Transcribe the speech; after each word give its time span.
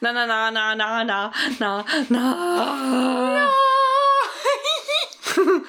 Na, 0.00 0.12
na, 0.12 0.24
na, 0.26 0.50
na, 0.50 0.74
na, 0.74 1.04
na, 1.04 1.32
na, 1.60 1.84
na. 2.08 3.50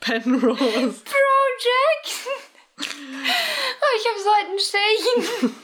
Penrose. 0.00 1.02
Project! 1.04 2.08
Oh, 3.80 3.92
ich 3.96 4.06
habe 4.08 4.20
Seitenstechen. 4.24 5.54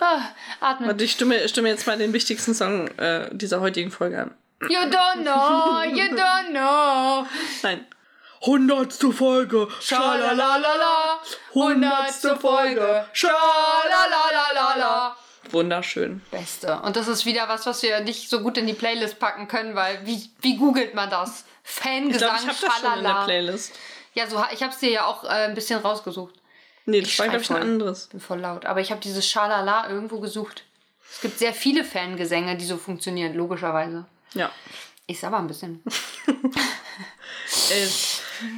ah, 0.00 0.22
atmen. 0.60 0.88
Warte, 0.88 1.04
ich 1.04 1.12
stimme, 1.12 1.48
stimme 1.48 1.68
jetzt 1.68 1.86
mal 1.86 1.96
den 1.96 2.12
wichtigsten 2.12 2.54
Song 2.54 2.88
äh, 2.98 3.28
dieser 3.32 3.60
heutigen 3.60 3.90
Folge 3.90 4.22
an. 4.22 4.34
You 4.68 4.80
don't 4.80 5.22
know, 5.22 5.82
you 5.84 6.14
don't 6.14 6.50
know. 6.50 7.26
Nein. 7.62 7.86
Hundertste 8.42 9.12
Folge. 9.12 9.68
Schalalalala. 9.80 11.18
Hundertste 11.54 12.36
Folge. 12.36 13.06
Schalalalala. 13.12 15.16
Wunderschön. 15.50 16.22
Beste. 16.30 16.80
Und 16.80 16.96
das 16.96 17.08
ist 17.08 17.26
wieder 17.26 17.48
was, 17.48 17.66
was 17.66 17.82
wir 17.82 18.00
nicht 18.00 18.30
so 18.30 18.40
gut 18.40 18.56
in 18.56 18.66
die 18.66 18.72
Playlist 18.72 19.18
packen 19.18 19.48
können, 19.48 19.74
weil 19.74 20.06
wie, 20.06 20.30
wie 20.40 20.56
googelt 20.56 20.94
man 20.94 21.10
das? 21.10 21.44
Ich 21.64 21.70
Fangesang, 21.70 22.36
ich 22.36 22.48
habe 22.48 22.48
das 22.48 22.58
schon 22.58 22.68
in 22.68 22.82
der 22.82 22.90
Schalala. 23.10 23.24
Playlist. 23.24 23.72
Ja, 24.14 24.26
so, 24.26 24.42
ich 24.52 24.62
habe 24.62 24.72
es 24.72 24.78
dir 24.78 24.90
ja 24.90 25.04
auch 25.06 25.24
äh, 25.24 25.28
ein 25.28 25.54
bisschen 25.54 25.80
rausgesucht. 25.80 26.34
Nee, 26.86 27.00
das 27.00 27.10
Ich 27.10 27.18
war, 27.18 27.28
glaube 27.28 27.42
ich, 27.42 27.50
ein 27.50 27.54
voll. 27.56 27.62
anderes. 27.62 28.06
bin 28.08 28.20
voll 28.20 28.40
laut. 28.40 28.64
Aber 28.66 28.80
ich 28.80 28.90
habe 28.90 29.00
dieses 29.00 29.28
Schalala 29.28 29.88
irgendwo 29.88 30.20
gesucht. 30.20 30.64
Es 31.12 31.20
gibt 31.20 31.38
sehr 31.38 31.52
viele 31.52 31.84
Fangesänge, 31.84 32.56
die 32.56 32.64
so 32.64 32.76
funktionieren, 32.76 33.34
logischerweise. 33.34 34.06
Ja. 34.34 34.50
Ist 35.10 35.24
aber 35.24 35.38
ein 35.38 35.46
bisschen. 35.46 35.82
Äh, 37.68 37.86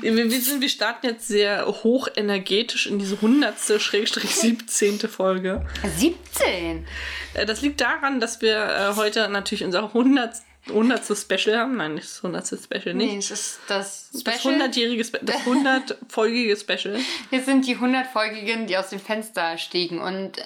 wir, 0.03 0.15
wir, 0.31 0.41
sind, 0.41 0.61
wir 0.61 0.69
starten 0.69 1.07
jetzt 1.07 1.27
sehr 1.27 1.67
hoch 1.67 2.09
energetisch 2.15 2.87
in 2.87 2.99
diese 2.99 3.15
100. 3.15 3.81
Schrägstrich 3.81 4.35
17. 4.35 5.01
Folge. 5.01 5.67
17! 5.97 6.87
Äh, 7.33 7.47
das 7.47 7.63
liegt 7.63 7.81
daran, 7.81 8.21
dass 8.21 8.43
wir 8.43 8.57
äh, 8.59 8.97
heute 8.97 9.29
natürlich 9.29 9.65
unser 9.65 9.85
100. 9.85 10.35
100. 10.69 11.05
Special 11.17 11.59
haben. 11.59 11.79
Nein, 11.79 11.95
nicht 11.95 12.07
das 12.07 12.19
100. 12.23 12.47
Special, 12.47 12.95
nicht. 12.95 13.13
Nee, 13.13 13.19
es 13.19 13.31
ist 13.31 13.61
das 13.67 14.11
Das 14.13 14.21
Special. 14.21 14.61
100-jährige, 14.61 15.05
Spe 15.05 15.21
das 15.23 15.37
100-folgige 15.37 16.57
Special. 16.61 16.99
Wir 17.31 17.43
sind 17.43 17.67
die 17.67 17.79
100-Folgigen, 17.79 18.67
die 18.67 18.77
aus 18.77 18.91
dem 18.91 19.01
Fenster 19.01 19.57
stiegen 19.57 20.01
und 20.03 20.39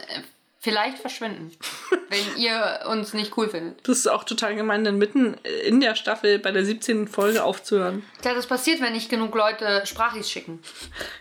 vielleicht 0.67 0.98
verschwinden, 0.98 1.53
wenn 2.09 2.42
ihr 2.42 2.81
uns 2.89 3.14
nicht 3.14 3.39
cool 3.39 3.48
findet. 3.48 3.86
Das 3.86 3.98
ist 3.98 4.09
auch 4.09 4.25
total 4.25 4.56
gemein, 4.56 4.83
dann 4.83 4.98
mitten 4.98 5.34
in 5.64 5.78
der 5.81 5.95
Staffel 5.95 6.41
bei 6.41 6.50
der 6.50 6.64
17. 6.64 7.06
Folge 7.06 7.45
aufzuhören. 7.45 8.03
Tja, 8.20 8.34
das 8.34 8.48
passiert, 8.48 8.81
wenn 8.81 8.92
nicht 8.92 9.09
genug 9.09 9.33
Leute 9.37 9.87
Sprachis 9.87 10.28
schicken. 10.28 10.61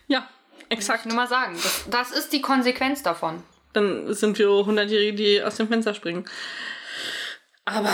Ja, 0.07 0.27
exakt. 0.69 1.05
Nur 1.05 1.15
mal 1.15 1.27
sagen, 1.27 1.53
das, 1.61 1.85
das 1.91 2.11
ist 2.11 2.33
die 2.33 2.41
Konsequenz 2.41 3.03
davon. 3.03 3.43
Dann 3.73 4.11
sind 4.15 4.39
wir 4.39 4.47
100-Jährige, 4.47 5.13
die 5.13 5.43
aus 5.43 5.57
dem 5.57 5.67
Fenster 5.67 5.93
springen. 5.93 6.25
Aber 7.65 7.93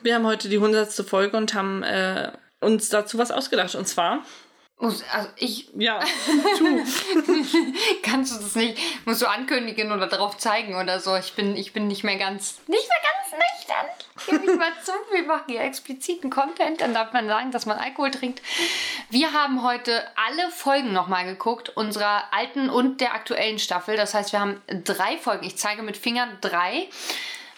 wir 0.00 0.14
haben 0.14 0.26
heute 0.26 0.48
die 0.48 0.56
100. 0.56 0.90
Folge 1.06 1.36
und 1.36 1.52
haben 1.52 1.82
äh, 1.82 2.32
uns 2.60 2.88
dazu 2.88 3.18
was 3.18 3.30
ausgedacht. 3.30 3.74
Und 3.74 3.86
zwar, 3.86 4.24
Muss- 4.82 5.04
Also 5.12 5.28
ich 5.36 5.68
ja, 5.76 6.00
tu. 6.58 6.84
kannst 8.02 8.34
du 8.34 8.42
das 8.42 8.54
nicht, 8.56 8.78
musst 9.06 9.22
du 9.22 9.26
ankündigen 9.26 9.92
oder 9.92 10.06
darauf 10.08 10.36
zeigen 10.38 10.74
oder 10.74 10.98
so. 11.00 11.14
Ich 11.16 11.34
bin, 11.34 11.56
ich 11.56 11.72
bin 11.72 11.86
nicht 11.86 12.02
mehr 12.04 12.16
ganz, 12.16 12.58
nicht 12.66 12.88
mehr 12.88 12.98
ganz 13.02 13.32
nüchtern. 13.32 13.86
Gib 14.26 14.46
mich 14.46 14.58
mal 14.58 14.72
zu, 14.84 14.92
wir 15.12 15.22
machen 15.24 15.44
hier 15.48 15.62
expliziten 15.62 16.30
Content, 16.30 16.80
dann 16.80 16.94
darf 16.94 17.12
man 17.12 17.26
sagen, 17.28 17.50
dass 17.50 17.64
man 17.66 17.78
Alkohol 17.78 18.10
trinkt. 18.10 18.42
Wir 19.10 19.32
haben 19.32 19.62
heute 19.62 20.04
alle 20.16 20.50
Folgen 20.50 20.92
nochmal 20.92 21.24
geguckt, 21.24 21.70
unserer 21.70 22.24
alten 22.32 22.68
und 22.68 23.00
der 23.00 23.14
aktuellen 23.14 23.58
Staffel. 23.58 23.96
Das 23.96 24.14
heißt, 24.14 24.32
wir 24.32 24.40
haben 24.40 24.60
drei 24.84 25.16
Folgen, 25.16 25.44
ich 25.46 25.56
zeige 25.56 25.82
mit 25.82 25.96
Fingern 25.96 26.38
drei. 26.40 26.88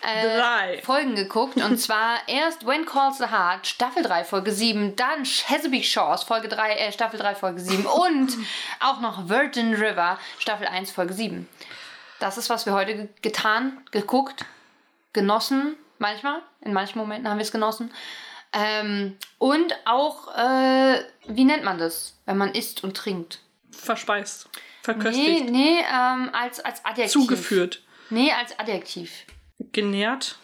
Äh. 0.06 0.82
Folgen 0.82 1.14
geguckt 1.14 1.56
und 1.56 1.76
zwar 1.80 2.18
erst 2.28 2.66
When 2.66 2.84
Calls 2.86 3.18
the 3.18 3.26
Heart, 3.26 3.66
Staffel 3.66 4.02
3, 4.02 4.24
Folge 4.24 4.52
7, 4.52 4.96
dann 4.96 5.24
Chesapeake 5.24 5.84
Shores, 5.84 6.22
Folge 6.24 6.48
3, 6.48 6.74
äh, 6.74 6.92
Staffel 6.92 7.18
3, 7.18 7.34
Folge 7.34 7.60
7 7.60 7.86
und 7.86 8.36
auch 8.80 9.00
noch 9.00 9.28
Virgin 9.28 9.74
River, 9.74 10.18
Staffel 10.38 10.66
1, 10.66 10.90
Folge 10.90 11.14
7. 11.14 11.48
Das 12.20 12.38
ist, 12.38 12.50
was 12.50 12.66
wir 12.66 12.72
heute 12.74 12.94
ge- 12.94 13.08
getan, 13.22 13.78
geguckt, 13.90 14.44
genossen, 15.12 15.76
manchmal, 15.98 16.40
in 16.60 16.72
manchen 16.72 16.98
Momenten 16.98 17.28
haben 17.28 17.38
wir 17.38 17.42
es 17.44 17.52
genossen. 17.52 17.92
Ähm, 18.52 19.16
und 19.38 19.74
auch, 19.84 20.28
äh, 20.36 21.02
wie 21.26 21.44
nennt 21.44 21.64
man 21.64 21.78
das, 21.78 22.16
wenn 22.24 22.36
man 22.38 22.52
isst 22.52 22.84
und 22.84 22.96
trinkt? 22.96 23.40
Verspeist. 23.72 24.48
Nee, 24.54 24.60
Verköstigt. 24.82 25.50
nee, 25.50 25.78
ähm, 25.80 26.30
als, 26.32 26.60
als 26.64 26.84
Adjektiv. 26.84 27.12
Zugeführt. 27.12 27.82
Nee, 28.10 28.30
als 28.32 28.56
Adjektiv. 28.58 29.10
Genährt. 29.72 30.38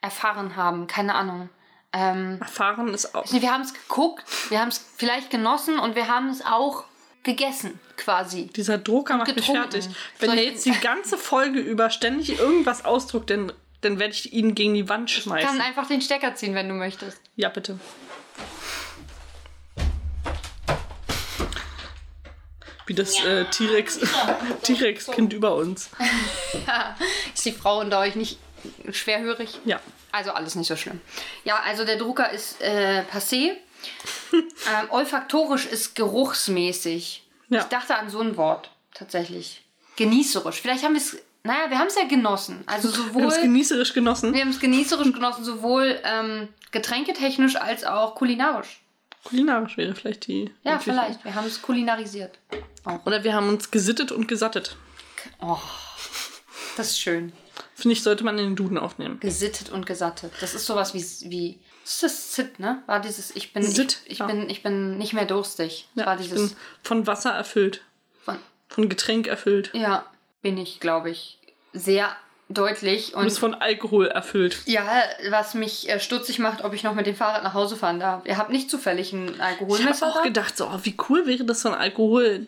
Erfahren 0.00 0.56
haben, 0.56 0.86
keine 0.86 1.14
Ahnung. 1.14 1.48
Ähm, 1.92 2.38
Erfahren 2.40 2.92
ist 2.94 3.14
auch. 3.14 3.30
Wir 3.32 3.52
haben 3.52 3.62
es 3.62 3.74
geguckt, 3.74 4.24
wir 4.50 4.60
haben 4.60 4.68
es 4.68 4.84
vielleicht 4.96 5.30
genossen 5.30 5.78
und 5.78 5.96
wir 5.96 6.08
haben 6.08 6.28
es 6.28 6.44
auch 6.44 6.84
gegessen, 7.22 7.80
quasi. 7.96 8.46
Dieser 8.48 8.78
Drucker 8.78 9.16
macht 9.16 9.34
mich 9.34 9.46
fertig. 9.46 9.88
Wenn 10.18 10.30
er 10.30 10.44
jetzt 10.44 10.66
die 10.66 10.78
ganze 10.80 11.18
Folge 11.18 11.60
über 11.60 11.90
ständig 11.90 12.38
irgendwas 12.38 12.84
ausdruckt, 12.84 13.30
dann, 13.30 13.52
dann 13.80 13.98
werde 13.98 14.12
ich 14.14 14.32
ihn 14.32 14.54
gegen 14.54 14.74
die 14.74 14.88
Wand 14.88 15.10
Ich 15.10 15.24
kann 15.24 15.40
schmeißen. 15.40 15.60
einfach 15.60 15.86
den 15.86 16.00
Stecker 16.00 16.34
ziehen, 16.34 16.54
wenn 16.54 16.68
du 16.68 16.74
möchtest. 16.74 17.20
Ja, 17.36 17.48
bitte. 17.48 17.78
Wie 22.88 22.94
das 22.94 23.22
äh, 23.22 23.44
T-Rex 23.44 24.00
T-Rex-Kind 24.62 25.34
über 25.34 25.54
uns. 25.54 25.90
Ist 27.34 27.44
die 27.44 27.52
Frau 27.52 27.80
unter 27.80 27.98
euch 28.00 28.16
nicht 28.16 28.38
schwerhörig? 28.90 29.60
Ja. 29.66 29.78
Also 30.10 30.30
alles 30.30 30.54
nicht 30.54 30.68
so 30.68 30.74
schlimm. 30.74 30.98
Ja, 31.44 31.60
also 31.66 31.84
der 31.84 31.96
Drucker 31.96 32.30
ist 32.30 32.62
äh, 32.62 33.02
passé. 33.12 33.50
ähm, 34.32 34.40
olfaktorisch 34.88 35.66
ist 35.66 35.96
geruchsmäßig. 35.96 37.24
Ja. 37.50 37.60
Ich 37.60 37.66
dachte 37.66 37.94
an 37.94 38.08
so 38.08 38.20
ein 38.20 38.38
Wort, 38.38 38.70
tatsächlich. 38.94 39.62
Genießerisch. 39.96 40.62
Vielleicht 40.62 40.82
haben 40.82 40.94
wir 40.94 41.02
es, 41.02 41.18
naja, 41.42 41.68
wir 41.68 41.78
haben 41.78 41.88
es 41.88 41.96
ja 41.96 42.04
genossen. 42.04 42.64
Also 42.64 42.88
Wir 42.88 42.96
sowohl... 42.96 43.22
haben 43.22 43.28
es 43.32 43.42
genießerisch 43.42 43.92
genossen. 43.92 44.32
Wir 44.32 44.40
haben 44.40 44.50
es 44.50 44.60
genießerisch 44.60 45.12
genossen, 45.12 45.44
sowohl 45.44 46.00
ähm, 46.04 46.48
getränketechnisch 46.70 47.56
als 47.56 47.84
auch 47.84 48.14
kulinarisch. 48.14 48.80
Kulinarisch 49.28 49.76
wäre 49.76 49.94
vielleicht 49.94 50.26
die. 50.26 50.50
Ja, 50.62 50.72
Möglichkeit. 50.72 50.82
vielleicht. 50.84 51.24
Wir 51.24 51.34
haben 51.34 51.46
es 51.46 51.60
kulinarisiert. 51.60 52.38
Auch. 52.84 53.04
Oder 53.04 53.24
wir 53.24 53.34
haben 53.34 53.48
uns 53.48 53.70
gesittet 53.70 54.10
und 54.10 54.26
gesattet. 54.26 54.76
Oh, 55.40 55.58
das 56.76 56.90
ist 56.90 57.00
schön. 57.00 57.32
Finde 57.74 57.92
ich, 57.92 58.02
sollte 58.02 58.24
man 58.24 58.38
in 58.38 58.46
den 58.46 58.56
Duden 58.56 58.78
aufnehmen. 58.78 59.20
Gesittet 59.20 59.70
und 59.70 59.86
gesattet. 59.86 60.32
Das 60.40 60.54
ist 60.54 60.66
sowas 60.66 60.94
wie. 60.94 61.30
wie 61.30 61.58
das 61.84 61.94
ist 61.94 62.02
das 62.02 62.34
Sit, 62.34 62.58
ne? 62.58 62.82
War 62.86 63.00
dieses. 63.00 63.34
Ich 63.36 63.52
bin. 63.52 63.62
Sit, 63.62 64.00
ich, 64.04 64.12
ich 64.12 64.18
ja. 64.20 64.26
bin, 64.26 64.48
ich 64.48 64.62
bin 64.62 64.98
nicht 64.98 65.12
mehr 65.12 65.26
durstig. 65.26 65.88
Ja, 65.94 66.06
war 66.06 66.18
ich 66.18 66.28
dieses. 66.28 66.50
bin 66.50 66.58
von 66.82 67.06
Wasser 67.06 67.30
erfüllt. 67.30 67.82
Von, 68.24 68.38
Von 68.68 68.88
Getränk 68.88 69.26
erfüllt. 69.26 69.70
ja, 69.74 70.06
bin 70.42 70.56
ich, 70.56 70.80
glaube 70.80 71.10
ich. 71.10 71.38
Sehr 71.72 72.16
deutlich. 72.48 73.12
Du 73.12 73.20
bist 73.22 73.36
Und 73.42 73.52
von 73.52 73.54
Alkohol 73.60 74.06
erfüllt. 74.08 74.62
ja, 74.66 74.82
was 75.30 75.54
mich 75.54 75.88
äh, 75.88 76.00
stutzig 76.00 76.38
macht, 76.38 76.64
ob 76.64 76.72
ich 76.74 76.82
noch 76.82 76.94
mit 76.94 77.06
dem 77.06 77.14
Fahrrad 77.16 77.42
nach 77.44 77.54
Hause 77.54 77.76
fahren 77.76 78.00
darf. 78.00 78.24
Ihr 78.26 78.36
habt 78.38 78.50
nicht 78.50 78.70
zufällig 78.70 79.12
ein 79.12 79.26
Ich 79.28 79.32
habe 79.34 79.44
Alkoholmesser 79.44 80.06
auch 80.08 80.14
da? 80.16 80.22
gedacht, 80.22 80.56
so, 80.56 80.66
oh, 80.66 80.78
wie 80.82 80.96
cool 81.08 81.26
wäre 81.26 81.44
das 81.44 81.60
so 81.62 81.68
ein 81.70 81.74
Alkohol. 81.74 82.46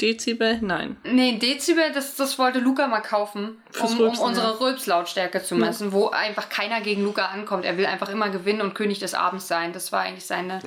Dezibel? 0.00 0.58
Nein. 0.60 0.98
Nee, 1.04 1.38
Dezibel, 1.38 1.90
das, 1.94 2.16
das 2.16 2.38
wollte 2.38 2.58
Luca 2.58 2.86
mal 2.86 3.00
kaufen, 3.00 3.62
Fürs 3.70 3.92
um, 3.92 3.98
um 3.98 4.04
Rülpsen, 4.04 4.24
unsere 4.26 4.48
ja. 4.48 4.52
Rülpslautstärke 4.58 5.42
zu 5.42 5.54
messen, 5.54 5.90
wo 5.92 6.10
einfach 6.10 6.50
keiner 6.50 6.82
gegen 6.82 7.02
Luca 7.02 7.24
ankommt. 7.26 7.64
Er 7.64 7.78
will 7.78 7.86
einfach 7.86 8.10
immer 8.10 8.28
gewinnen 8.28 8.60
und 8.60 8.74
König 8.74 8.98
des 8.98 9.14
Abends 9.14 9.48
sein. 9.48 9.72
Das 9.72 9.92
war 9.92 10.02
eigentlich 10.02 10.26
seine 10.26 10.60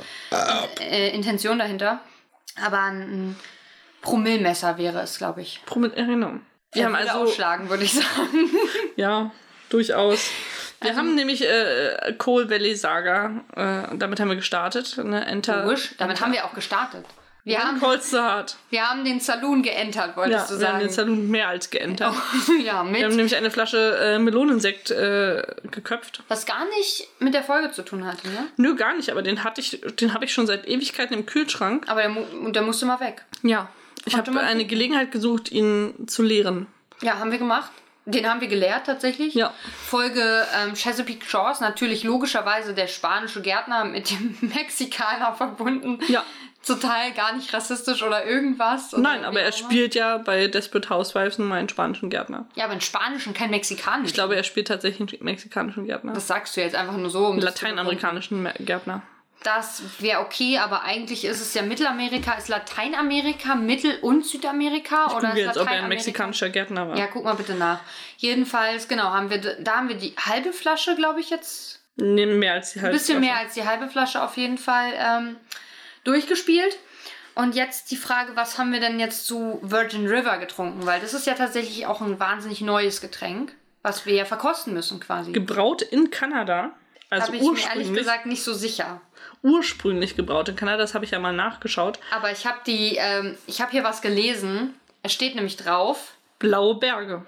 äh, 0.79 1.09
Intention 1.13 1.59
dahinter. 1.59 1.99
Aber 2.65 2.79
ein 2.81 3.35
Promillmesser 4.01 4.79
wäre 4.79 5.01
es, 5.01 5.19
glaube 5.19 5.41
ich. 5.41 5.61
Promille 5.67 5.95
Erinnerung. 5.95 6.41
Wir 6.73 6.85
haben 6.85 6.95
also. 6.95 7.19
ausschlagen, 7.19 7.69
würde 7.69 7.83
ich 7.83 7.93
sagen. 7.93 8.49
Ja, 8.95 9.31
durchaus. 9.69 10.29
Wir 10.81 10.95
haben 10.95 11.15
nämlich 11.15 11.41
äh, 11.45 12.13
Coal 12.17 12.49
Valley 12.49 12.75
Saga. 12.75 13.41
Äh, 13.55 13.95
damit 13.97 14.19
haben 14.19 14.29
wir 14.29 14.35
gestartet. 14.35 14.97
Ne? 14.97 15.25
Enter. 15.25 15.63
Logisch, 15.63 15.95
damit 15.97 16.21
haben 16.21 16.33
wir 16.33 16.45
auch 16.45 16.53
gestartet. 16.53 17.05
Wir 17.45 17.63
haben, 17.63 17.81
wir 17.81 18.89
haben 18.89 19.05
den 19.05 19.19
Saloon 19.19 19.63
geentert, 19.63 20.09
Ja, 20.09 20.15
wolltest 20.17 20.51
du 20.51 20.59
wir 20.59 20.67
haben 20.67 20.73
sagen. 20.73 20.79
den 20.79 20.89
Saloon 20.89 21.31
mehr 21.31 21.47
als 21.47 21.69
geentert. 21.69 22.13
ja, 22.47 22.63
Wir 22.63 22.73
haben 22.73 22.91
mit. 22.91 23.01
nämlich 23.09 23.35
eine 23.35 23.49
Flasche 23.49 23.97
äh, 23.97 24.19
Melonensekt 24.19 24.91
äh, 24.91 25.41
geköpft. 25.71 26.21
Was 26.27 26.45
gar 26.45 26.65
nicht 26.77 27.07
mit 27.19 27.33
der 27.33 27.43
Folge 27.43 27.71
zu 27.71 27.81
tun 27.83 28.05
hatte, 28.05 28.27
ne? 28.27 28.47
Nö, 28.57 28.75
gar 28.75 28.95
nicht, 28.95 29.09
aber 29.09 29.21
den 29.21 29.43
hatte 29.43 29.61
ich, 29.61 29.81
den 29.99 30.13
habe 30.13 30.25
ich 30.25 30.33
schon 30.33 30.45
seit 30.47 30.67
Ewigkeiten 30.67 31.13
im 31.13 31.25
Kühlschrank. 31.25 31.85
Aber 31.87 32.01
der, 32.03 32.51
der 32.51 32.61
musste 32.61 32.85
mal 32.85 32.99
weg. 32.99 33.23
Ja. 33.41 33.69
Ich 34.11 34.17
habe 34.17 34.39
eine 34.41 34.65
Gelegenheit 34.65 35.11
gesucht, 35.11 35.51
ihn 35.51 36.07
zu 36.07 36.21
leeren. 36.23 36.67
Ja, 37.01 37.19
haben 37.19 37.31
wir 37.31 37.37
gemacht. 37.37 37.71
Den 38.05 38.27
haben 38.27 38.41
wir 38.41 38.47
gelehrt 38.47 38.87
tatsächlich. 38.87 39.35
Ja. 39.35 39.53
Folge 39.85 40.45
ähm, 40.57 40.73
Chesapeake 40.73 41.23
Shores, 41.25 41.59
natürlich 41.59 42.03
logischerweise 42.03 42.73
der 42.73 42.87
spanische 42.87 43.41
Gärtner 43.41 43.85
mit 43.85 44.09
dem 44.09 44.35
Mexikaner 44.55 45.33
verbunden. 45.33 45.99
Ja. 46.07 46.23
total 46.65 47.11
gar 47.13 47.33
nicht 47.35 47.53
rassistisch 47.53 48.01
oder 48.01 48.25
irgendwas. 48.25 48.93
oder 48.93 49.03
Nein, 49.03 49.23
aber 49.25 49.41
er 49.41 49.51
spielt 49.51 49.93
ja 49.95 50.17
bei 50.17 50.47
Desperate 50.47 50.89
Housewives 50.89 51.37
nun 51.37 51.47
mal 51.49 51.57
einen 51.59 51.69
spanischen 51.69 52.09
Gärtner. 52.09 52.47
Ja, 52.55 52.65
aber 52.65 52.73
in 52.73 52.81
Spanischen, 52.81 53.33
kein 53.35 53.51
Mexikanischen. 53.51 54.05
Ich 54.07 54.13
glaube, 54.13 54.35
er 54.35 54.43
spielt 54.43 54.67
tatsächlich 54.69 55.13
einen 55.19 55.25
mexikanischen 55.25 55.85
Gärtner. 55.85 56.13
das 56.13 56.25
sagst 56.27 56.57
du 56.57 56.61
jetzt 56.61 56.75
einfach 56.75 56.97
nur 56.97 57.09
so. 57.11 57.25
Um 57.27 57.33
einen 57.33 57.41
lateinamerikanischen 57.41 58.41
Me- 58.41 58.53
Gärtner. 58.59 59.03
Das 59.43 59.81
wäre 59.99 60.19
okay, 60.19 60.57
aber 60.57 60.83
eigentlich 60.83 61.23
ist 61.23 61.39
es 61.39 61.53
ja 61.53 61.61
Mittelamerika. 61.61 62.33
Ist 62.33 62.49
Lateinamerika 62.49 63.55
Mittel- 63.55 63.97
und 64.01 64.25
Südamerika? 64.25 65.07
Ich 65.07 65.13
oder 65.15 65.29
ist 65.31 65.37
jetzt, 65.37 65.57
ob 65.57 65.67
er 65.69 65.83
ein 65.83 65.87
mexikanischer 65.87 66.49
Gärtner 66.49 66.89
war. 66.89 66.97
Ja, 66.97 67.07
guck 67.07 67.23
mal 67.23 67.35
bitte 67.35 67.55
nach. 67.55 67.79
Jedenfalls, 68.17 68.89
genau, 68.89 69.05
haben 69.05 69.29
wir, 69.29 69.37
da 69.37 69.77
haben 69.77 69.87
wir 69.87 69.95
die 69.95 70.13
halbe 70.17 70.51
Flasche, 70.51 70.95
glaube 70.95 71.21
ich, 71.21 71.29
jetzt. 71.29 71.79
Nee, 71.95 72.25
mehr 72.25 72.53
als 72.53 72.73
die 72.73 72.79
Ein 72.79 72.83
halbe 72.83 72.97
bisschen 72.97 73.17
Flasche. 73.19 73.31
mehr 73.33 73.39
als 73.39 73.53
die 73.53 73.65
halbe 73.65 73.87
Flasche 73.87 74.21
auf 74.21 74.35
jeden 74.35 74.57
Fall 74.57 74.91
ähm, 74.97 75.37
durchgespielt. 76.03 76.77
Und 77.35 77.55
jetzt 77.55 77.91
die 77.91 77.95
Frage, 77.95 78.35
was 78.35 78.57
haben 78.57 78.73
wir 78.73 78.81
denn 78.81 78.99
jetzt 78.99 79.25
zu 79.25 79.59
Virgin 79.61 80.07
River 80.07 80.37
getrunken? 80.39 80.85
Weil 80.85 80.99
das 80.99 81.13
ist 81.13 81.25
ja 81.25 81.35
tatsächlich 81.35 81.85
auch 81.85 82.01
ein 82.01 82.19
wahnsinnig 82.19 82.59
neues 82.59 82.99
Getränk, 82.99 83.53
was 83.81 84.05
wir 84.05 84.15
ja 84.15 84.25
verkosten 84.25 84.73
müssen 84.73 84.99
quasi. 84.99 85.31
Gebraut 85.31 85.81
in 85.81 86.11
Kanada. 86.11 86.73
Da 87.09 87.17
Also 87.17 87.31
bin 87.31 87.41
ich 87.43 87.51
mir 87.51 87.69
ehrlich 87.69 87.93
gesagt 87.93 88.25
nicht 88.25 88.43
so 88.43 88.53
sicher. 88.53 89.01
ursprünglich 89.41 90.15
gebraut 90.15 90.49
in 90.49 90.55
Kanada. 90.55 90.77
Das 90.77 90.93
habe 90.93 91.05
ich 91.05 91.11
ja 91.11 91.19
mal 91.19 91.33
nachgeschaut. 91.33 91.99
Aber 92.11 92.31
ich 92.31 92.45
habe 92.45 92.59
die, 92.65 92.95
ähm, 92.97 93.37
ich 93.47 93.61
habe 93.61 93.71
hier 93.71 93.83
was 93.83 94.01
gelesen. 94.01 94.75
Es 95.03 95.13
steht 95.13 95.35
nämlich 95.35 95.57
drauf. 95.57 96.13
Blaue 96.39 96.75
Berge. 96.75 97.25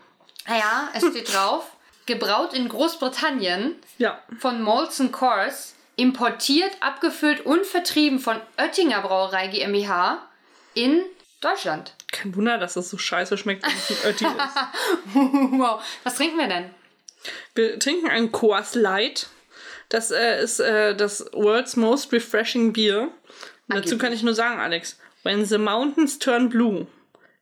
Ja, 0.47 0.89
es 0.93 1.05
steht 1.07 1.33
drauf. 1.33 1.65
Gebraut 2.05 2.53
in 2.53 2.67
Großbritannien 2.67 3.75
Ja. 3.97 4.19
von 4.39 4.61
Molson 4.61 5.11
Coors, 5.11 5.75
importiert, 5.95 6.71
abgefüllt 6.79 7.45
und 7.45 7.65
vertrieben 7.65 8.19
von 8.19 8.41
Oettinger 8.57 9.01
Brauerei 9.01 9.47
GmbH 9.47 10.17
in 10.73 11.03
Deutschland. 11.41 11.93
Kein 12.11 12.35
Wunder, 12.35 12.57
dass 12.57 12.73
das 12.73 12.89
so 12.89 12.97
scheiße 12.97 13.37
schmeckt, 13.37 13.63
wenn 13.65 13.71
es 13.73 13.89
ein 14.03 14.09
Ötti 14.09 14.25
ist. 14.25 15.59
wow. 15.59 15.81
Was 16.03 16.15
trinken 16.15 16.37
wir 16.37 16.47
denn? 16.47 16.69
Wir 17.55 17.79
trinken 17.79 18.09
ein 18.09 18.31
Coors 18.31 18.75
Light. 18.75 19.27
Das 19.91 20.09
äh, 20.09 20.41
ist 20.41 20.61
äh, 20.61 20.95
das 20.95 21.25
World's 21.33 21.75
Most 21.75 22.13
Refreshing 22.13 22.71
Beer. 22.71 23.09
Dazu 23.67 23.97
kann 23.97 24.13
ich 24.13 24.23
nur 24.23 24.33
sagen, 24.33 24.59
Alex, 24.59 24.97
when 25.23 25.45
the 25.45 25.57
mountains 25.57 26.17
turn 26.17 26.47
blue, 26.47 26.87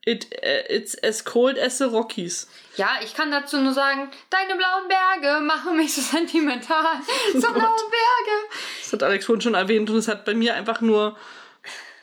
it, 0.03 0.33
äh, 0.43 0.75
it's 0.75 0.97
as 1.03 1.23
cold 1.23 1.59
as 1.59 1.77
the 1.77 1.83
Rockies. 1.83 2.47
Ja, 2.75 2.89
ich 3.03 3.13
kann 3.13 3.29
dazu 3.29 3.57
nur 3.57 3.73
sagen, 3.73 4.09
deine 4.31 4.55
blauen 4.55 4.87
Berge 4.87 5.41
machen 5.41 5.77
mich 5.77 5.93
so 5.93 6.01
sentimental. 6.17 6.99
So 7.33 7.39
Gott. 7.39 7.53
blaue 7.53 7.89
Berge. 7.91 8.57
Das 8.81 8.93
hat 8.93 9.03
Alex 9.03 9.25
vorhin 9.25 9.41
schon 9.41 9.53
erwähnt 9.53 9.87
und 9.91 9.97
es 9.97 10.07
hat 10.07 10.25
bei 10.25 10.33
mir 10.33 10.55
einfach 10.55 10.81
nur 10.81 11.15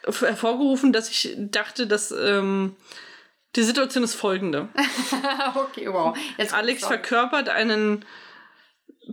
hervorgerufen, 0.05 0.93
dass 0.93 1.11
ich 1.11 1.35
dachte, 1.37 1.89
dass 1.89 2.13
ähm, 2.13 2.77
die 3.57 3.65
Situation 3.65 4.05
ist 4.05 4.15
folgende. 4.15 4.69
okay, 5.57 5.93
wow. 5.93 6.17
Jetzt 6.39 6.55
Alex 6.55 6.87
verkörpert 6.87 7.49
einen 7.49 8.05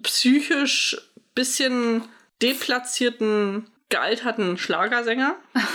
psychisch 0.03 0.97
bisschen 1.35 2.03
deplatzierten, 2.41 3.67
gealterten 3.89 4.57
Schlagersänger. 4.57 5.35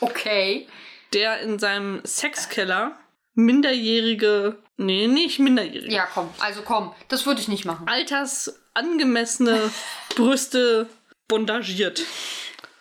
Okay. 0.00 0.66
der 1.12 1.38
in 1.42 1.60
seinem 1.60 2.00
Sexkeller 2.04 2.98
minderjährige, 3.34 4.58
nee, 4.76 5.06
nicht 5.06 5.38
minderjährige, 5.38 5.94
Ja, 5.94 6.08
komm. 6.12 6.28
Also 6.40 6.62
komm. 6.62 6.92
Das 7.08 7.24
würde 7.24 7.40
ich 7.40 7.46
nicht 7.46 7.64
machen. 7.64 7.86
altersangemessene 7.86 9.70
Brüste 10.16 10.88
bondagiert, 11.28 12.02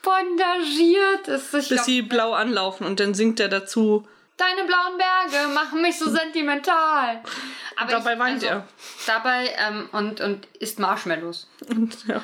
Bondagiert 0.02 1.28
ist 1.28 1.54
ich 1.54 1.70
bis 1.70 1.86
sie 1.86 2.02
blau 2.02 2.34
anlaufen 2.34 2.88
und 2.88 3.00
dann 3.00 3.14
singt 3.14 3.40
er 3.40 3.50
dazu. 3.50 4.08
Deine 4.42 4.68
blauen 4.68 4.98
Berge 4.98 5.54
machen 5.54 5.84
mich 5.84 6.00
so 6.00 6.10
sentimental. 6.10 7.22
Aber 7.76 7.92
Dabei 7.92 8.14
ich, 8.14 8.20
weint 8.20 8.34
also, 8.44 8.48
er. 8.48 8.68
Dabei 9.06 9.52
und, 9.70 9.94
und, 9.94 10.22
und 10.22 10.46
isst 10.60 10.80
Marshmallows. 10.80 11.48
Ja. 12.08 12.22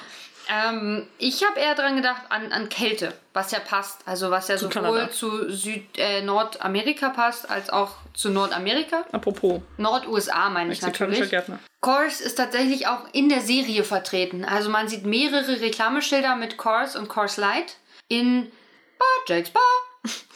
Ähm, 0.50 1.08
ich 1.18 1.44
habe 1.46 1.60
eher 1.60 1.76
dran 1.76 1.96
gedacht 1.96 2.24
an, 2.30 2.52
an 2.52 2.70
Kälte, 2.70 3.14
was 3.34 3.52
ja 3.52 3.60
passt. 3.60 4.00
Also 4.06 4.32
was 4.32 4.48
ja 4.48 4.58
sowohl 4.58 4.72
Kanada. 4.72 5.12
zu 5.12 5.52
Süd, 5.52 5.86
äh, 5.98 6.22
Nordamerika 6.22 7.10
passt, 7.10 7.50
als 7.50 7.70
auch 7.70 7.92
zu 8.14 8.30
Nordamerika. 8.30 9.06
Apropos, 9.12 9.62
Nord-USA 9.78 10.50
meine 10.50 10.72
ich 10.74 10.82
natürlich. 10.82 11.30
Gärtner. 11.30 11.60
Coors 11.82 12.22
ist 12.22 12.36
tatsächlich 12.36 12.88
auch 12.88 13.02
in 13.14 13.30
der 13.30 13.42
Serie 13.42 13.84
vertreten. 13.84 14.44
Also 14.46 14.70
man 14.70 14.88
sieht 14.88 15.06
mehrere 15.06 15.62
Reklameschilder 15.62 16.36
mit 16.36 16.58
Coors 16.58 16.96
und 16.96 17.10
Coors 17.10 17.38
Light 17.38 17.78
in 18.08 18.52
Bar, 18.98 19.08
Jack's 19.28 19.52
Bar. 19.52 19.62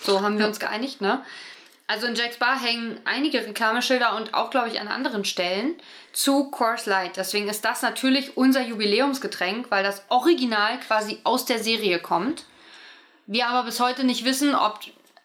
So 0.03 0.21
haben 0.21 0.37
wir 0.37 0.45
uns 0.45 0.59
geeinigt, 0.59 1.01
ne? 1.01 1.23
Also 1.87 2.07
in 2.07 2.15
Jack's 2.15 2.37
Bar 2.37 2.61
hängen 2.61 2.99
einige 3.03 3.45
Reklameschilder 3.45 4.15
und 4.15 4.33
auch, 4.33 4.49
glaube 4.49 4.69
ich, 4.69 4.79
an 4.79 4.87
anderen 4.87 5.25
Stellen 5.25 5.75
zu 6.13 6.49
Coors 6.49 6.85
Light. 6.85 7.17
Deswegen 7.17 7.49
ist 7.49 7.65
das 7.65 7.81
natürlich 7.81 8.37
unser 8.37 8.61
Jubiläumsgetränk, 8.61 9.69
weil 9.69 9.83
das 9.83 10.03
Original 10.09 10.79
quasi 10.79 11.19
aus 11.23 11.45
der 11.45 11.59
Serie 11.59 11.99
kommt. 11.99 12.45
Wir 13.27 13.47
aber 13.47 13.65
bis 13.65 13.79
heute 13.79 14.05
nicht 14.05 14.25
wissen, 14.25 14.55
ob, 14.55 14.79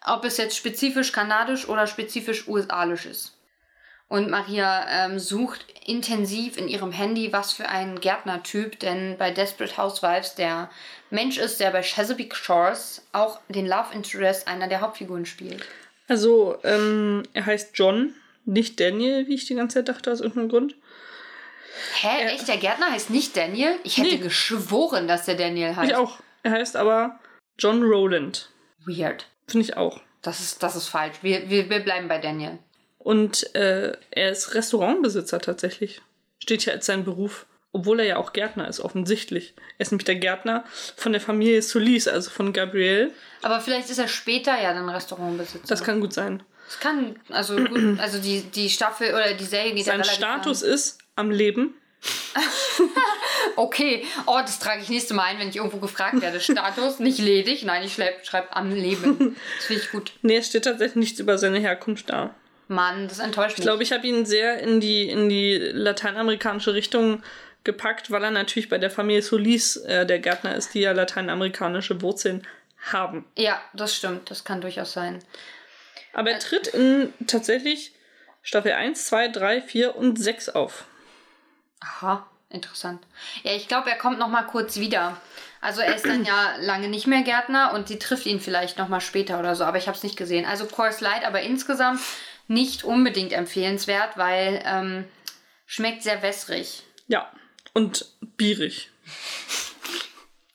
ob 0.05 0.25
es 0.25 0.37
jetzt 0.37 0.57
spezifisch 0.57 1.11
kanadisch 1.11 1.69
oder 1.69 1.87
spezifisch 1.87 2.47
USA-lisch 2.47 3.05
ist. 3.05 3.37
Und 4.09 4.29
Maria 4.29 4.85
ähm, 4.89 5.19
sucht 5.19 5.65
intensiv 5.85 6.57
in 6.57 6.69
ihrem 6.69 6.91
Handy, 6.91 7.33
was 7.33 7.51
für 7.51 7.67
ein 7.67 7.99
Gärtnertyp, 7.99 8.79
denn 8.79 9.17
bei 9.17 9.31
Desperate 9.31 9.77
Housewives 9.77 10.35
der 10.35 10.69
Mensch 11.09 11.37
ist, 11.37 11.59
der 11.59 11.71
bei 11.71 11.81
Chesapeake 11.81 12.35
Shores 12.35 13.05
auch 13.11 13.39
den 13.49 13.67
Love 13.67 13.93
Interest 13.93 14.47
einer 14.47 14.67
der 14.67 14.81
Hauptfiguren 14.81 15.25
spielt. 15.25 15.65
Also, 16.07 16.57
ähm, 16.63 17.23
er 17.33 17.45
heißt 17.45 17.71
John, 17.73 18.13
nicht 18.45 18.79
Daniel, 18.79 19.27
wie 19.27 19.35
ich 19.35 19.45
die 19.45 19.55
ganze 19.55 19.75
Zeit 19.75 19.89
dachte, 19.89 20.11
aus 20.11 20.21
irgendeinem 20.21 20.49
Grund. 20.49 20.75
Hä, 22.01 22.25
echt? 22.27 22.47
Der 22.47 22.57
Gärtner 22.57 22.91
heißt 22.91 23.09
nicht 23.09 23.35
Daniel? 23.35 23.75
Ich 23.83 23.97
hätte 23.97 24.09
Nee. 24.15 24.17
geschworen, 24.17 25.07
dass 25.07 25.25
der 25.25 25.35
Daniel 25.35 25.75
heißt. 25.75 25.91
Ich 25.91 25.95
auch. 25.95 26.19
Er 26.43 26.51
heißt 26.51 26.75
aber 26.75 27.19
John 27.59 27.83
Rowland. 27.83 28.49
Weird. 28.85 29.27
Finde 29.47 29.65
ich 29.65 29.77
auch. 29.77 30.01
Das 30.21 30.39
ist, 30.39 30.63
das 30.63 30.75
ist 30.75 30.87
falsch. 30.87 31.17
Wir, 31.21 31.49
wir, 31.49 31.69
wir 31.69 31.79
bleiben 31.81 32.07
bei 32.07 32.17
Daniel. 32.17 32.57
Und 32.97 33.53
äh, 33.55 33.93
er 34.11 34.31
ist 34.31 34.55
Restaurantbesitzer 34.55 35.39
tatsächlich. 35.39 36.01
Steht 36.41 36.63
hier 36.63 36.73
als 36.73 36.85
sein 36.85 37.03
Beruf. 37.03 37.45
Obwohl 37.77 37.99
er 37.99 38.05
ja 38.07 38.17
auch 38.17 38.33
Gärtner 38.33 38.67
ist, 38.67 38.79
offensichtlich. 38.79 39.53
Er 39.77 39.83
ist 39.83 39.91
nämlich 39.91 40.05
der 40.05 40.15
Gärtner 40.15 40.63
von 40.95 41.11
der 41.11 41.21
Familie 41.21 41.61
Solis, 41.61 42.07
also 42.07 42.31
von 42.31 42.51
Gabrielle. 42.51 43.11
Aber 43.43 43.61
vielleicht 43.61 43.91
ist 43.91 43.99
er 43.99 44.07
später 44.07 44.59
ja 44.59 44.73
dann 44.73 44.89
Restaurantbesitzer. 44.89 45.67
Das 45.67 45.83
kann 45.83 46.01
gut 46.01 46.11
sein. 46.11 46.41
Das 46.65 46.79
kann, 46.79 47.19
also 47.29 47.55
gut, 47.55 47.99
also 47.99 48.17
die, 48.17 48.41
die 48.41 48.71
Staffel 48.71 49.09
oder 49.09 49.35
die 49.35 49.43
Serie 49.45 49.75
geht 49.75 49.85
Sein 49.85 50.03
Status 50.03 50.63
lang. 50.63 50.73
ist 50.73 50.97
am 51.15 51.29
Leben. 51.29 51.75
Okay, 53.55 54.05
oh, 54.27 54.37
das 54.41 54.59
trage 54.59 54.83
ich 54.83 54.89
nächstes 54.89 55.15
Mal 55.15 55.23
ein, 55.23 55.39
wenn 55.39 55.49
ich 55.49 55.55
irgendwo 55.55 55.77
gefragt 55.77 56.21
werde. 56.21 56.39
Status, 56.39 56.99
nicht 56.99 57.17
ledig, 57.17 57.63
nein, 57.63 57.83
ich 57.83 57.93
schreibe 57.95 58.55
am 58.55 58.71
Leben. 58.71 59.35
Das 59.57 59.65
finde 59.65 59.81
ich 59.81 59.91
gut. 59.91 60.11
Nee, 60.21 60.37
es 60.37 60.47
steht 60.47 60.65
tatsächlich 60.65 60.95
nichts 60.97 61.19
über 61.19 61.39
seine 61.39 61.57
Herkunft 61.59 62.09
da. 62.09 62.35
Mann, 62.67 63.07
das 63.07 63.19
enttäuscht 63.19 63.51
mich. 63.53 63.59
Ich 63.59 63.63
glaube, 63.63 63.83
ich 63.83 63.91
habe 63.91 64.05
ihn 64.05 64.25
sehr 64.25 64.59
in 64.59 64.79
die, 64.79 65.09
in 65.09 65.29
die 65.29 65.57
lateinamerikanische 65.57 66.73
Richtung 66.73 67.23
gepackt, 67.67 68.09
weil 68.09 68.23
er 68.23 68.31
natürlich 68.31 68.69
bei 68.69 68.79
der 68.79 68.89
Familie 68.89 69.21
Solis 69.21 69.75
äh, 69.75 70.07
der 70.07 70.17
Gärtner 70.17 70.55
ist, 70.55 70.73
die 70.73 70.79
ja 70.79 70.93
lateinamerikanische 70.93 72.01
Wurzeln 72.01 72.47
haben. 72.91 73.25
ja, 73.35 73.61
das 73.73 73.95
stimmt, 73.95 74.31
das 74.31 74.43
kann 74.43 74.61
durchaus 74.61 74.93
sein. 74.93 75.19
Aber 76.13 76.31
er 76.31 76.39
tritt 76.39 76.67
in 76.67 77.13
tatsächlich 77.27 77.91
Staffel 78.41 78.71
1, 78.71 79.05
2, 79.07 79.27
3, 79.27 79.61
4 79.61 79.95
und 79.95 80.17
6 80.17 80.49
auf. 80.49 80.85
Aha, 81.81 82.25
interessant. 82.49 83.05
Ja, 83.43 83.51
ich 83.51 83.67
glaube, 83.67 83.89
er 83.89 83.97
kommt 83.97 84.17
noch 84.19 84.29
mal 84.29 84.43
kurz 84.43 84.77
wieder. 84.77 85.17
Also 85.59 85.81
er 85.81 85.95
ist 85.95 86.05
dann 86.05 86.23
ja 86.23 86.55
lange 86.59 86.87
nicht 86.87 87.07
mehr 87.07 87.23
Gärtner 87.23 87.73
und 87.73 87.89
sie 87.89 87.99
trifft 87.99 88.25
ihn 88.25 88.39
vielleicht 88.39 88.77
noch 88.77 88.87
mal 88.87 89.01
später 89.01 89.39
oder 89.39 89.55
so, 89.55 89.65
aber 89.65 89.77
ich 89.77 89.87
habe 89.87 89.97
es 89.97 90.03
nicht 90.03 90.17
gesehen. 90.17 90.45
Also 90.45 90.65
Course 90.65 91.03
Light, 91.03 91.25
aber 91.25 91.41
insgesamt 91.41 91.99
nicht 92.47 92.85
unbedingt 92.85 93.33
empfehlenswert, 93.33 94.15
weil 94.15 94.63
ähm, 94.65 95.05
schmeckt 95.65 96.03
sehr 96.03 96.21
wässrig. 96.21 96.83
Ja, 97.07 97.29
und 97.77 98.05
bierig. 98.37 98.89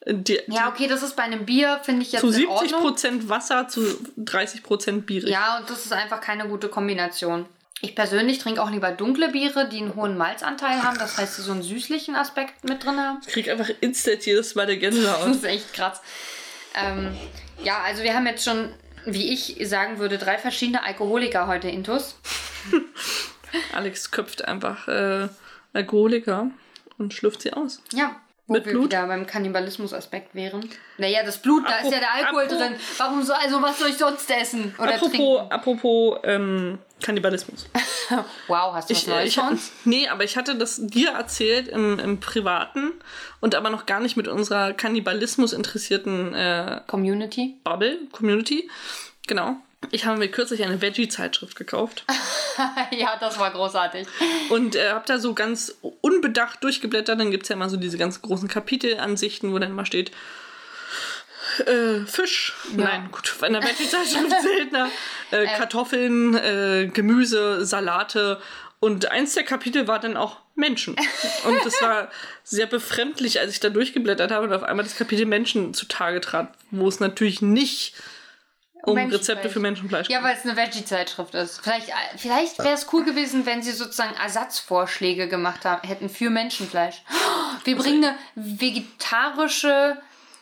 Die, 0.05 0.41
Ja, 0.47 0.67
okay, 0.67 0.87
das 0.87 1.01
ist 1.01 1.15
bei 1.15 1.23
einem 1.23 1.45
Bier, 1.45 1.79
finde 1.81 2.01
ich 2.01 2.11
jetzt 2.11 2.19
zu 2.19 2.27
in 2.29 2.47
Ordnung. 2.47 2.93
70% 2.93 3.29
Wasser, 3.29 3.69
zu 3.69 3.79
30% 4.19 5.03
bierig. 5.03 5.29
Ja, 5.29 5.57
und 5.57 5.69
das 5.69 5.85
ist 5.85 5.93
einfach 5.93 6.19
keine 6.19 6.49
gute 6.49 6.67
Kombination. 6.67 7.45
Ich 7.79 7.95
persönlich 7.95 8.39
trinke 8.39 8.61
auch 8.61 8.69
lieber 8.69 8.91
dunkle 8.91 9.29
Biere, 9.29 9.69
die 9.69 9.77
einen 9.77 9.95
hohen 9.95 10.17
Malzanteil 10.17 10.83
haben. 10.83 10.97
Das 10.99 11.17
heißt, 11.17 11.37
die 11.37 11.41
so 11.41 11.53
einen 11.53 11.63
süßlichen 11.63 12.15
Aspekt 12.15 12.65
mit 12.65 12.83
drin 12.83 12.99
haben. 12.99 13.19
Ich 13.25 13.31
krieg 13.31 13.49
einfach 13.49 13.69
instant 13.79 14.25
jedes 14.25 14.55
Mal 14.55 14.65
der 14.65 14.77
Gänsehaut. 14.77 15.29
Das 15.29 15.37
ist 15.37 15.45
echt 15.45 15.73
krass. 15.73 16.01
Ähm, 16.75 17.15
ja, 17.63 17.81
also 17.83 18.03
wir 18.03 18.13
haben 18.13 18.27
jetzt 18.27 18.43
schon, 18.43 18.73
wie 19.05 19.31
ich 19.31 19.57
sagen 19.69 19.99
würde, 19.99 20.17
drei 20.17 20.37
verschiedene 20.37 20.83
Alkoholiker 20.83 21.47
heute 21.47 21.69
intus. 21.69 22.17
Alex 23.73 24.11
köpft 24.11 24.43
einfach 24.45 24.89
äh, 24.89 25.29
Alkoholiker 25.71 26.51
und 26.97 27.13
schlürft 27.13 27.41
sie 27.41 27.53
aus. 27.53 27.81
Ja. 27.93 28.15
Wo 28.45 28.55
Mit 28.55 28.65
wir 28.65 28.73
Blut? 28.73 28.85
wieder 28.91 29.07
beim 29.07 29.25
Kannibalismus-Aspekt 29.25 30.35
wären. 30.35 30.69
Naja, 30.97 31.23
das 31.23 31.37
Blut, 31.41 31.63
da 31.65 31.77
ist 31.77 31.93
ja 31.93 31.99
der 31.99 32.13
Alkohol 32.13 32.43
Apro- 32.43 32.57
drin. 32.57 32.75
Warum 32.97 33.23
so, 33.23 33.31
also 33.31 33.61
was 33.61 33.79
soll 33.79 33.87
ich 33.87 33.97
sonst 33.97 34.29
essen 34.29 34.75
oder 34.77 34.95
Apropos, 34.95 35.11
trinken? 35.11 35.51
apropos 35.51 36.19
ähm, 36.23 36.79
Kannibalismus. 37.01 37.67
Wow, 38.49 38.73
hast 38.73 38.89
du 38.89 38.93
was 38.95 39.01
Ich, 39.03 39.07
Neues 39.07 39.37
ich, 39.37 39.71
nee, 39.85 40.09
aber 40.09 40.25
ich 40.25 40.35
hatte 40.35 40.55
das 40.55 40.77
dir 40.85 41.11
erzählt 41.11 41.69
im, 41.69 41.97
im 41.99 42.19
Privaten 42.19 42.91
und 43.39 43.55
aber 43.55 43.69
noch 43.69 43.85
gar 43.85 44.01
nicht 44.01 44.17
mit 44.17 44.27
unserer 44.27 44.73
Kannibalismus 44.73 45.53
interessierten 45.53 46.33
äh, 46.35 46.81
Community? 46.85 47.55
Bubble, 47.63 47.97
Community. 48.11 48.69
Genau. 49.25 49.55
Ich 49.91 50.05
habe 50.05 50.17
mir 50.17 50.29
kürzlich 50.29 50.63
eine 50.63 50.81
Veggie-Zeitschrift 50.81 51.55
gekauft 51.55 52.05
ja, 52.91 53.17
das 53.19 53.39
war 53.39 53.51
großartig. 53.51 54.07
und 54.49 54.75
äh, 54.75 54.91
habe 54.91 55.05
da 55.05 55.19
so 55.19 55.33
ganz 55.33 55.75
unbedacht 56.01 56.63
durchgeblättert. 56.63 57.19
Dann 57.19 57.31
gibt 57.31 57.43
es 57.43 57.49
ja 57.49 57.55
immer 57.55 57.69
so 57.69 57.77
diese 57.77 57.97
ganz 57.97 58.21
großen 58.21 58.47
Kapitelansichten, 58.47 59.51
wo 59.53 59.59
dann 59.59 59.71
immer 59.71 59.85
steht, 59.85 60.11
äh, 61.65 62.05
Fisch, 62.05 62.53
nein, 62.75 63.09
gut, 63.11 63.35
bei 63.39 63.47
einer 63.47 63.61
Veggie-Zeitschrift 63.61 64.31
seltener, 64.41 64.89
äh, 65.31 65.45
Kartoffeln, 65.45 66.35
äh, 66.35 66.89
Gemüse, 66.91 67.65
Salate 67.65 68.41
und 68.79 69.11
eins 69.11 69.33
der 69.33 69.43
Kapitel 69.43 69.87
war 69.87 69.99
dann 69.99 70.17
auch 70.17 70.37
Menschen. 70.55 70.95
Und 71.45 71.65
das 71.65 71.81
war 71.81 72.09
sehr 72.43 72.65
befremdlich, 72.65 73.39
als 73.39 73.53
ich 73.53 73.59
da 73.59 73.69
durchgeblättert 73.69 74.31
habe 74.31 74.45
und 74.45 74.53
auf 74.53 74.63
einmal 74.63 74.83
das 74.83 74.97
Kapitel 74.97 75.25
Menschen 75.25 75.73
zutage 75.73 76.21
trat, 76.21 76.53
wo 76.69 76.87
es 76.87 76.99
natürlich 76.99 77.41
nicht 77.41 77.95
um. 78.85 78.97
Rezepte 78.97 79.49
für 79.49 79.59
Menschenfleisch 79.59 80.09
Ja, 80.09 80.21
weil 80.23 80.35
es 80.35 80.43
eine 80.43 80.55
Veggie-Zeitschrift 80.55 81.33
ist. 81.35 81.61
Vielleicht, 81.61 81.89
vielleicht 82.17 82.59
wäre 82.59 82.73
es 82.73 82.87
cool 82.93 83.03
gewesen, 83.03 83.45
wenn 83.45 83.61
sie 83.63 83.71
sozusagen 83.71 84.13
Ersatzvorschläge 84.15 85.27
gemacht 85.27 85.65
haben, 85.65 85.87
hätten 85.87 86.09
für 86.09 86.29
Menschenfleisch. 86.29 87.01
Wir 87.63 87.77
bringen 87.77 88.03
eine 88.03 88.17
vegetarische 88.35 89.97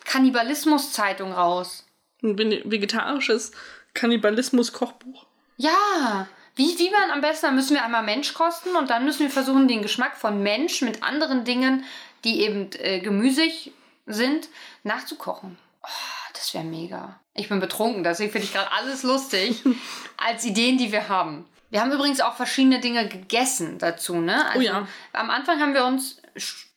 Kannibalismus-Zeitung 0.06 1.32
raus. 1.34 1.86
Ein 2.24 2.38
ve- 2.38 2.64
vegetarisches 2.66 3.52
Kannibalismus-Kochbuch. 3.94 5.26
Ja, 5.58 6.28
wie, 6.56 6.78
wie 6.80 6.90
man 6.90 7.12
am 7.12 7.22
besten, 7.22 7.46
dann 7.48 7.56
müssen 7.56 7.76
wir 7.76 7.84
einmal 7.84 8.04
Mensch 8.04 8.34
kosten 8.34 8.76
und 8.76 8.90
dann 8.90 9.06
müssen 9.06 9.22
wir 9.22 9.30
versuchen, 9.30 9.68
den 9.68 9.82
Geschmack 9.82 10.18
von 10.18 10.42
Mensch 10.44 10.82
mit 10.82 11.04
anderen 11.04 11.44
Dingen, 11.46 11.86
die 12.24 12.42
eben 12.42 12.70
äh, 12.80 13.00
gemüsig 13.00 13.72
sind, 14.06 14.50
nachzukochen. 14.84 15.58
Oh, 15.84 15.88
das 16.34 16.54
wäre 16.54 16.64
mega. 16.64 17.20
Ich 17.34 17.48
bin 17.50 17.60
betrunken, 17.60 18.04
deswegen 18.04 18.32
finde 18.32 18.46
ich 18.46 18.54
gerade 18.54 18.72
alles 18.72 19.04
lustig 19.04 19.64
als 20.18 20.46
Ideen, 20.46 20.78
die 20.78 20.92
wir 20.92 21.08
haben. 21.10 21.46
Wir 21.70 21.80
haben 21.82 21.92
übrigens 21.92 22.20
auch 22.20 22.34
verschiedene 22.36 22.82
Dinge 22.82 23.08
gegessen 23.08 23.78
dazu, 23.78 24.16
ne? 24.16 24.46
Also, 24.48 24.60
Oh 24.60 24.62
ja. 24.62 24.88
Am 25.14 25.30
Anfang 25.30 25.60
haben 25.62 25.74
wir 25.74 25.86
uns 25.86 26.22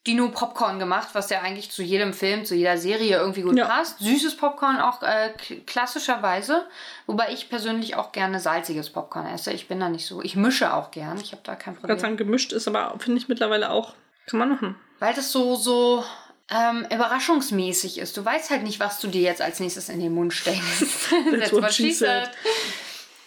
Dino 0.07 0.29
Popcorn 0.29 0.79
gemacht, 0.79 1.09
was 1.15 1.31
ja 1.31 1.41
eigentlich 1.41 1.71
zu 1.73 1.83
jedem 1.83 2.13
Film, 2.13 2.45
zu 2.45 2.55
jeder 2.55 2.79
Serie 2.79 3.17
irgendwie 3.17 3.43
gut 3.43 3.57
Ja. 3.57 3.65
passt. 3.67 3.99
Süßes 3.99 4.37
Popcorn 4.37 4.79
auch 4.79 5.03
äh, 5.03 5.31
klassischerweise, 5.67 6.67
wobei 7.07 7.33
ich 7.33 7.49
persönlich 7.49 7.97
auch 7.97 8.13
gerne 8.13 8.39
salziges 8.39 8.91
Popcorn 8.91 9.27
esse. 9.27 9.53
Ich 9.53 9.67
bin 9.67 9.81
da 9.81 9.89
nicht 9.89 10.07
so. 10.07 10.23
Ich 10.23 10.37
mische 10.37 10.73
auch 10.75 10.91
gern. 10.93 11.19
Ich 11.21 11.33
habe 11.33 11.43
da 11.45 11.57
kein 11.57 11.75
Ich 11.75 11.81
Problem. 11.81 11.97
kann 11.97 12.01
sagen, 12.01 12.17
gemischt 12.17 12.53
ist, 12.53 12.69
aber 12.69 12.95
finde 12.99 13.19
ich 13.19 13.29
mittlerweile 13.29 13.71
auch, 13.71 13.95
kann 14.27 14.39
man 14.39 14.51
machen. 14.51 14.77
Weil 15.01 15.15
das 15.15 15.33
so, 15.33 15.57
so 15.57 16.05
ähm, 16.51 16.87
überraschungsmäßig 16.93 17.99
ist. 17.99 18.17
Du 18.17 18.25
weißt 18.25 18.51
halt 18.51 18.63
nicht, 18.63 18.81
was 18.81 19.01
du 19.01 19.09
dir 19.09 19.23
jetzt 19.23 19.41
als 19.43 19.61
nächstes 19.61 19.89
in 19.89 20.01
den 20.01 20.13
Mund 20.15 20.33
steckst. 20.33 20.85
That's 21.31 21.53
what 21.53 21.73
she 21.73 21.93
said. 21.93 22.31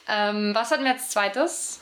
Ähm, 0.07 0.51
was 0.53 0.71
hatten 0.71 0.83
wir 0.83 0.91
als 0.93 1.09
zweites? 1.09 1.79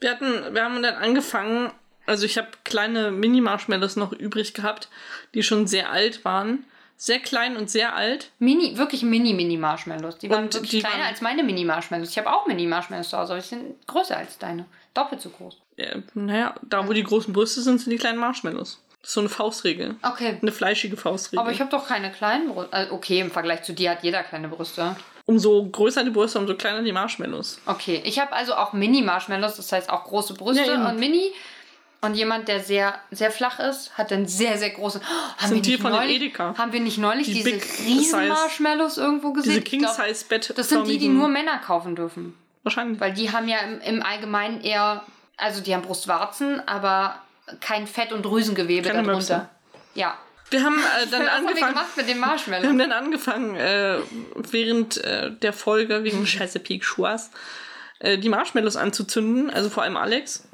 Wir 0.00 0.10
hatten, 0.10 0.54
wir 0.54 0.64
haben 0.64 0.82
dann 0.82 0.94
angefangen, 0.96 1.72
also 2.06 2.26
ich 2.26 2.36
habe 2.38 2.48
kleine 2.64 3.10
Mini-Marshmallows 3.10 3.96
noch 3.96 4.12
übrig 4.12 4.54
gehabt, 4.54 4.88
die 5.34 5.42
schon 5.42 5.66
sehr 5.66 5.90
alt 5.90 6.24
waren. 6.24 6.64
Sehr 6.96 7.18
klein 7.18 7.56
und 7.56 7.68
sehr 7.68 7.96
alt. 7.96 8.30
Mini, 8.38 8.76
wirklich 8.78 9.02
Mini-Mini-Marshmallows. 9.02 10.18
Die 10.18 10.30
waren 10.30 10.44
Und 10.44 10.54
wirklich 10.54 10.70
die 10.70 10.80
kleiner 10.80 10.98
waren- 11.02 11.08
als 11.08 11.20
meine 11.20 11.42
Mini-Marshmallows. 11.42 12.10
Ich 12.10 12.18
habe 12.18 12.32
auch 12.32 12.46
Mini-Marshmallows 12.46 13.08
zu 13.10 13.18
Hause, 13.18 13.32
aber 13.32 13.42
die 13.42 13.48
sind 13.48 13.86
größer 13.88 14.16
als 14.16 14.38
deine. 14.38 14.66
Doppelt 14.94 15.20
so 15.20 15.30
groß. 15.30 15.56
Äh, 15.78 16.00
naja, 16.14 16.54
da 16.62 16.86
wo 16.86 16.92
die 16.92 17.02
großen 17.02 17.32
Brüste 17.32 17.60
sind, 17.62 17.80
sind 17.80 17.90
die 17.90 17.96
kleinen 17.96 18.18
Marshmallows. 18.18 18.80
Das 19.02 19.10
ist 19.10 19.14
so 19.14 19.20
eine 19.20 19.28
Faustregel. 19.28 19.96
Okay. 20.02 20.38
Eine 20.40 20.52
fleischige 20.52 20.96
Faustregel. 20.96 21.40
Aber 21.40 21.50
ich 21.52 21.60
habe 21.60 21.70
doch 21.70 21.86
keine 21.88 22.10
kleinen 22.12 22.48
Brüste. 22.48 22.72
Also 22.72 22.92
okay, 22.94 23.20
im 23.20 23.30
Vergleich 23.30 23.62
zu 23.64 23.72
dir 23.72 23.90
hat 23.90 24.02
jeder 24.02 24.22
kleine 24.22 24.48
Brüste. 24.48 24.96
umso 25.26 25.64
größer 25.68 26.04
die 26.04 26.10
Brüste, 26.10 26.38
umso 26.38 26.54
kleiner 26.54 26.82
die 26.82 26.92
Marshmallows. 26.92 27.58
Okay, 27.66 28.00
ich 28.04 28.18
habe 28.20 28.32
also 28.32 28.54
auch 28.54 28.72
Mini-Marshmallows, 28.72 29.56
das 29.56 29.72
heißt 29.72 29.90
auch 29.90 30.04
große 30.04 30.34
Brüste 30.34 30.64
Ja, 30.64 30.88
und 30.88 30.98
Mini. 31.00 31.32
Und 32.04 32.14
jemand, 32.14 32.48
der 32.48 32.58
sehr, 32.58 32.96
sehr 33.12 33.30
flach 33.30 33.60
ist, 33.60 33.96
hat 33.96 34.10
dann 34.10 34.26
sehr, 34.26 34.58
sehr 34.58 34.70
große. 34.70 35.00
Oh, 35.00 35.40
haben 35.40 35.48
Sind 35.48 35.54
wir 35.54 35.62
die 35.62 35.70
nicht 35.70 35.82
neulich, 35.84 36.16
Edeka. 36.16 36.54
Haben 36.58 36.72
wir 36.72 36.80
nicht 36.80 36.98
neulich 36.98 37.26
Die 37.26 37.34
diese 37.34 37.50
riesen 37.86 38.28
Marshmallows 38.28 38.98
irgendwo 38.98 39.32
gesehen? 39.32 39.52
Diese 39.52 39.62
King-Size-Bett. 39.62 40.54
Das 40.56 40.68
sind 40.68 40.88
die, 40.88 40.98
die 40.98 41.08
nur 41.08 41.28
Männer 41.28 41.58
kaufen 41.58 41.94
dürfen. 41.94 42.34
Wahrscheinlich. 42.64 42.98
Weil 43.00 43.12
die 43.12 43.30
haben 43.30 43.46
ja 43.46 43.58
im, 43.58 43.80
im 43.80 44.02
Allgemeinen 44.02 44.60
eher, 44.62 45.04
also 45.36 45.60
die 45.60 45.72
haben 45.72 45.82
Brustwarzen, 45.82 46.60
aber 46.66 47.14
kein 47.60 47.86
Fett- 47.86 48.12
und 48.12 48.22
Drüsengewebe 48.24 48.88
Keine 48.88 49.02
darunter. 49.06 49.36
Möpse. 49.38 49.48
Ja. 49.94 50.18
Wir 50.50 50.62
haben 50.64 50.76
äh, 50.78 51.06
dann 51.10 51.20
haben 51.22 51.44
wir 51.44 51.48
angefangen. 51.50 51.72
gemacht 51.74 51.96
mit 51.96 52.08
dem 52.08 52.18
Wir 52.18 52.26
Marshmallow? 52.26 52.66
haben 52.68 52.78
dann 52.78 52.92
angefangen, 52.92 53.56
äh, 53.56 53.98
während 54.50 54.98
äh, 54.98 55.30
der 55.30 55.52
Folge, 55.52 56.04
wegen 56.04 56.26
Scheiße 56.26 56.60
Peak 56.60 56.84
Schwas, 56.84 57.30
äh, 58.00 58.18
die 58.18 58.28
Marshmallows 58.28 58.76
anzuzünden. 58.76 59.50
Also 59.50 59.70
vor 59.70 59.82
allem 59.82 59.96
Alex. 59.96 60.46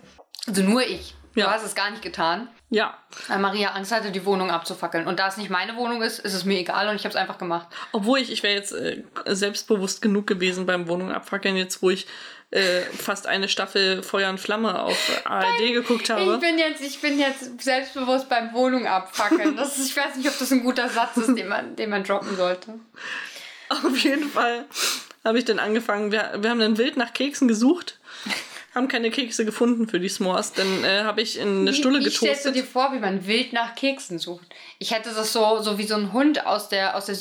Also 0.47 0.63
nur 0.63 0.83
ich. 0.83 1.15
Du 1.35 1.41
Ja. 1.41 1.51
hast 1.53 1.65
es 1.65 1.75
gar 1.75 1.91
nicht 1.91 2.03
getan. 2.03 2.49
Ja. 2.71 2.99
Weil 3.29 3.39
Maria 3.39 3.71
Angst 3.73 3.93
hatte, 3.93 4.11
die 4.11 4.25
Wohnung 4.27 4.51
abzufackeln. 4.51 5.07
Und 5.07 5.19
da 5.21 5.29
es 5.29 5.37
nicht 5.37 5.51
meine 5.51 5.77
Wohnung 5.77 6.03
ist, 6.03 6.19
ist 6.19 6.35
es 6.35 6.45
mir 6.45 6.59
egal 6.59 6.89
und 6.89 6.97
ich 6.97 7.03
habe 7.05 7.11
es 7.11 7.17
einfach 7.17 7.39
gemacht. 7.39 7.69
Obwohl 7.93 8.19
ich, 8.19 8.31
ich 8.33 8.43
wäre 8.43 8.55
jetzt 8.55 8.73
äh, 8.73 9.03
selbstbewusst 9.27 10.03
genug 10.03 10.27
gewesen 10.27 10.67
beim 10.67 10.89
Wohnung 10.89 11.11
abfackeln, 11.13 11.57
jetzt 11.57 11.81
wo 11.83 11.91
ich 11.91 12.07
äh, 12.51 12.81
fast 12.81 13.27
eine 13.27 13.49
Staffel 13.49 14.03
Feuer 14.03 14.31
und 14.31 14.41
Flamme 14.41 14.81
auf 14.81 15.23
ARD 15.25 15.73
geguckt 15.73 16.09
habe. 16.09 16.35
Ich 16.35 16.41
bin 16.41 16.59
jetzt, 16.59 16.81
ich 16.81 16.99
bin 17.01 17.19
jetzt 17.19 17.61
selbstbewusst 17.61 18.29
beim 18.29 18.55
Wohnung 18.55 18.87
abfackeln. 18.87 19.57
Das 19.57 19.77
ist, 19.77 19.91
ich 19.91 19.97
weiß 19.97 20.17
nicht, 20.17 20.29
ob 20.29 20.39
das 20.39 20.51
ein 20.51 20.63
guter 20.63 20.89
Satz 20.89 21.17
ist, 21.19 21.37
den 21.37 21.49
man, 21.49 21.77
den 21.77 21.91
man 21.91 22.05
droppen 22.05 22.37
sollte. 22.37 22.75
Auf 23.69 23.99
jeden 23.99 24.31
Fall 24.31 24.65
habe 25.25 25.39
ich 25.39 25.45
dann 25.45 25.59
angefangen. 25.59 26.11
Wir, 26.11 26.39
wir 26.39 26.49
haben 26.49 26.61
dann 26.61 26.79
wild 26.79 26.97
nach 26.97 27.13
Keksen 27.13 27.49
gesucht, 27.49 27.99
haben 28.75 28.89
keine 28.89 29.11
Kekse 29.11 29.45
gefunden 29.45 29.87
für 29.87 30.01
die 30.01 30.09
S'mores. 30.09 30.53
Dann 30.57 30.85
äh, 30.85 31.03
habe 31.03 31.21
ich 31.21 31.39
in 31.39 31.61
eine 31.61 31.75
Stulle 31.75 32.01
wie, 32.01 32.07
wie 32.07 32.11
stellst 32.11 32.47
du 32.47 32.53
getoastet. 32.53 32.57
dir 32.57 32.65
vor, 32.65 32.95
wie 32.95 32.99
man 32.99 33.27
wild 33.27 33.53
nach 33.53 33.75
Keksen 33.75 34.19
sucht? 34.19 34.47
Ich 34.79 34.95
hätte 34.95 35.11
das 35.11 35.35
so, 35.35 35.61
so 35.61 35.77
wie 35.77 35.87
so 35.87 35.97
ein 35.97 36.15
Hund 36.15 36.47
aus 36.47 36.71
der, 36.71 36.97
aus 36.97 37.05
der 37.05 37.15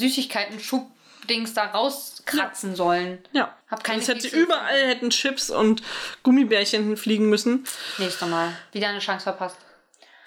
Süßigkeiten-Schubdings 1.28 1.54
da 1.54 1.66
rauskratzen 1.66 2.76
sollen. 2.76 3.20
Ja. 3.34 3.56
Hab 3.70 3.84
keine 3.84 4.02
es 4.02 4.08
hätte 4.08 4.28
überall 4.28 4.88
hätten 4.88 5.10
Chips 5.10 5.50
und 5.50 5.82
Gummibärchen 6.24 6.84
hinfliegen 6.84 7.30
müssen. 7.30 7.66
Nächstes 7.98 8.28
Mal. 8.28 8.54
Wieder 8.72 8.88
eine 8.90 9.00
Chance 9.00 9.24
verpasst. 9.24 9.58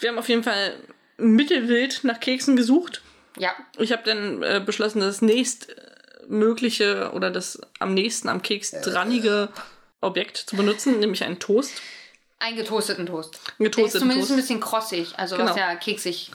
Wir 0.01 0.11
haben 0.11 0.19
auf 0.19 0.29
jeden 0.29 0.43
Fall 0.43 0.75
mittelwild 1.17 2.01
nach 2.05 2.21
Keksen 2.21 2.57
gesucht. 2.57 3.03
Ja. 3.39 3.55
Ich 3.79 3.93
habe 3.93 4.03
dann 4.05 4.43
äh, 4.43 4.63
beschlossen, 4.65 5.01
das 5.01 5.23
nächstmögliche 5.23 7.13
oder 7.13 7.31
das 7.31 7.61
am 7.79 7.95
nächsten 7.95 8.29
am 8.29 8.43
Keks 8.43 8.73
drannige 8.83 9.49
Objekt 10.01 10.37
zu 10.39 10.57
benutzen, 10.57 10.99
nämlich 11.01 11.25
einen 11.25 11.39
Toast. 11.39 11.73
Einen 12.39 12.57
getoasteten 12.57 13.05
Toast. 13.07 13.35
Einen 13.37 13.45
Der 13.59 13.67
ist 13.69 13.75
getoasteten 13.77 14.01
zumindest 14.01 14.29
Toast. 14.29 14.31
ein 14.31 14.37
bisschen 14.43 14.61
krossig. 14.61 15.13
Also 15.19 15.37
Genau. 15.37 15.51
was 15.51 15.57
ja 15.57 15.75
keksig. 15.77 16.31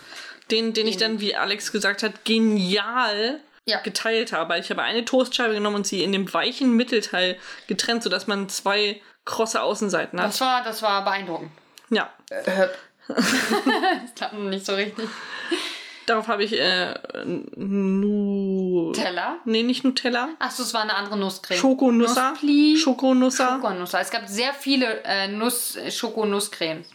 Den, 0.51 0.73
den 0.73 0.85
ich 0.87 0.97
dann, 0.97 1.19
wie 1.19 1.35
Alex 1.35 1.71
gesagt 1.71 2.03
hat, 2.03 2.23
genial 2.23 3.39
Ja. 3.65 3.79
geteilt 3.81 4.31
habe. 4.31 4.57
Ich 4.59 4.69
habe 4.69 4.83
eine 4.83 5.05
Toastscheibe 5.05 5.55
genommen 5.55 5.77
und 5.77 5.87
sie 5.87 6.03
in 6.03 6.11
dem 6.11 6.31
weichen 6.33 6.71
Mittelteil 6.75 7.37
getrennt, 7.67 8.03
sodass 8.03 8.27
man 8.27 8.47
zwei 8.47 9.01
krosse 9.25 9.61
Außenseiten 9.61 10.19
hat. 10.19 10.27
Das 10.27 10.41
war, 10.41 10.63
das 10.63 10.81
war 10.81 11.03
beeindruckend. 11.03 11.51
Ja. 11.89 12.13
das 12.29 14.15
klappt 14.15 14.33
noch 14.33 14.49
nicht 14.49 14.65
so 14.65 14.75
richtig. 14.75 15.09
Darauf 16.05 16.27
habe 16.27 16.43
ich 16.43 16.53
äh, 16.53 16.93
Nu... 17.55 18.91
Teller? 18.93 19.39
Nee, 19.45 19.63
nicht 19.63 19.83
Nutella. 19.83 20.29
Achso, 20.37 20.61
es 20.61 20.73
war 20.73 20.83
eine 20.83 20.93
andere 20.93 21.17
Nusscreme. 21.17 21.57
Schokonusser. 21.57 22.31
Nusspli. 22.31 22.77
Schokonusser. 22.77 23.55
Schokonusser. 23.55 23.99
Es 23.99 24.11
gab 24.11 24.27
sehr 24.27 24.53
viele 24.53 25.03
äh, 25.03 25.27
Nuss, 25.27 25.75
äh, 25.75 25.89
Schokonusscremes. 25.89 26.87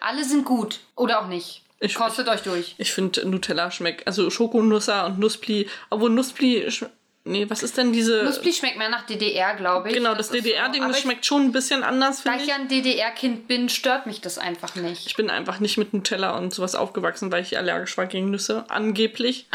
Alle 0.00 0.24
sind 0.24 0.44
gut. 0.46 0.80
Oder 0.96 1.20
auch 1.20 1.26
nicht. 1.26 1.62
Ich- 1.80 1.94
Kostet 1.94 2.28
euch 2.28 2.40
durch. 2.42 2.74
Ich 2.78 2.92
finde 2.92 3.24
Nutella 3.28 3.70
schmeckt, 3.70 4.06
also 4.06 4.30
Schokonusser 4.30 5.06
und 5.06 5.18
Nusspli, 5.18 5.68
obwohl 5.90 6.10
Nusspli, 6.10 6.66
sch- 6.68 6.88
nee, 7.28 7.46
was 7.48 7.62
ist 7.62 7.76
denn 7.76 7.92
diese, 7.92 8.24
Nusspli 8.24 8.52
schmeckt 8.52 8.78
mehr 8.78 8.88
nach 8.88 9.06
DDR, 9.06 9.54
glaube 9.54 9.88
ich. 9.88 9.94
genau, 9.94 10.14
das, 10.14 10.26
ist 10.30 10.34
DDR-Ding, 10.34 10.82
so. 10.82 10.88
Das 10.88 11.00
schmeckt 11.00 11.24
schon 11.26 11.42
ein 11.42 11.52
bisschen 11.52 11.82
anders, 11.82 12.22
Da 12.22 12.32
finde 12.32 12.38
ich 12.38 12.42
ich. 12.44 12.48
ja 12.48 12.54
ein 12.56 12.68
DDR-Kind 12.68 13.48
bin, 13.48 13.68
stört 13.68 14.06
mich 14.06 14.20
das 14.20 14.38
einfach 14.38 14.74
nicht. 14.74 15.06
Ich 15.06 15.16
bin 15.16 15.30
einfach 15.30 15.60
nicht 15.60 15.76
mit 15.78 15.92
Nutella 15.94 16.36
und 16.36 16.52
sowas 16.52 16.74
aufgewachsen, 16.74 17.30
weil 17.30 17.42
ich 17.42 17.56
allergisch 17.56 17.96
war 17.96 18.06
gegen 18.06 18.30
Nüsse, 18.30 18.64
angeblich. 18.68 19.46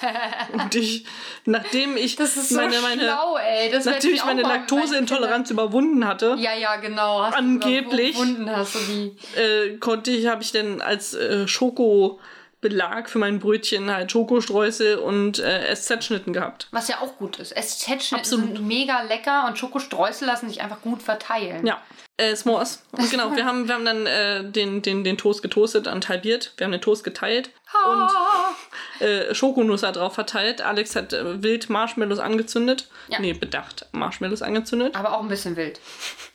und 0.52 0.74
ich, 0.74 1.04
nachdem 1.44 1.96
ich 1.96 2.16
Das 2.16 2.36
ist 2.36 2.50
so 2.50 2.56
meine, 2.56 2.80
meine, 2.80 3.02
schlau, 3.02 3.36
ey. 3.36 3.70
Das 3.70 3.84
nachdem 3.84 4.14
ich 4.14 4.24
meine 4.24 4.42
Laktoseintoleranz 4.42 5.50
überwunden 5.50 6.06
hatte, 6.06 6.36
Ja, 6.38 6.54
ja, 6.54 6.76
genau. 6.76 7.20
Angeblich. 7.20 8.10
Überwunden 8.10 8.50
hast 8.50 8.74
du 8.74 8.78
die. 8.78 9.16
äh, 9.40 9.76
konnte 9.78 10.10
ich, 10.10 10.26
habe 10.26 10.42
ich 10.42 10.52
dann 10.52 10.80
als 10.80 11.14
äh, 11.14 11.48
Schoko 11.48 12.20
Belag 12.60 13.10
für 13.10 13.18
mein 13.18 13.38
Brötchen 13.38 13.90
halt 13.90 14.10
Schokostreusel 14.10 14.96
und 14.96 15.38
äh, 15.38 15.74
SZ-Schnitten 15.74 16.32
gehabt. 16.32 16.68
Was 16.70 16.88
ja 16.88 17.00
auch 17.00 17.16
gut 17.18 17.38
ist. 17.38 17.54
SZ-Schnitten 17.54 18.24
sind 18.24 18.66
mega 18.66 19.02
lecker 19.02 19.46
und 19.46 19.58
Schokostreusel 19.58 20.26
lassen 20.26 20.48
sich 20.48 20.62
einfach 20.62 20.80
gut 20.80 21.02
verteilen. 21.02 21.66
Ja. 21.66 21.82
Äh, 22.16 22.32
S'mores. 22.32 22.78
Und 22.92 23.10
genau, 23.10 23.36
wir 23.36 23.44
haben, 23.44 23.68
wir 23.68 23.74
haben 23.74 23.84
dann 23.84 24.06
äh, 24.06 24.50
den, 24.50 24.80
den, 24.80 25.04
den 25.04 25.18
Toast 25.18 25.42
getoastet 25.42 25.86
und 25.86 26.08
halbiert. 26.08 26.54
Wir 26.56 26.64
haben 26.64 26.72
den 26.72 26.80
Toast 26.80 27.04
geteilt 27.04 27.50
und 27.84 29.06
äh, 29.06 29.34
Schokonusser 29.34 29.92
drauf 29.92 30.14
verteilt. 30.14 30.62
Alex 30.62 30.96
hat 30.96 31.12
äh, 31.12 31.42
wild 31.42 31.68
Marshmallows 31.68 32.18
angezündet. 32.18 32.88
Ja. 33.08 33.18
Nee, 33.20 33.34
bedacht. 33.34 33.86
Marshmallows 33.92 34.40
angezündet. 34.40 34.96
Aber 34.96 35.12
auch 35.16 35.20
ein 35.20 35.28
bisschen 35.28 35.56
wild. 35.56 35.78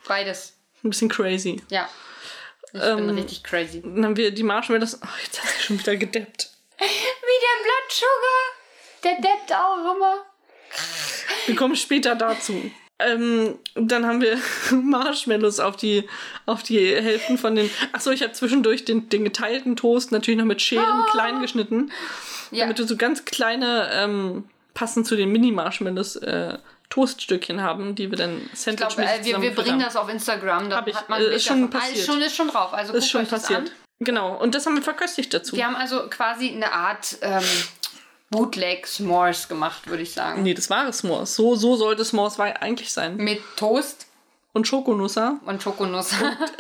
Beides. 0.08 0.54
Ein 0.84 0.92
bisschen 0.92 1.10
crazy. 1.10 1.63
Ja. 1.70 1.90
Ich 2.74 2.82
Ähm, 2.82 3.08
bin 3.08 3.18
richtig 3.18 3.44
crazy. 3.44 3.82
Dann 3.82 4.06
haben 4.06 4.18
wir 4.18 4.32
die 4.32 4.44
Marshmallows. 4.44 5.00
Oh, 5.01 5.08
jetzt 5.24 5.42
hat 5.42 5.50
sie 5.50 5.63
schon 5.63 5.80
wieder 5.80 5.96
gedeppt. 5.96 6.50
Wie 6.80 6.86
der 6.86 7.63
Bloodsugar. 7.63 8.42
Der 9.04 9.16
deppt 9.16 9.54
auch 9.54 9.96
immer. 9.96 10.25
Wir 11.48 11.56
kommen 11.56 11.75
später 11.75 12.16
dazu. 12.16 12.72
Ähm, 13.00 13.58
dann 13.75 14.06
haben 14.06 14.22
wir 14.22 14.38
Marshmallows 14.72 15.60
auf 15.60 15.75
die, 15.75 16.08
auf 16.46 16.63
die 16.63 16.80
Hälften 16.80 17.38
von 17.38 17.56
den. 17.56 17.70
Achso, 17.94 18.12
ich 18.12 18.22
habe 18.22 18.34
zwischendurch 18.34 18.86
den, 18.86 19.10
den 19.10 19.24
geteilten 19.24 19.75
Toast 19.75 20.12
natürlich 20.12 20.38
noch 20.40 20.46
mit 20.46 20.62
Scheren 20.62 21.06
klein 21.12 21.42
geschnitten. 21.42 21.92
Ja. 22.51 22.66
Damit 22.66 22.78
wir 22.78 22.88
so 22.88 22.98
ganz 22.98 23.25
kleine, 23.25 23.90
ähm, 23.94 24.46
passend 24.74 25.08
zu 25.08 25.16
den 25.16 25.32
Mini-Marshmallows, 25.32 26.18
äh, 26.18 26.58
Toaststückchen 26.92 27.62
haben, 27.62 27.96
die 27.96 28.12
wir 28.12 28.18
dann 28.18 28.50
Ich 28.54 28.60
sandwich 28.60 28.96
glaube, 28.96 29.04
äh, 29.04 29.26
wir, 29.26 29.42
wir 29.42 29.56
bringen 29.56 29.80
das 29.80 29.96
auf 29.96 30.10
Instagram. 30.10 30.70
Da 30.70 30.84
ich, 30.86 30.96
hat 30.96 31.10
man 31.10 31.22
äh, 31.22 31.36
ist 31.36 31.46
schon 31.46 31.62
davon. 31.62 31.76
Ah, 31.76 31.80
passiert. 31.80 31.98
ist, 31.98 32.06
schon, 32.06 32.22
ist 32.22 32.36
schon 32.36 32.48
drauf. 32.50 32.74
Also 32.74 32.94
Ist 32.94 33.10
schon 33.10 33.26
passiert. 33.26 33.60
an. 33.62 33.70
Genau, 34.00 34.36
und 34.36 34.54
das 34.56 34.66
haben 34.66 34.76
wir 34.76 34.82
verköstigt 34.84 35.34
dazu. 35.34 35.56
Wir 35.56 35.66
haben 35.66 35.76
also 35.76 36.10
quasi 36.10 36.50
eine 36.50 36.72
Art 36.72 37.18
ähm, 37.22 37.44
Bootleg 38.30 38.86
S'mores 38.88 39.48
gemacht, 39.48 39.88
würde 39.88 40.04
ich 40.04 40.14
sagen. 40.14 40.44
Nee, 40.44 40.54
das 40.54 40.70
war 40.70 40.88
S'mores. 40.90 41.28
So, 41.28 41.56
so 41.56 41.76
sollte 41.76 42.04
S'mores 42.04 42.40
eigentlich 42.40 42.92
sein. 42.92 43.16
Mit 43.18 43.42
Toast 43.56 44.08
Und 44.53 44.67
Schokonusser, 44.67 45.39
und 45.46 45.63
Schokonuss, 45.63 46.13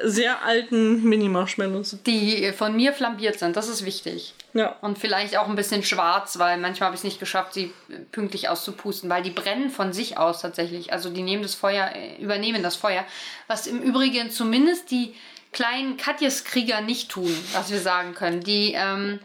sehr 0.03 0.43
alten 0.43 1.03
Mini-Marshmallows. 1.03 1.97
die 2.05 2.53
von 2.53 2.73
mir 2.73 2.93
flambiert 2.93 3.37
sind. 3.37 3.57
Das 3.57 3.67
ist 3.67 3.85
wichtig. 3.85 4.33
Ja. 4.53 4.77
Und 4.81 4.97
vielleicht 4.97 5.37
auch 5.37 5.49
ein 5.49 5.57
bisschen 5.57 5.83
schwarz, 5.83 6.39
weil 6.39 6.57
manchmal 6.57 6.87
habe 6.87 6.95
ich 6.95 7.01
es 7.01 7.03
nicht 7.03 7.19
geschafft, 7.19 7.53
sie 7.53 7.73
pünktlich 8.13 8.47
auszupusten, 8.47 9.09
weil 9.09 9.23
die 9.23 9.29
brennen 9.29 9.69
von 9.69 9.91
sich 9.91 10.17
aus 10.17 10.41
tatsächlich. 10.41 10.93
Also 10.93 11.09
die 11.09 11.21
nehmen 11.21 11.43
das 11.43 11.53
Feuer, 11.53 11.91
äh, 11.93 12.15
übernehmen 12.21 12.63
das 12.63 12.77
Feuer. 12.77 13.03
Was 13.47 13.67
im 13.67 13.81
Übrigen 13.81 14.31
zumindest 14.31 14.89
die 14.89 15.13
kleinen 15.51 15.97
Katjes-Krieger 15.97 16.79
nicht 16.79 17.09
tun, 17.09 17.35
was 17.53 17.71
wir 17.71 17.79
sagen 17.79 18.13
können. 18.13 18.41
Die 18.41 18.73
ähm, 18.73 19.19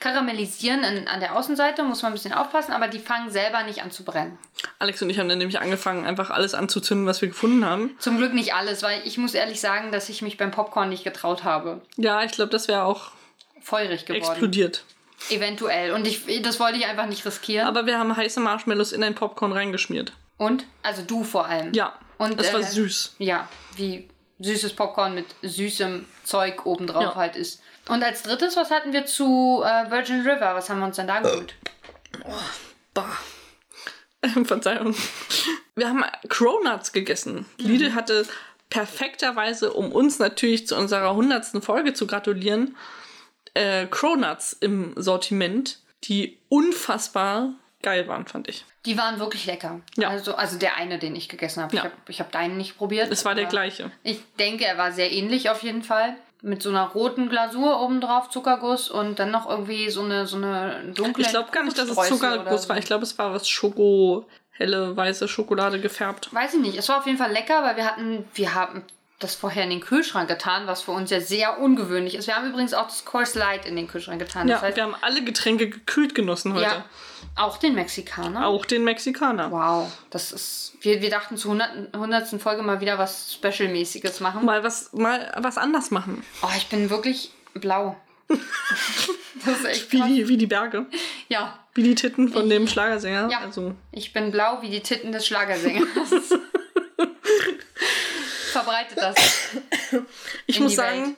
karamellisieren 0.00 0.84
an, 0.84 1.08
an 1.08 1.20
der 1.20 1.36
Außenseite, 1.36 1.82
muss 1.82 2.02
man 2.02 2.12
ein 2.12 2.14
bisschen 2.14 2.32
aufpassen, 2.32 2.72
aber 2.72 2.88
die 2.88 2.98
fangen 2.98 3.30
selber 3.30 3.62
nicht 3.64 3.82
an 3.82 3.90
zu 3.90 4.04
brennen. 4.04 4.38
Alex 4.78 5.00
und 5.02 5.10
ich 5.10 5.18
haben 5.18 5.28
dann 5.28 5.38
nämlich 5.38 5.60
angefangen, 5.60 6.04
einfach 6.06 6.30
alles 6.30 6.54
anzuzünden, 6.54 7.06
was 7.06 7.20
wir 7.22 7.28
gefunden 7.28 7.64
haben. 7.64 7.96
Zum 7.98 8.16
Glück 8.18 8.32
nicht 8.34 8.54
alles, 8.54 8.82
weil 8.82 9.00
ich 9.04 9.18
muss 9.18 9.34
ehrlich 9.34 9.60
sagen, 9.60 9.92
dass 9.92 10.08
ich 10.08 10.22
mich 10.22 10.36
beim 10.36 10.50
Popcorn 10.50 10.88
nicht 10.88 11.04
getraut 11.04 11.44
habe. 11.44 11.80
Ja, 11.96 12.22
ich 12.22 12.32
glaube, 12.32 12.50
das 12.50 12.68
wäre 12.68 12.84
auch 12.84 13.10
Feurig 13.60 14.06
geworden. 14.06 14.22
explodiert. 14.24 14.84
Eventuell. 15.30 15.92
Und 15.92 16.06
ich, 16.06 16.42
das 16.42 16.60
wollte 16.60 16.78
ich 16.78 16.86
einfach 16.86 17.06
nicht 17.06 17.24
riskieren. 17.24 17.66
Aber 17.66 17.86
wir 17.86 17.98
haben 17.98 18.16
heiße 18.16 18.38
Marshmallows 18.40 18.92
in 18.92 19.02
ein 19.02 19.14
Popcorn 19.14 19.52
reingeschmiert. 19.52 20.12
Und? 20.36 20.64
Also 20.82 21.02
du 21.02 21.24
vor 21.24 21.46
allem. 21.46 21.72
Ja. 21.72 21.94
Und, 22.18 22.38
das 22.38 22.52
war 22.52 22.60
äh, 22.60 22.64
süß. 22.64 23.16
Ja, 23.18 23.48
wie 23.76 24.08
süßes 24.38 24.74
Popcorn 24.74 25.14
mit 25.14 25.26
süßem 25.42 26.04
Zeug 26.24 26.66
obendrauf 26.66 27.02
Ja. 27.02 27.14
halt 27.14 27.36
ist. 27.36 27.62
Und 27.88 28.02
als 28.02 28.22
drittes, 28.22 28.56
was 28.56 28.70
hatten 28.70 28.92
wir 28.92 29.06
zu 29.06 29.62
äh, 29.64 29.90
Virgin 29.90 30.20
River? 30.20 30.54
Was 30.54 30.68
haben 30.68 30.80
wir 30.80 30.86
uns 30.86 30.96
denn 30.96 31.06
da 31.06 31.20
geholt? 31.20 31.54
Bah. 32.94 33.16
Verzeihung. 34.44 34.94
Wir 35.74 35.88
haben 35.88 36.04
Cronuts 36.28 36.92
gegessen. 36.92 37.46
Lidl 37.58 37.94
hatte 37.94 38.26
perfekterweise, 38.70 39.72
um 39.72 39.92
uns 39.92 40.18
natürlich 40.18 40.66
zu 40.66 40.76
unserer 40.76 41.14
hundertsten 41.14 41.62
Folge 41.62 41.94
zu 41.94 42.06
gratulieren, 42.06 42.76
äh, 43.54 43.86
Cronuts 43.86 44.52
im 44.52 44.92
Sortiment, 44.96 45.78
die 46.04 46.38
unfassbar 46.48 47.54
geil 47.82 48.08
waren, 48.08 48.26
fand 48.26 48.48
ich. 48.48 48.64
Die 48.84 48.98
waren 48.98 49.18
wirklich 49.20 49.46
lecker. 49.46 49.80
Ja. 49.96 50.08
Also, 50.08 50.34
also 50.34 50.58
der 50.58 50.76
eine, 50.76 50.98
den 50.98 51.14
ich 51.14 51.28
gegessen 51.28 51.62
habe. 51.62 51.76
Ja. 51.76 51.82
Ich 51.82 51.84
habe 51.84 51.96
ich 52.08 52.20
hab 52.20 52.32
deinen 52.32 52.56
nicht 52.56 52.76
probiert. 52.76 53.10
Es 53.12 53.24
war 53.24 53.34
der 53.34 53.46
gleiche. 53.46 53.90
Ich 54.02 54.20
denke, 54.38 54.64
er 54.64 54.76
war 54.76 54.92
sehr 54.92 55.12
ähnlich 55.12 55.50
auf 55.50 55.62
jeden 55.62 55.82
Fall. 55.82 56.16
Mit 56.42 56.62
so 56.62 56.68
einer 56.68 56.88
roten 56.88 57.28
Glasur 57.28 57.80
obendrauf, 57.80 58.30
Zuckerguss 58.30 58.90
und 58.90 59.18
dann 59.18 59.30
noch 59.30 59.48
irgendwie 59.48 59.90
so 59.90 60.02
eine, 60.02 60.26
so 60.26 60.36
eine 60.36 60.92
dunkle. 60.94 61.24
Ich 61.24 61.30
glaube 61.30 61.50
gar 61.50 61.64
nicht, 61.64 61.78
dass 61.78 61.88
es 61.88 62.08
Zuckerguss 62.08 62.64
so. 62.64 62.68
war. 62.68 62.78
Ich 62.78 62.84
glaube, 62.84 63.04
es 63.04 63.18
war 63.18 63.32
was 63.32 63.48
Schoko, 63.48 64.26
helle, 64.50 64.96
weiße 64.96 65.28
Schokolade 65.28 65.80
gefärbt. 65.80 66.32
Weiß 66.32 66.54
ich 66.54 66.60
nicht. 66.60 66.76
Es 66.76 66.88
war 66.88 66.98
auf 66.98 67.06
jeden 67.06 67.18
Fall 67.18 67.32
lecker, 67.32 67.62
weil 67.62 67.76
wir 67.76 67.86
hatten, 67.86 68.24
wir 68.34 68.54
haben 68.54 68.84
das 69.18 69.34
vorher 69.34 69.64
in 69.64 69.70
den 69.70 69.80
Kühlschrank 69.80 70.28
getan, 70.28 70.66
was 70.66 70.82
für 70.82 70.92
uns 70.92 71.10
ja 71.10 71.20
sehr 71.20 71.58
ungewöhnlich 71.58 72.14
ist. 72.16 72.26
Wir 72.26 72.36
haben 72.36 72.48
übrigens 72.48 72.74
auch 72.74 72.86
das 72.86 73.04
Course 73.04 73.38
Light 73.38 73.64
in 73.64 73.74
den 73.74 73.88
Kühlschrank 73.88 74.18
getan. 74.18 74.46
Ja, 74.46 74.56
das 74.56 74.62
heißt, 74.62 74.76
wir 74.76 74.84
haben 74.84 74.94
alle 75.00 75.24
Getränke 75.24 75.70
gekühlt 75.70 76.14
genossen 76.14 76.52
heute. 76.52 76.64
ja, 76.64 76.84
auch 77.36 77.58
den 77.58 77.74
Mexikaner. 77.74 78.46
Auch 78.46 78.64
den 78.64 78.82
Mexikaner. 78.84 79.50
Wow, 79.50 79.92
das 80.10 80.32
ist. 80.32 80.72
Wir, 80.80 81.00
wir 81.02 81.10
dachten 81.10 81.36
zur 81.36 81.52
100. 81.52 81.94
100. 81.94 82.40
Folge 82.40 82.62
mal 82.62 82.80
wieder 82.80 82.98
was 82.98 83.32
Special-mäßiges 83.34 84.20
machen. 84.20 84.44
Mal 84.44 84.62
was, 84.64 84.92
mal 84.92 85.32
was 85.38 85.58
anders 85.58 85.90
machen. 85.90 86.24
Oh, 86.42 86.48
ich 86.56 86.66
bin 86.68 86.90
wirklich 86.90 87.32
blau. 87.54 87.96
das 88.28 89.58
ist 89.58 89.64
echt 89.64 89.92
Wie 89.92 89.98
krass. 89.98 90.08
die, 90.08 90.28
wie 90.28 90.36
die 90.36 90.46
Berge. 90.46 90.86
Ja, 91.28 91.58
Wie 91.74 91.82
die 91.84 91.94
Titten 91.94 92.28
von 92.28 92.48
dem 92.48 92.66
Schlagersänger. 92.66 93.28
Ja. 93.30 93.40
Also, 93.40 93.74
ich 93.92 94.12
bin 94.12 94.32
blau 94.32 94.60
wie 94.62 94.70
die 94.70 94.80
Titten 94.80 95.12
des 95.12 95.26
Schlagersängers. 95.26 95.86
Verbreitet 98.52 98.98
das. 98.98 99.16
ich 100.46 100.56
In 100.56 100.62
muss 100.64 100.72
die 100.72 100.76
sagen. 100.76 101.16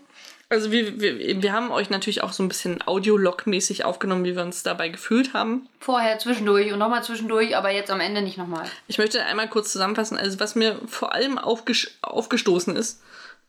Also 0.51 0.71
wir, 0.71 1.01
wir, 1.01 1.43
wir 1.43 1.53
haben 1.53 1.71
euch 1.71 1.91
natürlich 1.91 2.23
auch 2.23 2.33
so 2.33 2.43
ein 2.43 2.49
bisschen 2.49 2.83
Audiolog-mäßig 2.87 3.85
aufgenommen, 3.85 4.25
wie 4.25 4.35
wir 4.35 4.43
uns 4.43 4.63
dabei 4.63 4.89
gefühlt 4.89 5.35
haben. 5.35 5.69
Vorher 5.81 6.19
zwischendurch 6.19 6.73
und 6.73 6.79
nochmal 6.79 7.05
zwischendurch, 7.05 7.57
aber 7.57 7.71
jetzt 7.71 7.91
am 7.91 8.01
Ende 8.01 8.23
nicht 8.23 8.39
nochmal. 8.39 8.67
Ich 8.87 8.99
möchte 8.99 9.23
einmal 9.25 9.49
kurz 9.49 9.73
zusammenfassen. 9.73 10.17
Also, 10.17 10.41
was 10.41 10.55
mir 10.55 10.81
vor 10.87 11.13
allem 11.13 11.39
aufges 11.39 11.91
aufgestoßen 12.01 12.77
ist, 12.77 13.03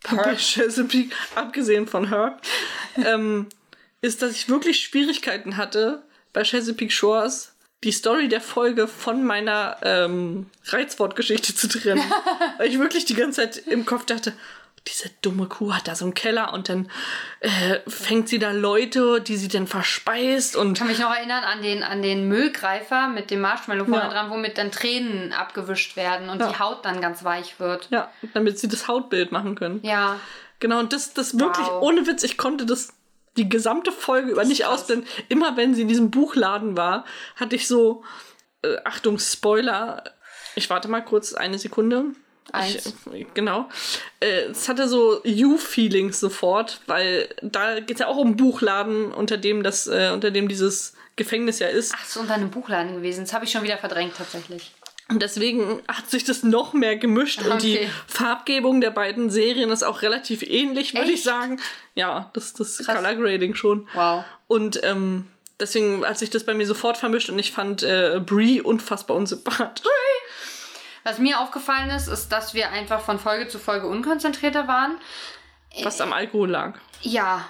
bei 0.09 0.35
Chesapeake, 0.35 1.15
abgesehen 1.35 1.87
von 1.87 2.09
Her, 2.09 2.37
ähm, 3.05 3.47
ist, 4.01 4.21
dass 4.21 4.31
ich 4.31 4.49
wirklich 4.49 4.79
Schwierigkeiten 4.79 5.57
hatte, 5.57 6.03
bei 6.33 6.43
Chesapeake 6.43 6.91
Shores 6.91 7.53
die 7.83 7.91
Story 7.93 8.27
der 8.27 8.41
Folge 8.41 8.87
von 8.87 9.23
meiner 9.23 9.77
ähm, 9.83 10.47
Reizwortgeschichte 10.65 11.55
zu 11.55 11.69
trennen. 11.69 12.03
Weil 12.57 12.67
ich 12.67 12.79
wirklich 12.79 13.05
die 13.05 13.13
ganze 13.13 13.41
Zeit 13.41 13.57
im 13.67 13.85
Kopf 13.85 14.05
dachte, 14.05 14.33
diese 14.87 15.09
dumme 15.21 15.47
Kuh 15.47 15.73
hat 15.73 15.87
da 15.87 15.95
so 15.95 16.05
einen 16.05 16.13
Keller 16.13 16.53
und 16.53 16.69
dann 16.69 16.89
äh, 17.41 17.79
fängt 17.87 18.29
sie 18.29 18.39
da 18.39 18.51
Leute, 18.51 19.21
die 19.21 19.37
sie 19.37 19.47
dann 19.47 19.67
verspeist 19.67 20.55
und 20.55 20.73
Ich 20.73 20.79
kann 20.79 20.87
mich 20.87 20.99
noch 20.99 21.13
erinnern 21.13 21.43
an 21.43 21.61
den, 21.61 21.83
an 21.83 22.01
den 22.01 22.27
Müllgreifer 22.27 23.07
mit 23.07 23.29
dem 23.31 23.41
Marshmallow 23.41 23.85
vorne 23.85 24.03
Ja. 24.05 24.09
dran, 24.09 24.29
womit 24.29 24.57
dann 24.57 24.71
Tränen 24.71 25.33
abgewischt 25.33 25.95
werden 25.95 26.29
und 26.29 26.39
Ja. 26.39 26.49
die 26.49 26.59
Haut 26.59 26.85
dann 26.85 27.01
ganz 27.01 27.23
weich 27.23 27.59
wird. 27.59 27.87
ja, 27.91 28.09
damit 28.33 28.57
sie 28.59 28.67
das 28.67 28.87
Hautbild 28.87 29.31
machen 29.31 29.55
können. 29.55 29.79
Ja, 29.83 30.19
Genau, 30.61 30.79
und 30.79 30.91
das, 30.91 31.13
das 31.13 31.39
wirklich, 31.39 31.65
Wow. 31.67 31.81
ohne 31.83 32.05
Witz, 32.05 32.21
ich 32.23 32.37
konnte 32.37 32.65
das 32.65 32.89
die 33.37 33.47
gesamte 33.47 33.93
Folge 33.93 34.31
über 34.31 34.43
nicht 34.43 34.63
krass. 34.63 34.81
ausblenden. 34.81 35.07
Immer 35.29 35.55
wenn 35.55 35.73
sie 35.73 35.83
in 35.83 35.87
diesem 35.87 36.11
Buchladen 36.11 36.75
war, 36.75 37.05
hatte 37.37 37.55
ich 37.55 37.65
so, 37.67 38.03
äh, 38.63 38.75
Achtung, 38.83 39.19
Spoiler. 39.19 40.03
Ich 40.55 40.69
warte 40.69 40.89
mal 40.89 40.99
kurz 41.05 41.33
eine 41.33 41.57
Sekunde. 41.59 42.07
Eins. 42.51 42.93
Ich, 43.13 43.27
genau. 43.33 43.69
Äh, 44.19 44.45
es 44.51 44.67
hatte 44.67 44.87
so 44.87 45.21
You-Feelings 45.23 46.19
sofort, 46.19 46.81
weil 46.87 47.29
da 47.41 47.79
geht 47.79 47.97
es 47.97 47.99
ja 47.99 48.07
auch 48.07 48.17
um 48.17 48.37
Buchladen, 48.37 49.11
unter 49.11 49.37
dem 49.37 49.61
das, 49.61 49.87
äh, 49.87 50.09
unter 50.13 50.31
dem 50.31 50.47
dieses 50.47 50.93
Gefängnis 51.15 51.59
ja 51.59 51.67
ist. 51.67 51.93
ach, 51.95 52.05
so 52.05 52.21
unter 52.21 52.33
einem 52.33 52.49
Buchladen 52.49 52.95
gewesen. 52.95 53.25
Das 53.25 53.33
habe 53.33 53.45
ich 53.45 53.51
schon 53.51 53.63
wieder 53.63 53.77
verdrängt 53.77 54.15
tatsächlich. 54.17 54.71
Und 55.09 55.21
deswegen 55.23 55.81
hat 55.87 56.09
sich 56.09 56.23
das 56.23 56.43
noch 56.43 56.73
mehr 56.73 56.95
gemischt 56.95 57.41
und 57.41 57.63
die 57.63 57.77
Okay. 57.77 57.89
Farbgebung 58.07 58.79
der 58.79 58.91
beiden 58.91 59.31
Serien 59.31 59.71
ist 59.71 59.81
auch 59.83 60.03
relativ 60.03 60.43
ähnlich, 60.43 60.93
würde 60.93 61.11
ich 61.11 61.23
sagen. 61.23 61.59
Ja, 61.95 62.29
das, 62.33 62.53
das 62.53 62.77
Krass. 62.77 62.95
Color 62.95 63.15
Grading 63.15 63.55
schon. 63.55 63.87
Wow. 63.95 64.23
Und 64.47 64.79
ähm, 64.83 65.25
deswegen 65.59 66.05
hat 66.05 66.19
sich 66.19 66.29
das 66.29 66.43
bei 66.43 66.53
mir 66.53 66.67
sofort 66.67 66.95
vermischt 66.97 67.29
und 67.29 67.39
ich 67.39 67.51
fand 67.51 67.81
äh, 67.81 68.21
Brie 68.23 68.61
unfassbar 68.61 69.17
unsympathisch. 69.17 69.83
Was 71.09 71.17
mir 71.17 71.39
aufgefallen 71.39 71.89
ist, 71.89 72.07
ist, 72.07 72.29
dass 72.29 72.53
wir 72.53 72.69
einfach 72.69 73.01
von 73.01 73.17
Folge 73.17 73.47
zu 73.47 73.57
Folge 73.57 73.87
unkonzentrierter 73.87 74.67
waren. 74.67 74.99
Was 75.81 75.99
am 76.01 76.13
Alkohol 76.13 76.51
lag. 76.51 76.77
Ja. 77.01 77.47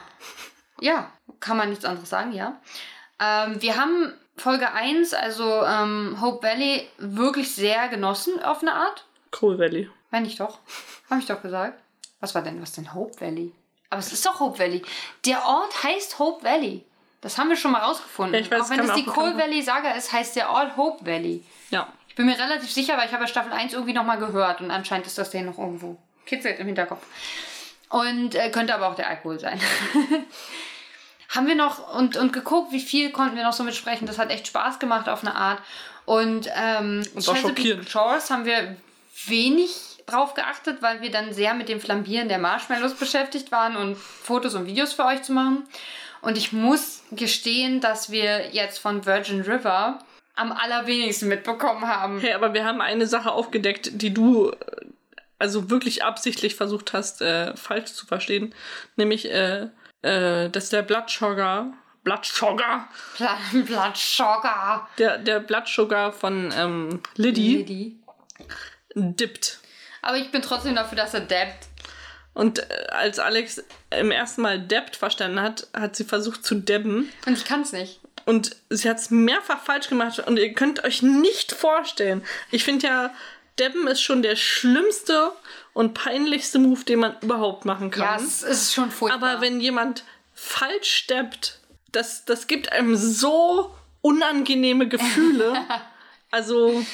Ja, 0.80 1.12
kann 1.42 1.58
man 1.58 1.70
nichts 1.70 1.84
anderes 1.84 2.10
sagen, 2.10 2.32
ja. 2.32 2.58
Ähm, 3.20 3.62
wir 3.62 3.76
haben 3.76 4.14
Folge 4.38 4.72
1, 4.72 5.14
also 5.14 5.66
ähm, 5.66 6.20
Hope 6.22 6.48
Valley, 6.48 6.88
wirklich 7.00 7.54
sehr 7.54 7.90
genossen 7.90 8.42
auf 8.42 8.62
eine 8.62 8.72
Art. 8.72 9.04
Coal 9.32 9.60
Valley. 9.60 9.90
Meine 10.10 10.28
ich 10.28 10.38
doch. 10.38 10.60
Habe 11.10 11.20
ich 11.20 11.26
doch 11.26 11.42
gesagt. 11.42 11.82
Was 12.22 12.34
war 12.36 12.42
denn, 12.42 12.62
was 12.62 12.72
denn 12.72 12.94
Hope 12.94 13.20
Valley? 13.20 13.52
Aber 13.90 14.00
es 14.00 14.14
ist 14.14 14.26
doch 14.26 14.40
Hope 14.40 14.58
Valley. 14.58 14.84
Der 15.26 15.46
Ort 15.46 15.84
heißt 15.84 16.18
Hope 16.18 16.46
Valley. 16.46 16.86
Das 17.20 17.38
haben 17.38 17.50
wir 17.50 17.58
schon 17.58 17.74
mal 17.74 17.82
rausgefunden. 17.82 18.36
Ja, 18.36 18.40
ich 18.40 18.50
weiß, 18.50 18.62
auch 18.62 18.70
wenn 18.70 18.88
mir 18.88 18.94
die 18.94 19.04
Coal 19.04 19.38
Valley 19.38 19.62
Saga 19.62 19.92
ist, 19.92 20.14
heißt 20.14 20.38
der 20.38 20.50
All 20.50 20.78
Hope 20.78 21.06
Valley. 21.06 21.44
Ja. 21.72 21.90
Ich 22.20 22.26
bin 22.26 22.36
mir 22.36 22.38
relativ 22.38 22.70
sicher, 22.70 22.98
weil 22.98 23.08
ich 23.08 23.14
habe 23.14 23.24
ja 23.24 23.30
Staffel 23.30 23.54
1 23.54 23.72
irgendwie 23.72 23.94
nochmal 23.94 24.18
gehört 24.18 24.60
und 24.60 24.72
anscheinend 24.72 25.08
ist 25.08 25.18
das 25.18 25.30
der 25.30 25.44
noch 25.44 25.58
irgendwo. 25.58 25.98
Kitzelt 26.26 26.60
im 26.60 26.66
Hinterkopf. 26.66 27.06
Und 27.88 28.36
äh, 28.36 28.50
könnte 28.50 28.76
aber 28.76 28.90
auch 28.90 28.96
der 28.96 29.10
Alkohol 29.10 29.40
sein. 29.40 29.58
haben 31.30 31.48
wir 31.48 31.56
noch 31.56 31.96
und, 31.96 32.18
und 32.18 32.34
geguckt, 32.34 32.74
wie 32.74 32.82
viel 32.82 33.12
konnten 33.12 33.38
wir 33.38 33.44
noch 33.46 33.54
so 33.54 33.64
mitsprechen. 33.64 34.06
Das 34.06 34.20
hat 34.20 34.32
echt 34.32 34.48
Spaß 34.48 34.80
gemacht 34.80 35.08
auf 35.08 35.22
eine 35.22 35.34
Art. 35.34 35.62
Und, 36.04 36.50
ähm, 36.58 37.06
Und 37.16 37.24
schockierend. 37.24 37.90
Shores 37.90 38.30
haben 38.30 38.44
wir 38.44 38.76
wenig 39.28 40.04
drauf 40.06 40.34
geachtet, 40.34 40.82
weil 40.82 41.00
wir 41.02 41.12
dann 41.12 41.32
sehr 41.32 41.54
mit 41.54 41.70
dem 41.70 41.80
Flambieren 41.80 42.28
der 42.28 42.40
Marshmallows 42.40 42.96
beschäftigt 42.96 43.54
waren 43.54 43.78
und 43.78 43.96
Fotos 43.96 44.56
und 44.56 44.66
Videos 44.66 44.92
für 44.92 45.06
euch 45.06 45.22
zu 45.22 45.32
machen. 45.32 45.66
Und 46.20 46.38
ich 46.38 46.52
muss 46.52 47.02
gestehen, 47.12 47.80
dass 47.80 48.12
wir 48.12 48.50
jetzt 48.50 48.80
von 48.80 49.06
Virgin 49.06 49.40
River 49.40 50.00
am 50.40 50.52
allerwenigsten 50.52 51.28
mitbekommen 51.28 51.86
haben. 51.88 52.20
Hey, 52.20 52.34
aber 52.34 52.54
wir 52.54 52.66
haben 52.66 52.82
eine 52.82 53.08
Sache 53.08 53.32
aufgedeckt, 53.32 53.90
die 54.02 54.14
du 54.14 54.52
äh, 54.52 54.56
also 55.38 55.70
wirklich 55.70 56.04
absichtlich 56.04 56.56
versucht 56.56 56.94
hast, 56.94 57.22
äh, 57.22 57.56
falsch 57.56 57.94
zu 57.94 58.06
verstehen. 58.06 58.54
Nämlich, 58.96 59.30
äh, 59.32 59.68
äh, 60.02 60.50
dass 60.50 60.70
der 60.70 60.82
Blood 60.82 61.10
Sugar, 61.10 61.74
Blood 62.04 62.26
Sugar, 62.26 62.88
Bla- 63.18 63.38
Blood 63.66 63.98
Sugar. 63.98 64.90
der, 64.98 65.18
der 65.18 65.40
Blood 65.42 65.68
Sugar 65.68 66.12
von 66.14 66.54
ähm, 66.58 67.02
Liddy 67.16 67.58
Liddy. 67.58 68.00
dippt. 68.96 69.60
Aber 70.02 70.18
ich 70.18 70.32
bin 70.32 70.42
trotzdem 70.42 70.76
dafür, 70.76 70.96
dass 70.98 71.14
er 71.14 71.22
dappt. 71.22 71.68
Und 72.34 72.60
äh, 72.60 72.88
als 72.92 73.20
Alex 73.20 73.62
im 73.90 74.12
ersten 74.12 74.42
Mal 74.42 74.60
deppt 74.60 74.96
verstanden 74.96 75.42
hat, 75.42 75.68
hat 75.74 75.96
sie 75.96 76.06
versucht 76.06 76.46
zu 76.46 76.56
debben. 76.56 77.12
Und 77.26 77.34
ich 77.38 77.44
kann's 77.46 77.74
nicht. 77.74 78.00
Und 78.30 78.56
sie 78.70 78.88
hat 78.88 79.00
es 79.00 79.10
mehrfach 79.10 79.60
falsch 79.60 79.90
gemacht. 79.90 80.20
Und 80.20 80.38
ihr 80.38 80.54
könnt 80.54 80.84
euch 80.84 81.02
nicht 81.02 81.52
vorstellen. 81.52 82.24
Ich 82.52 82.64
finde 82.64 82.86
ja, 82.86 83.14
Debben 83.58 83.88
ist 83.88 84.04
schon 84.04 84.22
der 84.22 84.36
schlimmste 84.36 85.32
und 85.74 85.96
peinlichste 85.96 86.60
Move, 86.60 86.84
den 86.84 87.00
man 87.00 87.16
überhaupt 87.22 87.66
machen 87.66 87.90
kann. 87.90 88.04
Ja, 88.04 88.16
es 88.24 88.44
ist 88.44 88.76
schon 88.76 88.92
furchtbar. 88.92 89.32
Aber 89.32 89.42
wenn 89.42 89.60
jemand 89.60 90.04
falsch 90.36 90.92
steppt, 90.92 91.58
das, 91.92 92.24
das 92.24 92.46
gibt 92.46 92.72
einem 92.72 92.96
so 92.96 93.74
unangenehme 94.02 94.88
Gefühle. 94.88 95.66
also, 96.30 96.86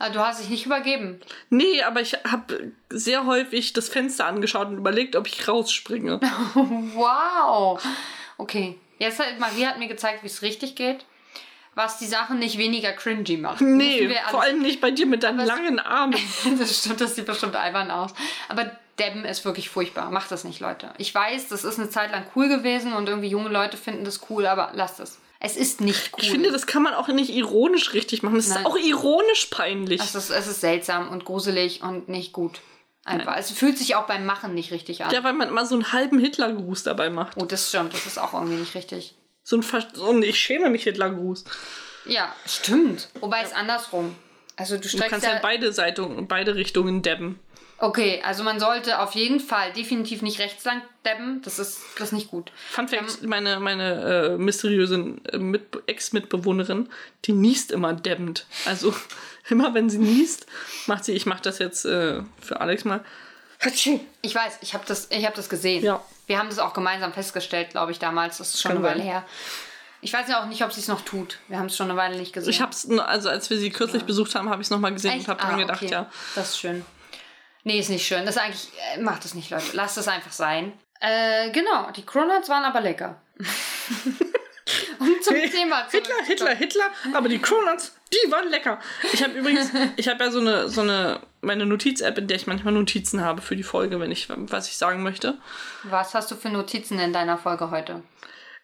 Aber 0.00 0.12
du 0.12 0.18
hast 0.18 0.40
dich 0.40 0.50
nicht 0.50 0.66
übergeben. 0.66 1.20
nee, 1.50 1.84
aber 1.84 2.00
ich 2.00 2.14
habe 2.24 2.72
sehr 2.88 3.26
häufig 3.26 3.74
das 3.74 3.88
Fenster 3.88 4.26
angeschaut 4.26 4.66
und 4.66 4.78
überlegt, 4.78 5.14
ob 5.14 5.28
ich 5.28 5.46
rausspringe. 5.46 6.18
Wow. 6.54 7.80
Okay. 8.38 8.76
Jetzt 9.00 9.18
hat 9.18 9.38
Maria 9.38 9.70
hat 9.70 9.78
mir 9.78 9.88
gezeigt, 9.88 10.22
wie 10.22 10.28
es 10.28 10.42
richtig 10.42 10.76
geht. 10.76 11.04
Was 11.74 11.98
die 11.98 12.06
Sachen 12.06 12.38
nicht 12.38 12.58
weniger 12.58 12.92
cringy 12.92 13.36
macht. 13.36 13.60
Nee, 13.60 14.12
vor 14.28 14.42
allem 14.42 14.60
nicht 14.60 14.80
bei 14.80 14.90
dir 14.90 15.06
mit 15.06 15.22
deinen 15.22 15.44
langen 15.46 15.78
Armen. 15.78 16.16
das 16.58 16.78
stimmt, 16.78 17.00
das 17.00 17.16
sieht 17.16 17.26
bestimmt 17.26 17.56
albern 17.56 17.90
aus. 17.90 18.12
Aber 18.48 18.70
Debben 18.98 19.24
ist 19.24 19.44
wirklich 19.44 19.70
furchtbar. 19.70 20.10
Macht 20.10 20.30
das 20.30 20.44
nicht, 20.44 20.60
Leute. 20.60 20.92
Ich 20.98 21.14
weiß, 21.14 21.48
das 21.48 21.64
ist 21.64 21.78
eine 21.78 21.88
Zeit 21.88 22.10
lang 22.10 22.26
cool 22.36 22.48
gewesen 22.48 22.92
und 22.92 23.08
irgendwie 23.08 23.28
junge 23.28 23.48
Leute 23.48 23.76
finden 23.76 24.04
das 24.04 24.20
cool, 24.28 24.46
aber 24.46 24.72
lasst 24.74 25.00
es. 25.00 25.18
Es 25.38 25.56
ist 25.56 25.80
nicht 25.80 26.12
cool. 26.12 26.18
Ich 26.22 26.30
finde, 26.30 26.52
das 26.52 26.66
kann 26.66 26.82
man 26.82 26.92
auch 26.92 27.08
nicht 27.08 27.30
ironisch 27.30 27.94
richtig 27.94 28.22
machen. 28.22 28.36
Es 28.36 28.48
ist 28.48 28.66
auch 28.66 28.76
ironisch 28.76 29.46
peinlich. 29.46 30.02
es, 30.02 30.14
ist, 30.14 30.28
es 30.28 30.46
ist 30.46 30.60
seltsam 30.60 31.08
und 31.08 31.24
gruselig 31.24 31.82
und 31.82 32.10
nicht 32.10 32.34
gut. 32.34 32.60
Einfach. 33.10 33.36
Es 33.36 33.50
fühlt 33.50 33.76
sich 33.78 33.94
auch 33.96 34.06
beim 34.06 34.24
Machen 34.26 34.54
nicht 34.54 34.70
richtig 34.72 35.04
an. 35.04 35.10
Ja, 35.12 35.24
weil 35.24 35.32
man 35.32 35.48
immer 35.48 35.66
so 35.66 35.74
einen 35.74 35.92
halben 35.92 36.18
Hitlergruß 36.18 36.82
dabei 36.84 37.10
macht. 37.10 37.36
Oh, 37.40 37.44
das 37.44 37.68
stimmt. 37.68 37.92
Das 37.94 38.06
ist 38.06 38.18
auch 38.18 38.34
irgendwie 38.34 38.56
nicht 38.56 38.74
richtig. 38.74 39.14
So 39.42 39.56
ein, 39.56 39.62
Ver- 39.62 39.88
so 39.92 40.10
ein 40.10 40.22
Ich 40.22 40.38
schäme 40.38 40.70
mich 40.70 40.84
Hitlergruß. 40.84 41.44
Ja, 42.06 42.34
stimmt. 42.46 43.08
Wobei 43.20 43.42
es 43.42 43.52
andersrum. 43.52 44.14
Also 44.56 44.76
du 44.76 44.88
Du 44.88 44.98
kannst 44.98 45.24
ja 45.24 45.30
ja, 45.30 45.36
in 45.36 45.42
beide 45.42 45.72
Seiten, 45.72 46.28
beide 46.28 46.54
Richtungen 46.54 47.02
debben. 47.02 47.38
Okay, 47.82 48.20
also 48.24 48.42
man 48.44 48.60
sollte 48.60 48.98
auf 49.00 49.12
jeden 49.14 49.40
Fall 49.40 49.72
definitiv 49.72 50.20
nicht 50.20 50.38
rechts 50.38 50.64
lang 50.64 50.82
debben. 51.06 51.40
Das 51.42 51.58
ist, 51.58 51.80
das 51.96 52.08
ist 52.08 52.12
nicht 52.12 52.28
gut. 52.30 52.52
Fun 52.70 52.86
Fact, 52.88 53.22
meine, 53.22 53.58
meine 53.58 54.34
äh, 54.34 54.36
mysteriöse 54.36 55.16
äh, 55.32 55.38
Mit 55.38 55.62
Ex-Mitbewohnerin, 55.86 56.90
die 57.24 57.32
niest 57.32 57.72
immer 57.72 57.94
debbend. 57.94 58.44
Also 58.66 58.94
immer 59.48 59.72
wenn 59.72 59.88
sie 59.88 59.96
niest, 59.98 60.46
macht 60.86 61.06
sie, 61.06 61.12
ich 61.12 61.24
mach 61.24 61.40
das 61.40 61.58
jetzt 61.58 61.86
äh, 61.86 62.20
für 62.40 62.60
Alex 62.60 62.84
mal. 62.84 63.02
Ich 64.22 64.34
weiß, 64.34 64.58
ich 64.62 64.74
habe 64.74 64.84
das, 64.86 65.08
ich 65.10 65.24
hab 65.26 65.34
das 65.34 65.48
gesehen. 65.48 65.82
Ja. 65.84 66.02
Wir 66.26 66.38
haben 66.38 66.48
das 66.48 66.58
auch 66.58 66.72
gemeinsam 66.74 67.12
festgestellt, 67.12 67.70
glaube 67.70 67.92
ich, 67.92 67.98
damals. 67.98 68.38
Das 68.38 68.54
ist 68.54 68.60
schon 68.62 68.72
Kann 68.72 68.78
eine 68.78 68.86
Weile 68.88 68.98
sein. 69.00 69.06
her. 69.08 69.24
Ich 70.02 70.12
weiß 70.14 70.28
ja 70.28 70.42
auch 70.42 70.46
nicht, 70.46 70.62
ob 70.64 70.72
sie 70.72 70.80
es 70.80 70.88
noch 70.88 71.02
tut. 71.02 71.38
Wir 71.48 71.58
haben 71.58 71.66
es 71.66 71.76
schon 71.76 71.90
eine 71.90 71.98
Weile 71.98 72.16
nicht 72.16 72.32
gesehen. 72.32 72.50
Ich 72.50 72.60
hab's, 72.62 72.86
nur- 72.86 73.06
also 73.06 73.28
als 73.28 73.50
wir 73.50 73.58
sie 73.58 73.70
kürzlich 73.70 74.04
besucht 74.04 74.34
haben, 74.34 74.48
habe 74.48 74.62
ich 74.62 74.66
es 74.66 74.70
nochmal 74.70 74.92
gesehen 74.94 75.12
Echt? 75.12 75.20
und 75.20 75.28
habe 75.28 75.40
dran 75.42 75.54
Ah, 75.54 75.58
gedacht, 75.58 75.82
okay. 75.82 75.92
ja. 75.92 76.10
Das 76.34 76.50
ist 76.50 76.58
schön. 76.58 76.84
Nee, 77.64 77.78
ist 77.78 77.90
nicht 77.90 78.06
schön. 78.06 78.24
Das 78.24 78.36
ist 78.36 78.42
eigentlich, 78.42 78.68
äh, 78.94 79.00
macht 79.00 79.24
es 79.24 79.34
nicht, 79.34 79.50
Leute. 79.50 79.64
Lasst 79.74 79.98
es 79.98 80.08
einfach 80.08 80.32
sein. 80.32 80.72
Äh, 81.00 81.50
genau. 81.50 81.90
Die 81.92 82.04
Cronuts 82.04 82.48
waren 82.48 82.64
aber 82.64 82.80
lecker. 82.80 83.20
um 84.98 85.16
zum 85.22 85.34
Thema 85.34 85.88
zu 85.88 85.96
Hitler, 85.96 86.14
Hitler, 86.26 86.54
Hitler, 86.54 86.90
aber 87.14 87.28
die 87.28 87.38
Cronuts, 87.38 87.96
die 88.12 88.30
waren 88.30 88.48
lecker. 88.50 88.78
Ich 89.12 89.22
habe 89.22 89.32
übrigens, 89.34 89.70
ich 89.96 90.08
habe 90.08 90.24
ja 90.24 90.30
so 90.30 90.40
eine, 90.40 90.68
so 90.68 90.82
eine, 90.82 91.20
meine 91.40 91.66
Notiz-App, 91.66 92.18
in 92.18 92.28
der 92.28 92.36
ich 92.36 92.46
manchmal 92.46 92.74
Notizen 92.74 93.22
habe 93.22 93.42
für 93.42 93.56
die 93.56 93.62
Folge, 93.62 94.00
wenn 94.00 94.12
ich, 94.12 94.28
was 94.28 94.68
ich 94.68 94.76
sagen 94.76 95.02
möchte. 95.02 95.38
Was 95.84 96.14
hast 96.14 96.30
du 96.30 96.36
für 96.36 96.50
Notizen 96.50 96.98
in 96.98 97.12
deiner 97.12 97.38
Folge 97.38 97.70
heute? 97.70 98.02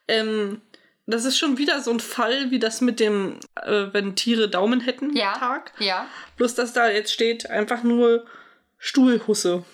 Ähm, 0.09 0.61
das 1.07 1.25
ist 1.25 1.39
schon 1.39 1.59
wieder 1.59 1.81
so 1.81 1.91
ein 1.91 2.01
Fall 2.01 2.51
wie 2.51 2.59
das 2.59 2.81
mit 2.81 3.01
dem, 3.01 3.39
äh, 3.63 3.87
wenn 3.93 4.17
Tiere 4.17 4.49
Daumen 4.49 4.81
hätten, 4.81 5.17
Ja. 5.17 5.33
Tag. 5.35 5.73
Ja. 5.79 6.07
Bloß, 6.37 6.55
dass 6.55 6.73
da 6.73 6.89
jetzt 6.89 7.13
steht 7.13 7.49
einfach 7.51 7.83
nur 7.83 8.27
Stuhlhusse. 8.87 9.65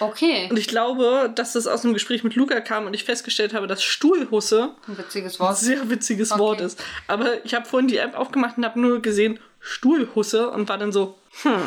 Okay. 0.00 0.48
Und 0.50 0.56
ich 0.58 0.66
glaube, 0.68 1.30
dass 1.34 1.52
das 1.52 1.66
aus 1.66 1.84
einem 1.84 1.94
Gespräch 1.94 2.22
mit 2.24 2.34
Luca 2.34 2.60
kam 2.60 2.86
und 2.86 2.94
ich 2.94 3.04
festgestellt 3.04 3.54
habe, 3.54 3.66
dass 3.66 3.82
Stuhlhusse 3.82 4.74
Ein 4.86 4.98
witziges 4.98 5.36
ein 5.36 5.46
Wort. 5.46 5.58
sehr 5.58 5.88
witziges 5.90 6.32
Okay. 6.32 6.40
Wort 6.40 6.60
ist. 6.60 6.82
Aber 7.06 7.44
ich 7.44 7.54
habe 7.54 7.66
vorhin 7.66 7.88
die 7.88 7.96
App 7.98 8.16
aufgemacht 8.16 8.58
und 8.58 8.64
habe 8.64 8.80
nur 8.80 9.00
gesehen 9.00 9.38
Stuhlhusse 9.60 10.50
und 10.50 10.68
war 10.68 10.78
dann 10.78 10.92
so, 10.92 11.16
hm, 11.42 11.62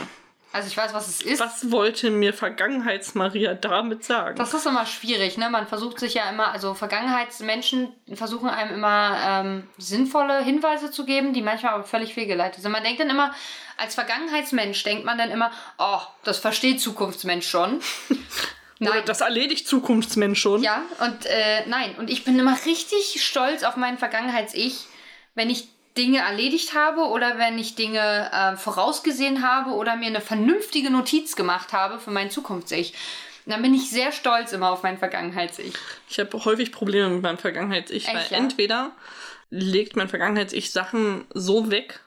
Also 0.54 0.68
ich 0.68 0.78
weiß, 0.78 0.94
was 0.94 1.08
es 1.08 1.22
ist. 1.22 1.40
was 1.42 1.72
wollte 1.72 2.10
mir 2.10 2.34
Vergangenheits-Maria 2.34 3.54
damit 3.56 4.04
sagen? 4.06 4.36
Das 4.38 4.54
ist 4.54 4.66
immer 4.66 4.86
schwierig, 4.86 5.38
ne? 5.38 5.50
Man 5.50 5.66
versucht 5.68 6.00
sich 6.00 6.14
ja 6.14 6.30
immer, 6.30 6.52
also 6.52 6.74
Vergangenheitsmenschen 6.74 7.90
versuchen 8.14 8.50
einem 8.50 8.76
immer 8.76 9.18
ähm, 9.26 9.68
sinnvolle 9.78 10.42
Hinweise 10.44 10.92
zu 10.92 11.06
geben, 11.06 11.34
die 11.34 11.42
manchmal 11.42 11.74
aber 11.74 11.84
völlig 11.86 12.14
fehlgeleitet 12.14 12.62
sind. 12.62 12.72
Man 12.72 12.84
denkt 12.84 13.00
dann 13.02 13.10
immer, 13.10 13.34
als 13.82 13.96
Vergangenheitsmensch 13.96 14.84
denkt 14.84 15.06
man 15.06 15.18
dann 15.18 15.32
immer, 15.32 15.52
oh, 15.78 16.00
das 16.24 16.40
versteht 16.40 16.80
Zukunftsmensch 16.80 17.48
schon. 17.48 17.82
Oder 18.80 18.96
Nein. 18.96 19.04
das 19.06 19.22
erledigt 19.22 19.68
Zukunftsmensch 19.68 20.42
schon. 20.42 20.64
Ja, 20.64 20.82
und 21.00 21.28
äh, 21.28 21.68
nein. 21.68 21.94
Und 22.00 22.10
ich 22.10 22.24
bin 22.24 22.40
immer 22.40 22.58
richtig 22.66 23.24
stolz 23.24 23.62
auf 23.62 23.76
mein 23.76 24.00
Vergangenheits-Ich, 24.00 24.88
wenn 25.36 25.52
ich 25.52 25.68
Dinge 25.96 26.20
erledigt 26.20 26.74
habe 26.74 27.02
oder 27.02 27.38
wenn 27.38 27.60
ich 27.60 27.76
Dinge 27.76 28.32
äh, 28.34 28.58
vorausgesehen 28.58 29.48
habe 29.48 29.72
oder 29.72 29.98
mir 29.98 30.08
eine 30.08 30.22
vernünftige 30.22 30.90
Notiz 30.90 31.36
gemacht 31.36 31.74
habe 31.74 32.00
für 32.00 32.10
mein 32.10 32.32
Zukunfts-Ich. 32.32 32.96
Dann 33.46 33.62
bin 33.62 33.76
ich 33.76 33.92
sehr 33.92 34.12
stolz 34.12 34.52
immer 34.52 34.72
auf 34.72 34.82
mein 34.82 34.98
Vergangenheits-Ich. 34.98 35.74
Ich 36.10 36.20
habe 36.20 36.44
häufig 36.44 36.72
Probleme 36.72 37.10
mit 37.10 37.22
meinem 37.22 37.38
Vergangenheits-Ich, 37.38 38.08
weil 38.08 38.26
ja? 38.30 38.38
entweder 38.38 38.92
legt 39.52 39.96
mein 39.96 40.08
Vergangenheits-Ich 40.08 40.72
Sachen 40.72 41.26
so 41.34 41.70
weg, 41.70 42.00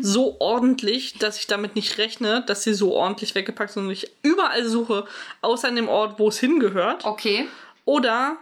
so 0.00 0.36
ordentlich, 0.40 1.18
dass 1.18 1.38
ich 1.38 1.46
damit 1.46 1.74
nicht 1.76 1.98
rechne, 1.98 2.42
dass 2.46 2.62
sie 2.62 2.74
so 2.74 2.92
ordentlich 2.94 3.34
weggepackt 3.34 3.72
sind 3.72 3.84
und 3.86 3.90
ich 3.90 4.10
überall 4.22 4.64
suche, 4.66 5.06
außer 5.40 5.68
an 5.68 5.76
dem 5.76 5.88
Ort, 5.88 6.18
wo 6.18 6.28
es 6.28 6.38
hingehört. 6.38 7.04
Okay. 7.04 7.48
Oder 7.84 8.36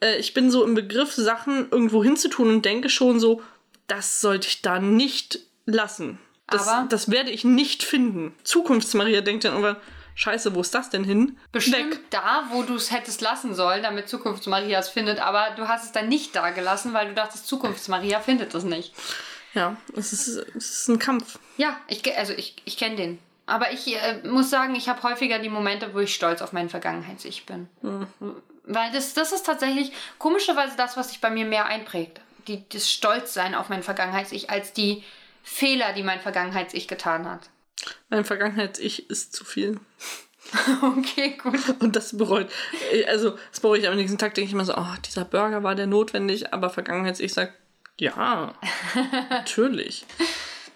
äh, 0.00 0.16
ich 0.18 0.34
bin 0.34 0.50
so 0.50 0.64
im 0.64 0.74
Begriff, 0.74 1.12
Sachen 1.14 1.70
irgendwo 1.70 2.02
hinzutun 2.02 2.48
und 2.48 2.64
denke 2.64 2.88
schon 2.88 3.20
so, 3.20 3.42
das 3.86 4.20
sollte 4.20 4.48
ich 4.48 4.62
da 4.62 4.78
nicht 4.80 5.40
lassen. 5.66 6.18
Das, 6.50 6.66
Aber- 6.66 6.88
das 6.88 7.10
werde 7.10 7.30
ich 7.30 7.44
nicht 7.44 7.82
finden. 7.82 8.34
Zukunftsmaria 8.42 9.20
denkt 9.20 9.44
dann 9.44 9.52
irgendwann, 9.52 9.76
scheiße, 10.14 10.54
wo 10.54 10.60
ist 10.62 10.74
das 10.74 10.90
denn 10.90 11.04
hin? 11.04 11.38
Bestimmt 11.52 11.92
Weg. 11.92 12.10
da, 12.10 12.48
wo 12.50 12.62
du 12.62 12.74
es 12.74 12.90
hättest 12.90 13.20
lassen 13.20 13.54
sollen, 13.54 13.82
damit 13.82 14.08
Zukunftsmaria 14.08 14.78
es 14.78 14.88
findet, 14.88 15.20
aber 15.20 15.50
du 15.56 15.68
hast 15.68 15.84
es 15.84 15.92
dann 15.92 16.08
nicht 16.08 16.34
da 16.34 16.50
gelassen, 16.50 16.92
weil 16.92 17.08
du 17.08 17.14
dachtest, 17.14 17.46
Zukunftsmaria 17.46 18.20
findet 18.20 18.54
es 18.54 18.64
nicht. 18.64 18.94
Ja, 19.54 19.76
es 19.96 20.12
ist, 20.12 20.28
es 20.28 20.70
ist 20.80 20.88
ein 20.88 20.98
Kampf. 20.98 21.38
Ja, 21.56 21.80
ich, 21.88 22.16
also 22.16 22.32
ich, 22.32 22.56
ich 22.64 22.76
kenne 22.76 22.96
den. 22.96 23.18
Aber 23.46 23.72
ich 23.72 23.96
äh, 23.96 24.20
muss 24.24 24.50
sagen, 24.50 24.74
ich 24.74 24.88
habe 24.88 25.02
häufiger 25.02 25.38
die 25.38 25.48
Momente, 25.48 25.94
wo 25.94 26.00
ich 26.00 26.14
stolz 26.14 26.42
auf 26.42 26.52
mein 26.52 26.68
Vergangenheits-Ich 26.68 27.46
bin. 27.46 27.68
Weil 28.64 28.92
das, 28.92 29.14
das 29.14 29.32
ist 29.32 29.46
tatsächlich 29.46 29.92
komischerweise 30.18 30.76
das, 30.76 30.98
was 30.98 31.08
sich 31.08 31.22
bei 31.22 31.30
mir 31.30 31.46
mehr 31.46 31.64
einprägt. 31.64 32.20
Die, 32.46 32.68
das 32.68 32.90
Stolzsein 32.90 33.54
auf 33.54 33.70
mein 33.70 33.82
Vergangenheits-Ich 33.82 34.50
als 34.50 34.74
die 34.74 35.02
Fehler, 35.42 35.94
die 35.94 36.02
mein 36.02 36.20
Vergangenheits-Ich 36.20 36.88
getan 36.88 37.26
hat. 37.26 37.48
Mein 38.10 38.26
Vergangenheits-Ich 38.26 39.08
ist 39.08 39.32
zu 39.32 39.44
viel. 39.44 39.80
Okay, 40.80 41.36
gut. 41.42 41.60
Und 41.80 41.94
das 41.94 42.16
bereut. 42.16 42.48
Also, 43.06 43.36
das 43.50 43.60
bereue 43.60 43.80
ich 43.80 43.88
am 43.88 43.96
nächsten 43.96 44.16
Tag, 44.16 44.32
denke 44.32 44.46
ich 44.46 44.54
immer 44.54 44.64
so, 44.64 44.74
oh, 44.74 44.94
dieser 45.04 45.26
Burger 45.26 45.62
war 45.62 45.74
der 45.74 45.86
notwendig, 45.86 46.54
aber 46.54 46.70
Vergangenheits, 46.70 47.20
ich 47.20 47.34
sag, 47.34 47.52
ja, 47.98 48.54
natürlich. 49.30 50.04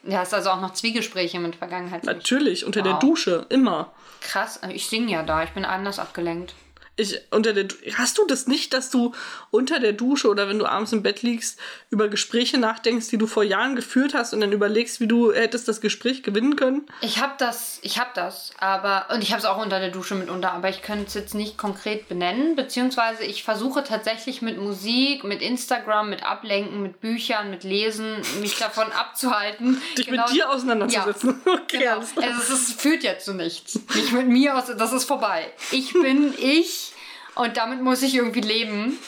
Du 0.04 0.16
hast 0.16 0.34
also 0.34 0.50
auch 0.50 0.60
noch 0.60 0.72
Zwiegespräche 0.72 1.38
mit 1.38 1.54
Vergangenheit. 1.54 2.02
Natürlich, 2.02 2.64
unter 2.64 2.82
der 2.82 2.94
Wow. 2.94 2.98
Dusche, 2.98 3.46
immer. 3.50 3.92
Krass, 4.20 4.58
ich 4.72 4.88
singe 4.88 5.12
ja 5.12 5.22
da, 5.22 5.44
ich 5.44 5.50
bin 5.50 5.64
anders 5.64 6.00
abgelenkt. 6.00 6.56
Ich, 7.02 7.20
unter 7.30 7.52
der, 7.52 7.66
hast 7.96 8.18
du 8.18 8.26
das 8.26 8.46
nicht, 8.46 8.72
dass 8.72 8.90
du 8.90 9.12
unter 9.50 9.80
der 9.80 9.92
Dusche 9.92 10.28
oder 10.28 10.48
wenn 10.48 10.58
du 10.58 10.66
abends 10.66 10.92
im 10.92 11.02
Bett 11.02 11.22
liegst, 11.22 11.58
über 11.90 12.08
Gespräche 12.08 12.58
nachdenkst, 12.58 13.08
die 13.08 13.18
du 13.18 13.26
vor 13.26 13.42
Jahren 13.42 13.74
geführt 13.76 14.14
hast 14.14 14.32
und 14.32 14.40
dann 14.40 14.52
überlegst, 14.52 15.00
wie 15.00 15.08
du 15.08 15.32
hättest 15.32 15.66
das 15.68 15.80
Gespräch 15.80 16.22
gewinnen 16.22 16.56
können? 16.56 16.86
Ich 17.00 17.20
hab 17.20 17.38
das, 17.38 17.78
ich 17.82 17.98
hab 17.98 18.14
das, 18.14 18.52
aber 18.58 19.06
und 19.12 19.22
ich 19.22 19.32
habe 19.32 19.40
es 19.40 19.44
auch 19.46 19.60
unter 19.60 19.80
der 19.80 19.90
Dusche 19.90 20.14
mitunter, 20.14 20.52
aber 20.52 20.68
ich 20.68 20.82
könnte 20.82 21.06
es 21.06 21.14
jetzt 21.14 21.34
nicht 21.34 21.58
konkret 21.58 22.08
benennen, 22.08 22.54
beziehungsweise 22.56 23.24
ich 23.24 23.42
versuche 23.42 23.82
tatsächlich 23.84 24.40
mit 24.42 24.58
Musik, 24.58 25.24
mit 25.24 25.42
Instagram, 25.42 26.08
mit 26.10 26.24
Ablenken, 26.24 26.82
mit 26.82 27.00
Büchern, 27.00 27.50
mit 27.50 27.64
Lesen 27.64 28.16
mich 28.40 28.58
davon 28.58 28.86
abzuhalten. 28.92 29.80
Dich 29.98 30.06
Genau- 30.06 30.24
mit 30.26 30.34
dir 30.36 30.50
auseinanderzusetzen. 30.50 31.40
Okay, 31.62 31.78
Genau. 31.78 31.96
Also 31.96 32.42
es 32.42 32.50
ist, 32.50 32.80
führt 32.80 33.02
ja 33.02 33.18
zu 33.18 33.34
nichts. 33.34 33.78
Nicht 33.94 34.12
mit 34.12 34.28
mir 34.28 34.56
aus, 34.56 34.64
das 34.76 34.92
ist 34.92 35.04
vorbei. 35.04 35.50
Ich 35.70 35.92
bin 35.92 36.32
ich 36.38 36.91
und 37.34 37.56
damit 37.56 37.80
muss 37.82 38.02
ich 38.02 38.14
irgendwie 38.14 38.40
leben. 38.40 38.98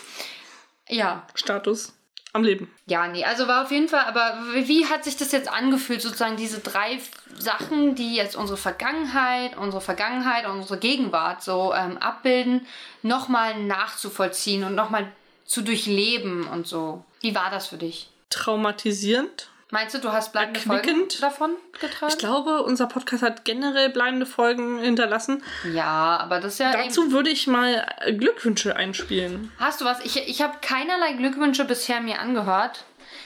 Ja, 0.88 1.26
Status 1.34 1.92
am 2.34 2.42
Leben. 2.42 2.68
ja, 2.86 3.06
nee, 3.06 3.24
also 3.24 3.46
war 3.46 3.62
auf 3.62 3.70
jeden 3.70 3.88
Fall, 3.88 4.04
aber 4.06 4.36
wie 4.54 4.86
hat 4.86 5.04
sich 5.04 5.16
das 5.16 5.30
jetzt 5.30 5.48
angefühlt, 5.48 6.02
sozusagen 6.02 6.36
diese 6.36 6.58
drei 6.58 6.98
Sachen, 7.38 7.94
die 7.94 8.16
jetzt 8.16 8.34
unsere 8.34 8.56
Vergangenheit, 8.56 9.56
unsere 9.56 9.80
Vergangenheit 9.80 10.44
und 10.46 10.56
unsere 10.56 10.80
Gegenwart 10.80 11.44
so 11.44 11.72
ähm, 11.72 11.96
abbilden, 11.98 12.66
nochmal 13.02 13.62
nachzuvollziehen 13.62 14.64
und 14.64 14.74
nochmal 14.74 15.12
zu 15.44 15.62
durchleben 15.62 16.48
und 16.48 16.66
so. 16.66 17.04
Wie 17.20 17.36
war 17.36 17.50
das 17.50 17.68
für 17.68 17.76
dich? 17.76 18.10
Traumatisierend. 18.30 19.48
Meinst 19.74 19.92
du, 19.92 19.98
du 19.98 20.12
hast 20.12 20.30
bleibende 20.30 20.60
Folgen 20.60 21.08
davon 21.20 21.56
getragen? 21.80 22.12
Ich 22.12 22.16
glaube, 22.18 22.62
unser 22.62 22.86
Podcast 22.86 23.24
hat 23.24 23.44
generell 23.44 23.90
bleibende 23.90 24.24
Folgen 24.24 24.78
hinterlassen. 24.78 25.42
ja, 25.72 26.16
aber 26.20 26.38
das 26.38 26.52
ist 26.52 26.58
ja 26.60 26.70
Dazu 26.70 27.10
würde 27.10 27.28
ich 27.28 27.48
mal 27.48 27.84
äh, 28.02 28.12
Glückwünsche 28.12 28.76
einspielen. 28.76 29.50
Hast 29.58 29.80
du 29.80 29.84
was? 29.84 29.98
Ich, 30.04 30.28
ich 30.28 30.42
habe 30.42 30.58
keinerlei 30.62 31.14
Glückwünsche 31.14 31.64
bisher 31.64 32.00
mir 32.00 32.20
angehört. 32.20 32.84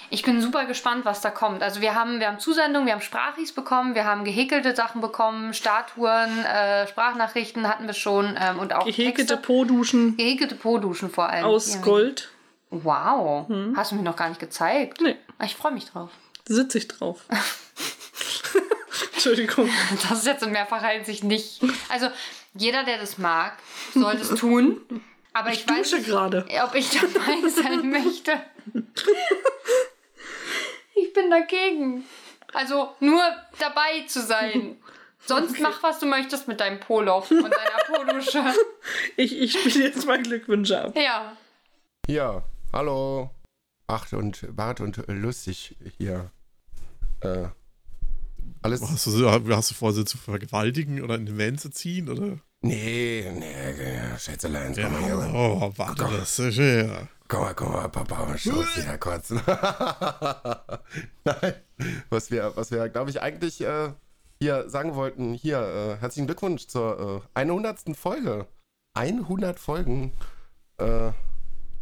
Ich 0.08 0.22
bin 0.22 0.40
super 0.40 0.64
gespannt, 0.64 1.04
was 1.04 1.20
da 1.20 1.28
kommt. 1.28 1.62
Also 1.62 1.82
wir 1.82 1.94
haben, 1.94 2.18
wir 2.18 2.28
haben 2.28 2.38
Zusendungen, 2.38 2.86
wir 2.86 2.94
haben 2.94 3.02
Sprachis 3.02 3.52
bekommen, 3.52 3.94
wir 3.94 4.06
haben 4.06 4.24
gehäkelte 4.24 4.74
Sachen 4.74 5.02
bekommen, 5.02 5.52
Statuen, 5.52 6.46
äh, 6.46 6.86
Sprachnachrichten 6.86 7.68
hatten 7.68 7.86
wir 7.86 7.92
schon 7.92 8.38
ähm, 8.40 8.58
und 8.58 8.72
auch 8.72 8.86
Gehäkelte 8.86 9.34
Texte. 9.34 9.36
Po-Duschen 9.36 10.16
Gehäkelte 10.16 10.54
Po-Duschen 10.54 11.10
vor 11.10 11.28
allem. 11.28 11.44
aus 11.44 11.74
Ja. 11.74 11.80
Gold. 11.82 12.30
Wow, 12.70 13.48
hast 13.76 13.92
du 13.92 13.96
mir 13.96 14.02
noch 14.02 14.16
gar 14.16 14.28
nicht 14.28 14.40
gezeigt. 14.40 15.00
Nee, 15.02 15.16
Ich 15.44 15.56
freue 15.56 15.72
mich 15.72 15.86
drauf. 15.90 16.10
Sitze 16.48 16.78
ich 16.78 16.88
drauf. 16.88 17.24
Entschuldigung. 19.12 19.68
Das 20.08 20.20
ist 20.20 20.26
jetzt 20.26 20.42
in 20.42 20.52
mehrfacher 20.52 20.88
Hinsicht 20.88 21.24
nicht. 21.24 21.60
Also 21.88 22.08
jeder, 22.54 22.84
der 22.84 22.98
das 22.98 23.18
mag, 23.18 23.58
soll 23.94 24.14
es 24.14 24.28
tun. 24.30 24.80
Aber 25.32 25.52
ich, 25.52 25.68
weiß 25.68 25.90
Dusche 25.90 25.96
nicht, 25.96 26.08
gerade. 26.08 26.46
ob 26.64 26.74
ich 26.74 26.90
dabei 26.90 27.48
sein 27.48 27.90
möchte. 27.90 28.32
Ich 30.94 31.12
bin 31.12 31.30
dagegen. 31.30 32.04
Also 32.52 32.94
nur 33.00 33.22
dabei 33.58 34.04
zu 34.06 34.20
sein. 34.22 34.76
Sonst 35.20 35.60
mach, 35.60 35.82
was 35.82 35.98
du 35.98 36.06
möchtest 36.06 36.48
mit 36.48 36.60
deinem 36.60 36.80
Polo 36.80 37.18
und 37.18 37.30
deiner 37.30 37.84
Podusche. 37.86 38.42
Ich, 39.16 39.38
ich 39.38 39.52
spiele 39.52 39.88
jetzt 39.88 40.06
mal 40.06 40.22
Glückwünsche 40.22 40.80
ab. 40.80 40.96
Ja. 40.96 41.36
Hier, 42.06 42.42
hallo. 42.72 43.30
Ach, 43.86 44.10
und 44.12 44.56
Bart 44.56 44.80
und 44.80 45.02
lustig 45.08 45.76
hier. 45.98 46.30
Äh, 47.20 47.48
alles. 48.62 48.82
Hast 48.82 49.06
du, 49.06 49.30
hast 49.30 49.70
du 49.70 49.74
vor, 49.74 49.92
sie 49.92 50.04
zu 50.04 50.18
vergewaltigen 50.18 51.02
oder 51.02 51.14
in 51.14 51.26
den 51.26 51.38
Van 51.38 51.58
zu 51.58 51.70
ziehen? 51.70 52.08
Oder? 52.08 52.38
Nee, 52.60 53.30
nee, 53.34 54.18
Schätzelein, 54.18 54.74
komm 54.74 54.92
mal 54.92 55.02
her. 55.02 55.30
Oh, 55.32 55.72
warte, 55.76 56.04
das 56.04 56.38
ist 56.38 56.56
ja. 56.56 57.08
Komm 57.28 57.40
mal, 57.40 57.54
komm 57.54 57.72
mal, 57.72 57.88
Papa, 57.88 58.24
mal 58.24 58.38
Schutz 58.38 58.76
wieder 58.76 58.98
kurz. 58.98 59.30
Nein, 61.24 61.54
was 62.10 62.30
wir, 62.30 62.52
was 62.56 62.70
wir 62.70 62.88
glaube 62.88 63.10
ich, 63.10 63.22
eigentlich 63.22 63.60
äh, 63.60 63.92
hier 64.40 64.68
sagen 64.68 64.94
wollten, 64.94 65.34
hier, 65.34 65.58
äh, 65.60 66.00
herzlichen 66.00 66.26
Glückwunsch 66.26 66.66
zur 66.66 67.22
äh, 67.34 67.40
100. 67.40 67.96
Folge. 67.96 68.46
100 68.94 69.60
Folgen 69.60 70.12
äh, 70.78 71.12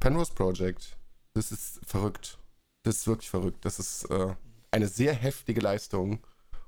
Penrose 0.01 0.35
Project. 0.35 0.99
Das 1.35 1.53
ist 1.53 1.81
verrückt. 1.87 2.39
Das 2.83 2.97
ist 2.97 3.07
wirklich 3.07 3.31
verrückt. 3.31 3.65
Das 3.65 3.79
ist 3.79 4.05
äh, 4.11 4.35
eine 4.77 4.89
sehr 4.89 5.15
heftige 5.15 5.61
Leistung. 5.61 6.21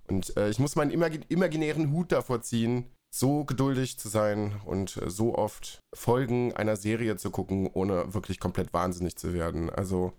Und 0.09 0.37
äh, 0.37 0.49
ich 0.49 0.59
muss 0.59 0.77
meinen 0.77 0.91
imagi 0.91 1.21
imaginären 1.29 1.93
Hut 1.93 2.11
davor 2.13 2.41
ziehen, 2.41 2.87
so 3.11 3.45
geduldig 3.45 3.99
zu 3.99 4.09
sein 4.09 4.61
und 4.65 4.97
äh, 4.97 5.11
so 5.11 5.35
oft 5.35 5.83
Folgen 5.95 6.55
einer 6.55 6.77
Serie 6.77 7.17
zu 7.17 7.31
gucken, 7.31 7.69
ohne 7.73 8.15
wirklich 8.15 8.41
komplett 8.41 8.73
wahnsinnig 8.73 9.17
zu 9.17 9.35
werden. 9.35 9.69
Also 9.71 10.15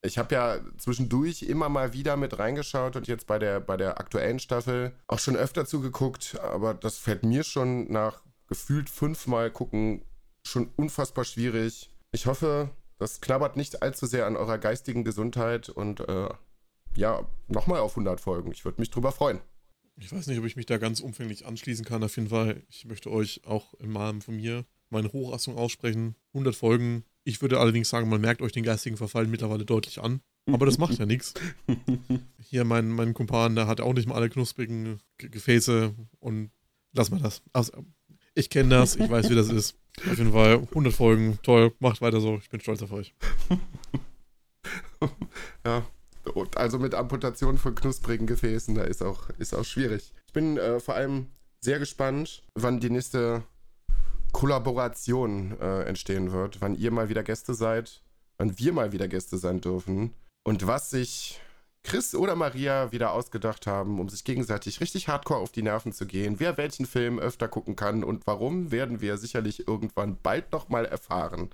ich 0.00 0.16
habe 0.16 0.34
ja 0.34 0.60
zwischendurch 0.78 1.42
immer 1.42 1.68
mal 1.68 1.92
wieder 1.92 2.16
mit 2.16 2.38
reingeschaut 2.38 2.96
und 2.96 3.08
jetzt 3.08 3.26
bei 3.26 3.38
der, 3.38 3.60
bei 3.60 3.76
der 3.76 3.98
aktuellen 4.00 4.38
Staffel 4.38 4.92
auch 5.06 5.18
schon 5.18 5.36
öfter 5.36 5.66
zugeguckt, 5.66 6.38
aber 6.40 6.72
das 6.72 6.98
fällt 6.98 7.24
mir 7.24 7.44
schon 7.44 7.90
nach 7.92 8.22
gefühlt 8.46 8.88
fünfmal 8.88 9.50
gucken 9.50 10.02
schon 10.44 10.70
unfassbar 10.76 11.24
schwierig. 11.24 11.90
Ich 12.10 12.26
hoffe, 12.26 12.70
das 12.98 13.20
knabbert 13.20 13.56
nicht 13.56 13.82
allzu 13.82 14.06
sehr 14.06 14.26
an 14.26 14.36
eurer 14.36 14.56
geistigen 14.56 15.04
Gesundheit 15.04 15.68
und 15.68 16.00
äh, 16.08 16.28
ja, 16.98 17.26
nochmal 17.48 17.80
auf 17.80 17.92
100 17.92 18.20
Folgen. 18.20 18.50
Ich 18.52 18.64
würde 18.64 18.80
mich 18.80 18.90
drüber 18.90 19.12
freuen. 19.12 19.40
Ich 20.00 20.12
weiß 20.12 20.26
nicht, 20.26 20.38
ob 20.38 20.44
ich 20.44 20.56
mich 20.56 20.66
da 20.66 20.78
ganz 20.78 21.00
umfänglich 21.00 21.46
anschließen 21.46 21.84
kann. 21.84 22.02
Auf 22.04 22.16
jeden 22.16 22.28
Fall, 22.28 22.62
ich 22.68 22.84
möchte 22.84 23.10
euch 23.10 23.40
auch 23.46 23.74
im 23.74 23.92
Namen 23.92 24.20
von 24.22 24.36
mir 24.36 24.64
meine 24.90 25.12
Hochachtung 25.12 25.56
aussprechen. 25.56 26.14
100 26.34 26.54
Folgen. 26.54 27.04
Ich 27.24 27.40
würde 27.42 27.58
allerdings 27.60 27.88
sagen, 27.88 28.08
man 28.08 28.20
merkt 28.20 28.40
euch 28.42 28.52
den 28.52 28.64
geistigen 28.64 28.96
Verfall 28.96 29.26
mittlerweile 29.26 29.64
deutlich 29.64 30.00
an. 30.00 30.20
Aber 30.50 30.66
das 30.66 30.78
macht 30.78 30.98
ja 30.98 31.04
nichts. 31.06 31.34
Hier 32.42 32.64
mein, 32.64 32.88
mein 32.88 33.12
Kumpan, 33.12 33.54
der 33.54 33.66
hat 33.66 33.80
auch 33.80 33.92
nicht 33.92 34.08
mal 34.08 34.14
alle 34.14 34.30
knusprigen 34.30 34.98
Ge- 35.18 35.28
Gefäße 35.30 35.94
und 36.20 36.50
lass 36.92 37.10
mal 37.10 37.20
das. 37.20 37.42
Also, 37.52 37.72
ich 38.34 38.48
kenne 38.50 38.70
das, 38.70 38.96
ich 38.96 39.10
weiß, 39.10 39.28
wie 39.30 39.34
das 39.34 39.50
ist. 39.50 39.76
Auf 40.10 40.16
jeden 40.18 40.32
Fall 40.32 40.54
100 40.70 40.92
Folgen, 40.94 41.38
toll, 41.42 41.74
macht 41.80 42.00
weiter 42.00 42.20
so. 42.20 42.38
Ich 42.38 42.48
bin 42.48 42.60
stolz 42.60 42.82
auf 42.82 42.92
euch. 42.92 43.14
Ja, 45.64 45.86
also 46.56 46.78
mit 46.78 46.94
Amputation 46.94 47.58
von 47.58 47.74
knusprigen 47.74 48.26
Gefäßen, 48.26 48.74
da 48.74 48.82
ist 48.82 49.02
auch, 49.02 49.30
ist 49.38 49.54
auch 49.54 49.64
schwierig. 49.64 50.12
Ich 50.26 50.32
bin 50.32 50.58
äh, 50.58 50.80
vor 50.80 50.94
allem 50.94 51.26
sehr 51.60 51.78
gespannt, 51.78 52.42
wann 52.54 52.80
die 52.80 52.90
nächste 52.90 53.42
Kollaboration 54.32 55.58
äh, 55.60 55.82
entstehen 55.82 56.32
wird, 56.32 56.60
wann 56.60 56.74
ihr 56.74 56.90
mal 56.90 57.08
wieder 57.08 57.22
Gäste 57.22 57.54
seid, 57.54 58.02
wann 58.36 58.58
wir 58.58 58.72
mal 58.72 58.92
wieder 58.92 59.08
Gäste 59.08 59.38
sein 59.38 59.60
dürfen 59.60 60.14
und 60.44 60.66
was 60.66 60.90
sich 60.90 61.40
Chris 61.82 62.14
oder 62.14 62.36
Maria 62.36 62.92
wieder 62.92 63.12
ausgedacht 63.12 63.66
haben, 63.66 63.98
um 63.98 64.08
sich 64.08 64.24
gegenseitig 64.24 64.80
richtig 64.80 65.08
hardcore 65.08 65.40
auf 65.40 65.52
die 65.52 65.62
Nerven 65.62 65.92
zu 65.92 66.06
gehen. 66.06 66.38
Wer 66.38 66.56
welchen 66.58 66.86
Film 66.86 67.18
öfter 67.18 67.48
gucken 67.48 67.76
kann 67.76 68.04
und 68.04 68.26
warum, 68.26 68.70
werden 68.70 69.00
wir 69.00 69.16
sicherlich 69.16 69.66
irgendwann 69.66 70.18
bald 70.22 70.52
nochmal 70.52 70.84
erfahren. 70.84 71.50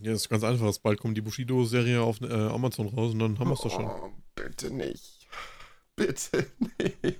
Ja, 0.00 0.12
das 0.12 0.22
ist 0.22 0.28
ganz 0.28 0.44
einfach. 0.44 0.76
Bald 0.78 1.00
kommt 1.00 1.16
die 1.16 1.20
Bushido-Serie 1.20 2.00
auf 2.02 2.20
äh, 2.20 2.32
Amazon 2.32 2.88
raus 2.88 3.12
und 3.12 3.18
dann 3.18 3.38
haben 3.38 3.48
wir 3.48 3.54
es 3.54 3.60
doch 3.60 3.70
schon. 3.70 3.86
Oh, 3.86 4.10
bitte 4.34 4.70
nicht. 4.70 5.28
Bitte 5.96 6.46
nicht. 7.02 7.18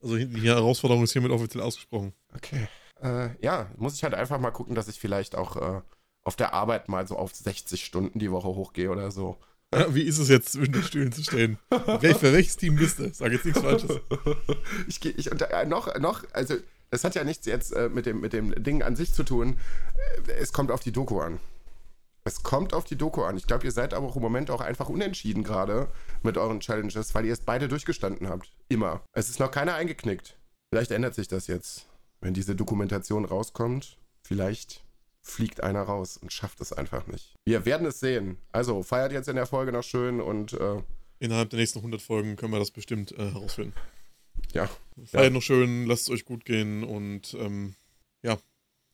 Also 0.00 0.16
die 0.16 0.48
Herausforderung 0.48 1.04
ist 1.04 1.12
hiermit 1.12 1.30
offiziell 1.30 1.62
ausgesprochen. 1.62 2.12
Okay. 2.34 2.68
Äh, 3.02 3.30
ja, 3.42 3.70
muss 3.76 3.94
ich 3.94 4.04
halt 4.04 4.14
einfach 4.14 4.38
mal 4.38 4.50
gucken, 4.50 4.74
dass 4.74 4.88
ich 4.88 5.00
vielleicht 5.00 5.34
auch 5.34 5.56
äh, 5.56 5.80
auf 6.22 6.36
der 6.36 6.54
Arbeit 6.54 6.88
mal 6.88 7.06
so 7.06 7.16
auf 7.16 7.34
60 7.34 7.84
Stunden 7.84 8.18
die 8.18 8.30
Woche 8.30 8.48
hochgehe 8.48 8.90
oder 8.90 9.10
so. 9.10 9.38
Wie 9.88 10.02
ist 10.02 10.18
es 10.18 10.28
jetzt, 10.28 10.52
zwischen 10.52 10.72
den 10.72 10.82
Stühlen 10.84 11.12
zu 11.12 11.24
stehen? 11.24 11.58
Welch, 12.00 12.16
für 12.18 12.32
welches 12.32 12.56
Team 12.56 12.76
bist 12.76 13.00
du? 13.00 13.12
Sag 13.12 13.32
jetzt 13.32 13.44
nichts 13.44 13.60
Falsches. 13.60 14.00
ich 14.88 15.00
gehe, 15.00 15.12
ich, 15.12 15.32
und 15.32 15.42
äh, 15.42 15.66
noch, 15.66 15.98
noch, 15.98 16.22
also, 16.32 16.54
das 16.90 17.02
hat 17.02 17.16
ja 17.16 17.24
nichts 17.24 17.46
jetzt 17.46 17.72
äh, 17.72 17.88
mit, 17.88 18.06
dem, 18.06 18.20
mit 18.20 18.32
dem 18.32 18.54
Ding 18.62 18.82
an 18.82 18.94
sich 18.94 19.12
zu 19.12 19.24
tun. 19.24 19.56
Äh, 20.28 20.32
Es 20.32 20.52
kommt 20.52 20.70
auf 20.70 20.80
die 20.80 20.92
Doku 20.92 21.20
an. 21.20 21.40
Es 22.26 22.42
kommt 22.42 22.72
auf 22.72 22.84
die 22.84 22.96
Doku 22.96 23.22
an. 23.22 23.36
Ich 23.36 23.46
glaube, 23.46 23.64
ihr 23.64 23.70
seid 23.72 23.92
aber 23.92 24.06
auch 24.06 24.16
im 24.16 24.22
Moment 24.22 24.50
auch 24.50 24.62
einfach 24.62 24.88
unentschieden 24.88 25.44
gerade 25.44 25.88
mit 26.22 26.38
euren 26.38 26.60
Challenges, 26.60 27.14
weil 27.14 27.26
ihr 27.26 27.34
es 27.34 27.40
beide 27.40 27.68
durchgestanden 27.68 28.28
habt. 28.28 28.50
Immer. 28.68 29.02
Es 29.12 29.28
ist 29.28 29.40
noch 29.40 29.50
keiner 29.50 29.74
eingeknickt. 29.74 30.38
Vielleicht 30.72 30.90
ändert 30.90 31.14
sich 31.14 31.28
das 31.28 31.46
jetzt. 31.48 31.86
Wenn 32.20 32.32
diese 32.32 32.56
Dokumentation 32.56 33.26
rauskommt, 33.26 33.98
vielleicht 34.26 34.84
fliegt 35.20 35.62
einer 35.62 35.82
raus 35.82 36.16
und 36.16 36.32
schafft 36.32 36.62
es 36.62 36.72
einfach 36.72 37.06
nicht. 37.06 37.34
Wir 37.44 37.66
werden 37.66 37.86
es 37.86 38.00
sehen. 38.00 38.38
Also 38.52 38.82
feiert 38.82 39.12
jetzt 39.12 39.28
in 39.28 39.36
der 39.36 39.46
Folge 39.46 39.72
noch 39.72 39.82
schön 39.84 40.22
und 40.22 40.54
äh, 40.54 40.82
Innerhalb 41.18 41.50
der 41.50 41.58
nächsten 41.58 41.78
100 41.78 42.00
Folgen 42.00 42.36
können 42.36 42.52
wir 42.52 42.58
das 42.58 42.70
bestimmt 42.70 43.12
äh, 43.12 43.30
herausfinden. 43.32 43.74
ja. 44.52 44.68
Feiert 45.04 45.32
noch 45.32 45.42
schön, 45.42 45.86
lasst 45.86 46.04
es 46.04 46.10
euch 46.10 46.24
gut 46.24 46.46
gehen 46.46 46.84
und 46.84 47.34
ähm, 47.34 47.74
Ja. 48.22 48.38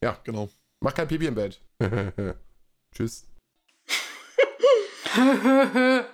Ja. 0.03 0.19
Genau. 0.25 0.49
Mach 0.81 0.95
kein 0.95 1.07
Pipi 1.07 1.27
im 1.27 1.35
Bett. 1.37 1.61
Tschüss. 2.95 3.27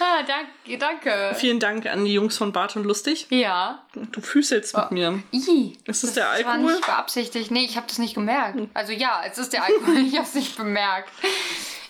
Ah, 0.00 0.22
danke, 0.22 0.78
danke. 0.78 1.34
Vielen 1.34 1.60
Dank 1.60 1.86
an 1.86 2.04
die 2.04 2.14
Jungs 2.14 2.36
von 2.36 2.52
Bart 2.52 2.74
und 2.76 2.84
Lustig. 2.84 3.26
Ja. 3.30 3.84
Du 3.94 4.20
füßelst 4.20 4.76
mit 4.76 4.90
mir. 4.92 5.22
I. 5.32 5.76
Ist 5.84 6.04
das 6.04 6.14
der 6.14 6.24
war 6.24 6.32
Alkohol? 6.32 6.72
nicht 6.72 6.86
beabsichtigt. 6.86 7.50
Nee, 7.50 7.64
ich 7.64 7.76
habe 7.76 7.86
das 7.86 7.98
nicht 7.98 8.14
gemerkt. 8.14 8.58
Also 8.74 8.92
ja, 8.92 9.22
es 9.30 9.38
ist 9.38 9.52
der 9.52 9.64
Alkohol, 9.64 9.98
ich 10.06 10.14
habe 10.16 10.26
es 10.26 10.34
nicht 10.34 10.56
bemerkt. 10.56 11.10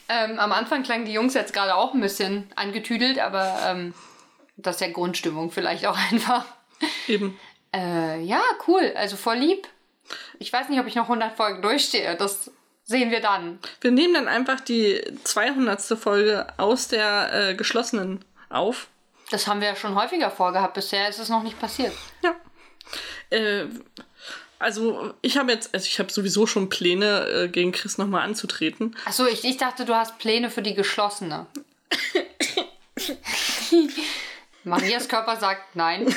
Ähm, 0.08 0.38
am 0.38 0.52
Anfang 0.52 0.82
klangen 0.82 1.04
die 1.04 1.12
Jungs 1.12 1.34
jetzt 1.34 1.52
gerade 1.52 1.74
auch 1.76 1.94
ein 1.94 2.00
bisschen 2.00 2.50
angetüdelt, 2.56 3.18
aber 3.18 3.58
ähm, 3.64 3.94
das 4.56 4.76
ist 4.76 4.80
ja 4.80 4.88
Grundstimmung 4.90 5.50
vielleicht 5.50 5.86
auch 5.86 5.96
einfach. 6.10 6.44
Eben. 7.06 7.38
Äh, 7.74 8.22
ja, 8.22 8.42
cool. 8.66 8.92
Also 8.96 9.16
voll 9.16 9.36
lieb. 9.36 9.68
Ich 10.38 10.52
weiß 10.52 10.68
nicht, 10.68 10.80
ob 10.80 10.86
ich 10.86 10.96
noch 10.96 11.04
100 11.04 11.36
Folgen 11.36 11.62
durchstehe. 11.62 12.16
Das 12.16 12.50
sehen 12.84 13.10
wir 13.10 13.20
dann. 13.20 13.58
Wir 13.80 13.90
nehmen 13.90 14.14
dann 14.14 14.28
einfach 14.28 14.60
die 14.60 15.00
200. 15.24 15.80
Folge 15.98 16.46
aus 16.56 16.88
der 16.88 17.50
äh, 17.50 17.54
geschlossenen 17.54 18.24
auf. 18.48 18.88
Das 19.30 19.46
haben 19.46 19.60
wir 19.60 19.68
ja 19.68 19.76
schon 19.76 19.94
häufiger 19.94 20.30
vorgehabt. 20.30 20.74
Bisher 20.74 21.08
ist 21.08 21.18
es 21.18 21.28
noch 21.28 21.42
nicht 21.42 21.58
passiert. 21.58 21.92
Ja. 22.22 22.34
Äh, 23.30 23.66
also 24.58 25.14
ich 25.22 25.38
habe 25.38 25.52
jetzt, 25.52 25.74
also 25.74 25.86
ich 25.86 25.98
habe 25.98 26.12
sowieso 26.12 26.46
schon 26.46 26.68
Pläne, 26.68 27.26
äh, 27.28 27.48
gegen 27.48 27.72
Chris 27.72 27.98
nochmal 27.98 28.22
anzutreten. 28.22 28.96
Achso, 29.04 29.26
ich, 29.26 29.44
ich 29.44 29.56
dachte, 29.56 29.84
du 29.84 29.94
hast 29.94 30.18
Pläne 30.18 30.50
für 30.50 30.62
die 30.62 30.74
geschlossene. 30.74 31.46
Marias 34.64 35.08
Körper 35.08 35.36
sagt 35.36 35.74
nein. 35.74 36.14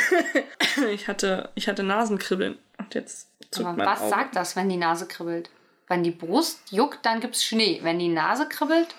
Ich 0.91 1.07
hatte, 1.07 1.49
ich 1.55 1.67
hatte 1.67 1.83
Nasenkribbeln. 1.83 2.59
Und 2.77 2.93
jetzt 2.93 3.29
zuckt 3.49 3.67
Aber 3.67 3.77
mein 3.77 3.87
was 3.87 4.01
Auge. 4.01 4.09
sagt 4.09 4.35
das, 4.35 4.55
wenn 4.55 4.69
die 4.69 4.77
Nase 4.77 5.07
kribbelt? 5.07 5.49
Wenn 5.87 6.03
die 6.03 6.11
Brust 6.11 6.59
juckt, 6.71 7.05
dann 7.05 7.19
gibt's 7.19 7.43
Schnee. 7.43 7.79
Wenn 7.83 7.99
die 7.99 8.07
Nase 8.09 8.47
kribbelt, 8.47 8.95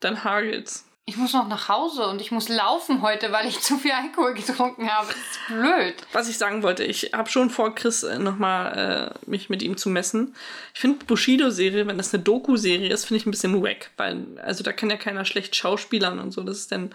Dann 0.00 0.24
hagelt's. 0.24 0.86
ich 1.04 1.16
muss 1.16 1.32
noch 1.34 1.48
nach 1.48 1.68
Hause 1.68 2.06
und 2.06 2.20
ich 2.22 2.30
muss 2.30 2.48
laufen 2.48 3.02
heute, 3.02 3.30
weil 3.32 3.46
ich 3.46 3.60
zu 3.68 3.76
viel 3.76 3.92
Alkohol 3.92 4.32
getrunken 4.34 4.88
habe. 4.90 5.08
Das 5.08 5.16
ist 5.16 5.46
blöd. 5.48 5.94
Was 6.12 6.28
ich 6.28 6.38
sagen 6.38 6.62
wollte, 6.62 6.84
ich 6.84 7.10
habe 7.12 7.28
schon 7.28 7.50
vor, 7.50 7.74
Chris 7.74 8.02
äh, 8.04 8.18
nochmal 8.18 9.12
äh, 9.26 9.28
mich 9.30 9.50
mit 9.50 9.62
ihm 9.62 9.76
zu 9.76 9.90
messen. 9.90 10.34
Ich 10.72 10.80
finde 10.80 11.04
Bushido-Serie, 11.04 11.86
wenn 11.86 11.98
das 11.98 12.14
eine 12.14 12.22
Doku-Serie 12.22 12.90
ist, 12.92 13.04
finde 13.04 13.18
ich 13.20 13.26
ein 13.26 13.30
bisschen 13.32 13.62
wack, 13.62 13.90
weil 13.96 14.24
also 14.42 14.62
da 14.64 14.72
kann 14.72 14.88
ja 14.90 14.96
keiner 14.96 15.24
schlecht 15.24 15.54
schauspielern 15.56 16.18
und 16.18 16.30
so. 16.32 16.42
Das 16.42 16.56
ist 16.58 16.72
dann 16.72 16.90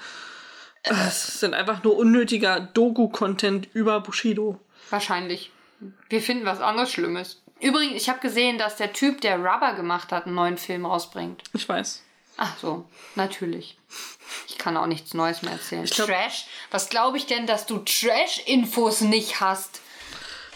äh, 0.83 0.89
das 0.89 1.29
ist 1.29 1.43
dann 1.43 1.53
einfach 1.53 1.83
nur 1.83 1.95
unnötiger 1.97 2.59
Doku-Content 2.59 3.67
über 3.73 3.99
Bushido. 4.01 4.59
Wahrscheinlich. 4.89 5.51
Wir 6.09 6.21
finden 6.21 6.45
was 6.45 6.61
anderes 6.61 6.91
Schlimmes. 6.91 7.41
Übrigens, 7.65 8.01
ich 8.01 8.09
habe 8.09 8.19
gesehen, 8.19 8.57
dass 8.57 8.75
der 8.77 8.93
Typ, 8.93 9.21
der 9.21 9.37
Rubber 9.37 9.73
gemacht 9.73 10.11
hat, 10.11 10.25
einen 10.25 10.35
neuen 10.35 10.57
Film 10.57 10.85
rausbringt. 10.85 11.41
Ich 11.53 11.67
weiß. 11.67 12.03
Ach 12.37 12.57
so, 12.59 12.85
natürlich. 13.15 13.77
Ich 14.47 14.57
kann 14.57 14.75
auch 14.77 14.85
nichts 14.87 15.13
Neues 15.13 15.41
mehr 15.41 15.53
erzählen. 15.53 15.85
glaub- 15.85 16.07
Trash? 16.07 16.45
Was 16.69 16.89
glaube 16.89 17.17
ich 17.17 17.25
denn, 17.25 17.47
dass 17.47 17.65
du 17.65 17.77
Trash-Infos 17.79 19.01
nicht 19.01 19.39
hast? 19.39 19.81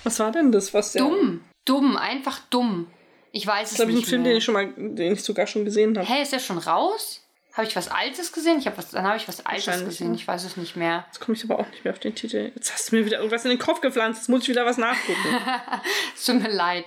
Was 0.03 0.19
war 0.19 0.31
denn 0.31 0.51
das, 0.51 0.73
was 0.73 0.91
der. 0.91 1.01
Dumm. 1.03 1.43
Dumm, 1.65 1.97
einfach 1.97 2.39
dumm. 2.49 2.87
Ich 3.31 3.45
weiß 3.45 3.63
es 3.63 3.69
Das 3.71 3.75
glaube 3.77 3.91
ich 3.91 3.97
nicht 3.97 4.05
einen 4.05 4.09
Film, 4.09 4.21
mehr. 4.23 4.31
den 4.33 4.37
ich 4.37 4.43
schon 4.43 4.53
mal, 4.53 4.73
den 4.75 5.13
ich 5.13 5.23
sogar 5.23 5.47
schon 5.47 5.65
gesehen 5.65 5.97
habe. 5.97 6.07
Hä, 6.07 6.21
ist 6.21 6.31
der 6.33 6.39
schon 6.39 6.57
raus? 6.57 7.21
Habe 7.59 7.67
ich 7.67 7.75
was 7.75 7.89
Altes 7.89 8.31
gesehen? 8.31 8.57
Ich 8.59 8.67
hab 8.67 8.77
was, 8.77 8.91
dann 8.91 9.03
habe 9.03 9.17
ich 9.17 9.27
was 9.27 9.45
Altes 9.45 9.83
gesehen. 9.83 10.13
Ich 10.13 10.25
weiß 10.25 10.45
es 10.45 10.55
nicht 10.55 10.77
mehr. 10.77 11.03
Jetzt 11.07 11.19
komme 11.19 11.35
ich 11.35 11.43
aber 11.43 11.59
auch 11.59 11.67
nicht 11.67 11.83
mehr 11.83 11.91
auf 11.91 11.99
den 11.99 12.15
Titel. 12.15 12.53
Jetzt 12.55 12.71
hast 12.71 12.89
du 12.89 12.95
mir 12.95 13.05
wieder 13.05 13.17
irgendwas 13.17 13.43
in 13.43 13.49
den 13.49 13.59
Kopf 13.59 13.81
gepflanzt. 13.81 14.21
Jetzt 14.21 14.29
muss 14.29 14.43
ich 14.43 14.47
wieder 14.47 14.65
was 14.65 14.77
nachgucken. 14.77 15.19
Es 16.15 16.23
tut 16.23 16.41
mir 16.41 16.49
leid. 16.49 16.85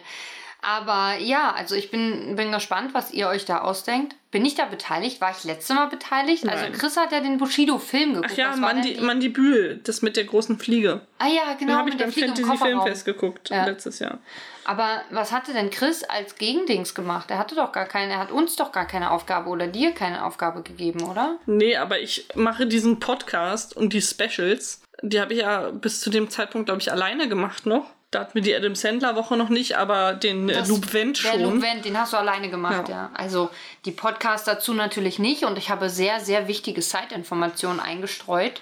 Aber 0.64 1.16
ja, 1.18 1.53
also 1.53 1.75
ich 1.75 1.90
bin, 1.90 2.37
bin 2.37 2.53
gespannt, 2.53 2.94
was 2.94 3.12
ihr 3.12 3.27
euch 3.27 3.44
da 3.44 3.59
ausdenkt. 3.62 4.14
Bin 4.31 4.44
ich 4.46 4.55
da 4.55 4.64
beteiligt? 4.64 5.20
War 5.20 5.33
ich 5.37 5.42
letzte 5.44 5.75
Mal 5.75 5.87
beteiligt? 5.88 6.44
Nein. 6.44 6.57
Also 6.57 6.79
Chris 6.79 6.96
hat 6.96 7.11
ja 7.12 7.20
den 7.20 7.37
Bushido-Film 7.37 8.14
geguckt. 8.14 8.31
Ach 8.33 8.37
ja, 8.38 8.55
Mandi, 8.57 8.94
die- 8.94 9.01
Mandibül, 9.01 9.81
das 9.85 10.03
mit 10.03 10.16
der 10.16 10.22
großen 10.25 10.59
Fliege. 10.61 11.01
Ah 11.18 11.27
ja, 11.27 11.55
Den 11.55 11.66
genau. 11.66 11.79
habe 11.81 11.90
ich 11.90 11.98
beim 11.98 12.12
Fliege 12.12 12.29
im 12.29 12.35
Fantasy 12.37 12.48
Kofferraum. 12.59 12.83
Filmfest 12.83 13.05
geguckt 13.05 13.51
Ja. 13.51 13.64
letztes 13.66 13.98
Jahr. 13.98 14.20
Aber 14.64 15.03
was 15.11 15.33
hatte 15.33 15.53
denn 15.53 15.70
Chris 15.70 16.05
als 16.05 16.37
Gegendings 16.37 16.94
gemacht? 16.94 17.31
Er 17.33 17.38
hatte 17.38 17.57
doch 17.57 17.72
gar 17.72 17.87
keine, 17.87 18.12
er 18.12 18.18
hat 18.20 18.31
uns 18.31 18.55
doch 18.55 18.70
gar 18.70 18.87
keine 18.87 19.11
Aufgabe 19.11 19.51
oder 19.51 19.66
dir 19.66 19.90
keine 19.92 20.25
Aufgabe 20.25 20.62
gegeben, 20.62 21.03
oder? 21.03 21.38
Nee, 21.46 21.77
aber 21.77 21.98
ich 21.98 22.29
mache 22.37 22.66
diesen 22.66 23.01
Podcast 23.01 23.77
und 23.77 23.92
die 23.92 24.01
Specials, 24.01 24.81
die 25.03 25.20
habe 25.20 25.35
ich 25.35 25.40
ja 25.40 25.70
bis 25.70 26.01
zu 26.01 26.09
dem 26.09 26.31
Zeitpunkt, 26.31 26.66
glaube 26.66 26.81
ich, 26.81 26.92
alleine 26.92 27.29
gemacht 27.29 27.66
noch. 27.66 27.90
Da 28.12 28.20
hatten 28.20 28.35
wir 28.35 28.42
die 28.42 28.55
Adam 28.55 28.75
Sandler 28.77 29.16
Woche 29.16 29.37
noch 29.37 29.48
nicht, 29.48 29.77
aber 29.77 30.12
den 30.12 30.48
äh, 30.48 30.53
Das- 30.53 30.68
Loop 30.68 30.92
Vent 30.92 31.25
Der 31.25 31.33
schon. 31.33 31.42
Luke 31.42 31.62
Wendt, 31.62 31.85
den 31.87 31.98
hast 31.98 32.12
du 32.12 32.18
alleine 32.18 32.48
gemacht, 32.51 32.88
ja. 32.88 32.94
Ja. 32.94 33.11
Also 33.14 33.51
die 33.87 33.90
Podcasts 33.90 34.44
dazu 34.46 34.75
natürlich 34.75 35.18
nicht 35.18 35.44
und 35.44 35.59
ich 35.59 35.70
habe 35.70 35.88
sehr, 35.90 36.20
sehr 36.20 36.46
wichtige 36.46 36.83
Side-Informationen 36.83 37.81
eingestreut. 37.81 38.61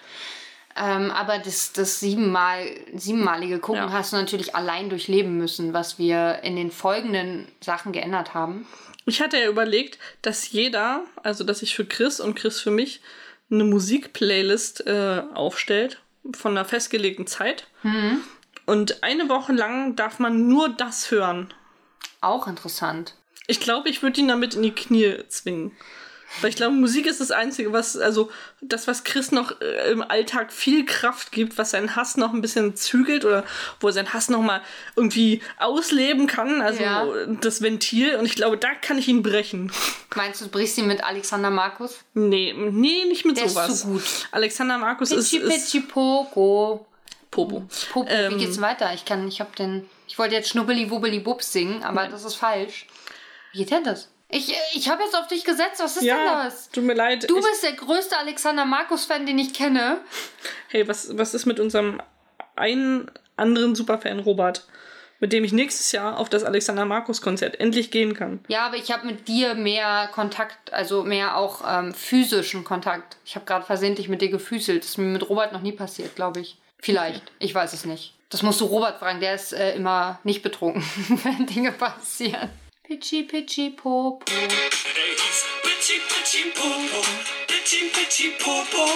Ähm, 0.76 1.10
aber 1.10 1.38
das, 1.40 1.72
das 1.72 1.98
siebenmal, 1.98 2.64
siebenmalige 2.94 3.58
Gucken 3.58 3.82
Ja. 3.82 3.92
hast 3.92 4.12
du 4.12 4.16
natürlich 4.16 4.54
allein 4.54 4.88
durchleben 4.88 5.36
müssen, 5.36 5.72
was 5.72 5.98
wir 5.98 6.40
in 6.44 6.54
den 6.54 6.70
folgenden 6.70 7.48
Sachen 7.60 7.90
geändert 7.90 8.34
haben. 8.34 8.68
Ich 9.04 9.20
hatte 9.20 9.36
ja 9.36 9.48
überlegt, 9.48 9.98
dass 10.22 10.52
jeder, 10.52 11.02
also 11.24 11.42
dass 11.42 11.62
ich 11.62 11.74
für 11.74 11.84
Chris 11.84 12.20
und 12.20 12.36
Chris 12.36 12.60
für 12.60 12.70
mich 12.70 13.00
eine 13.50 13.64
Musikplaylist 13.64 14.86
äh, 14.86 15.22
aufstellt 15.34 16.00
von 16.36 16.52
einer 16.52 16.64
festgelegten 16.64 17.26
Zeit. 17.26 17.66
Mhm. 17.82 18.18
Und 18.70 19.02
eine 19.02 19.28
Woche 19.28 19.52
lang 19.52 19.96
darf 19.96 20.18
man 20.18 20.46
nur 20.48 20.68
das 20.68 21.10
hören. 21.10 21.52
Auch 22.20 22.46
interessant. 22.46 23.14
Ich 23.46 23.58
glaube, 23.60 23.88
ich 23.88 24.02
würde 24.02 24.20
ihn 24.20 24.28
damit 24.28 24.54
in 24.54 24.62
die 24.62 24.70
Knie 24.74 25.16
zwingen. 25.28 25.72
Weil 26.40 26.50
ich 26.50 26.56
glaube, 26.56 26.76
Musik 26.76 27.06
ist 27.06 27.20
das 27.20 27.32
Einzige, 27.32 27.72
was, 27.72 27.96
also 27.96 28.30
das, 28.60 28.86
was 28.86 29.02
Chris 29.02 29.32
noch 29.32 29.60
äh, 29.60 29.90
im 29.90 30.00
Alltag 30.02 30.52
viel 30.52 30.84
Kraft 30.84 31.32
gibt, 31.32 31.58
was 31.58 31.72
seinen 31.72 31.96
Hass 31.96 32.16
noch 32.16 32.32
ein 32.32 32.40
bisschen 32.40 32.76
zügelt 32.76 33.24
oder 33.24 33.42
wo 33.80 33.88
er 33.88 33.92
seinen 33.92 34.12
Hass 34.12 34.28
noch 34.28 34.40
mal 34.40 34.60
irgendwie 34.94 35.42
ausleben 35.58 36.28
kann, 36.28 36.60
also 36.62 36.80
Ja. 36.80 37.04
das 37.40 37.62
Ventil. 37.62 38.14
Und 38.14 38.26
ich 38.26 38.36
glaube, 38.36 38.56
da 38.58 38.68
kann 38.80 38.96
ich 38.98 39.08
ihn 39.08 39.24
brechen. 39.24 39.72
Meinst 40.14 40.40
du, 40.40 40.44
du 40.44 40.52
brichst 40.52 40.78
ihn 40.78 40.86
mit 40.86 41.02
Alexander 41.02 41.50
Markus? 41.50 41.98
Nee, 42.14 42.54
nee, 42.56 43.04
nicht 43.08 43.24
mit 43.24 43.36
Der 43.36 43.46
ist 43.46 43.54
sowas. 43.54 43.80
zu 43.80 43.86
gut. 43.88 44.02
Alexander 44.30 44.78
Markus 44.78 45.10
ist, 45.10 45.32
Pitschi, 45.32 45.38
ist 45.48 45.52
Pitschi, 45.72 45.80
Pogo. 45.80 46.86
Popo. 47.30 47.64
Popo, 47.92 48.08
Ähm, 48.10 48.34
wie 48.34 48.44
geht's 48.44 48.60
weiter? 48.60 48.92
Ich 48.94 49.04
kann, 49.04 49.26
ich 49.28 49.40
hab 49.40 49.54
den, 49.56 49.88
ich 50.08 50.18
wollte 50.18 50.34
jetzt 50.34 50.48
Schnubbeli 50.48 50.90
Wubbeli 50.90 51.20
Bubs 51.20 51.52
singen, 51.52 51.82
aber 51.84 52.06
das 52.08 52.24
ist 52.24 52.34
falsch. 52.34 52.86
Wie 53.52 53.58
geht 53.58 53.70
denn 53.70 53.84
das? 53.84 54.10
Ich, 54.32 54.54
ich 54.74 54.88
habe 54.88 55.02
jetzt 55.02 55.16
auf 55.16 55.26
dich 55.26 55.44
gesetzt, 55.44 55.80
was 55.80 55.92
ist 55.96 56.02
denn 56.02 56.08
Ja, 56.08 56.44
das? 56.44 56.70
tut 56.70 56.84
mir 56.84 56.94
leid. 56.94 57.28
Du 57.28 57.34
bist 57.36 57.62
der 57.64 57.72
größte 57.72 58.16
Alexander 58.16 58.64
Markus-Fan, 58.64 59.26
den 59.26 59.38
ich 59.38 59.52
kenne. 59.54 59.98
hey, 60.68 60.86
was, 60.86 61.16
was 61.18 61.34
ist 61.34 61.46
mit 61.46 61.58
unserem 61.58 62.00
einen 62.56 63.10
anderen 63.36 63.74
Superfan 63.74 64.20
Robert, 64.20 64.66
mit 65.18 65.32
dem 65.32 65.42
ich 65.44 65.52
nächstes 65.52 65.90
Jahr 65.92 66.18
auf 66.18 66.28
das 66.28 66.44
Alexander 66.44 66.84
Markus 66.84 67.22
Konzert 67.22 67.58
endlich 67.58 67.90
gehen 67.90 68.14
kann? 68.14 68.38
Ja, 68.48 68.66
aber 68.66 68.76
ich 68.76 68.92
habe 68.92 69.06
mit 69.06 69.26
dir 69.26 69.54
mehr 69.54 70.08
Kontakt, 70.12 70.72
also 70.72 71.02
mehr 71.02 71.36
auch 71.36 71.62
ähm, 71.66 71.92
physischen 71.92 72.62
Kontakt. 72.64 73.16
Ich 73.24 73.34
habe 73.34 73.46
gerade 73.46 73.64
versehentlich 73.66 74.08
mit 74.08 74.20
dir 74.22 74.30
gefüßelt. 74.30 74.82
Das 74.84 74.90
ist 74.90 74.98
mir 74.98 75.06
mit 75.06 75.28
Robert 75.28 75.52
noch 75.52 75.62
nie 75.62 75.72
passiert, 75.72 76.14
glaube 76.14 76.40
ich. 76.40 76.56
Vielleicht. 76.82 77.22
Ich 77.38 77.54
weiß 77.54 77.72
es 77.72 77.84
nicht. 77.84 78.14
Das 78.30 78.42
musst 78.42 78.60
du 78.60 78.66
Robert 78.66 78.98
fragen. 78.98 79.20
Der 79.20 79.34
ist 79.34 79.52
äh, 79.52 79.74
immer 79.74 80.20
nicht 80.24 80.42
betrunken, 80.42 80.82
wenn 81.24 81.46
Dinge 81.46 81.72
passieren. 81.72 82.50
Pitschi, 82.84 83.22
Pitschi, 83.24 83.70
Popo. 83.70 84.24
Pitchy 85.80 86.00
Pitchy 86.08 86.50
Popo, 86.54 87.02
Pitchy 87.46 87.90
Pitchy 87.92 88.30
Popo. 88.38 88.86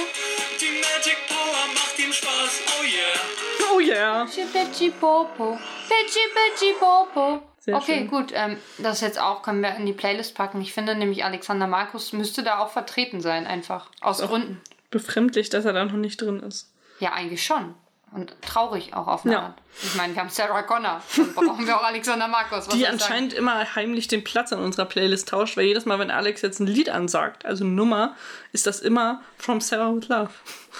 Die 0.61 0.66
Magic 0.66 1.16
Power 1.29 1.66
macht 1.75 1.99
ihm 1.99 2.12
Spaß, 2.12 2.62
oh 2.79 2.85
yeah. 2.85 3.73
Oh 3.75 3.81
yeah. 3.81 4.25
Pitschi, 4.25 4.44
Pitschi, 4.53 4.90
Popo. 4.90 5.59
Pitschi, 5.88 6.20
Pitschi, 6.35 6.75
Popo. 6.79 7.42
Sehr 7.59 7.77
okay, 7.77 8.01
schön. 8.01 8.09
gut. 8.09 8.33
Ähm, 8.35 8.59
das 8.79 9.01
jetzt 9.01 9.18
auch 9.18 9.42
können 9.42 9.62
wir 9.62 9.75
in 9.77 9.87
die 9.87 9.92
Playlist 9.92 10.35
packen. 10.35 10.61
Ich 10.61 10.73
finde 10.73 10.94
nämlich, 10.94 11.25
Alexander 11.25 11.66
Markus 11.66 12.12
müsste 12.12 12.42
da 12.42 12.59
auch 12.59 12.70
vertreten 12.70 13.20
sein, 13.20 13.47
einfach. 13.47 13.90
Aus 14.01 14.20
Gründen. 14.20 14.61
Befremdlich, 14.90 15.49
dass 15.49 15.64
er 15.64 15.73
da 15.73 15.85
noch 15.85 15.92
nicht 15.94 16.20
drin 16.20 16.40
ist. 16.40 16.73
Ja, 17.00 17.13
eigentlich 17.15 17.44
schon. 17.44 17.75
Und 18.15 18.35
traurig 18.42 18.94
auch 18.94 19.08
auf 19.08 19.25
eine 19.25 19.35
Ja. 19.35 19.40
Art. 19.42 19.54
Ich 19.83 19.94
meine, 19.96 20.15
wir 20.15 20.21
haben 20.23 20.29
Sarah 20.31 20.62
Connor. 20.62 21.02
Dann 21.17 21.35
brauchen 21.35 21.67
wir 21.67 21.77
auch 21.77 21.83
Alexander 21.83 22.29
Markus. 22.29 22.69
Die 22.69 22.87
anscheinend 22.87 23.33
immer 23.33 23.75
heimlich 23.75 24.06
den 24.06 24.23
Platz 24.23 24.52
an 24.52 24.60
unserer 24.60 24.87
Playlist 24.87 25.29
tauscht, 25.29 25.56
weil 25.56 25.65
jedes 25.67 25.85
Mal, 25.85 25.98
wenn 25.98 26.12
Alex 26.12 26.40
jetzt 26.42 26.60
ein 26.60 26.69
Lied 26.69 26.88
ansagt, 26.90 27.44
also 27.44 27.65
eine 27.65 27.73
Nummer, 27.75 28.15
ist 28.52 28.69
das 28.69 28.79
immer 28.81 29.21
From 29.37 29.60
Sarah 29.60 29.92
with 29.94 30.06
Love. 30.08 30.31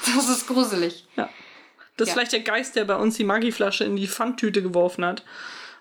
sagen? 0.05 0.16
Das 0.16 0.28
ist 0.28 0.47
gruselig. 0.47 1.07
Ja. 1.16 1.28
Das 1.97 2.07
ist 2.07 2.11
Ja. 2.11 2.14
vielleicht 2.14 2.32
der 2.32 2.41
Geist, 2.41 2.76
der 2.76 2.85
bei 2.85 2.95
uns 2.97 3.16
die 3.16 3.24
Maggi-Flasche 3.24 3.82
in 3.85 3.97
die 3.97 4.07
Pfandtüte 4.07 4.62
geworfen 4.62 5.05
hat 5.05 5.24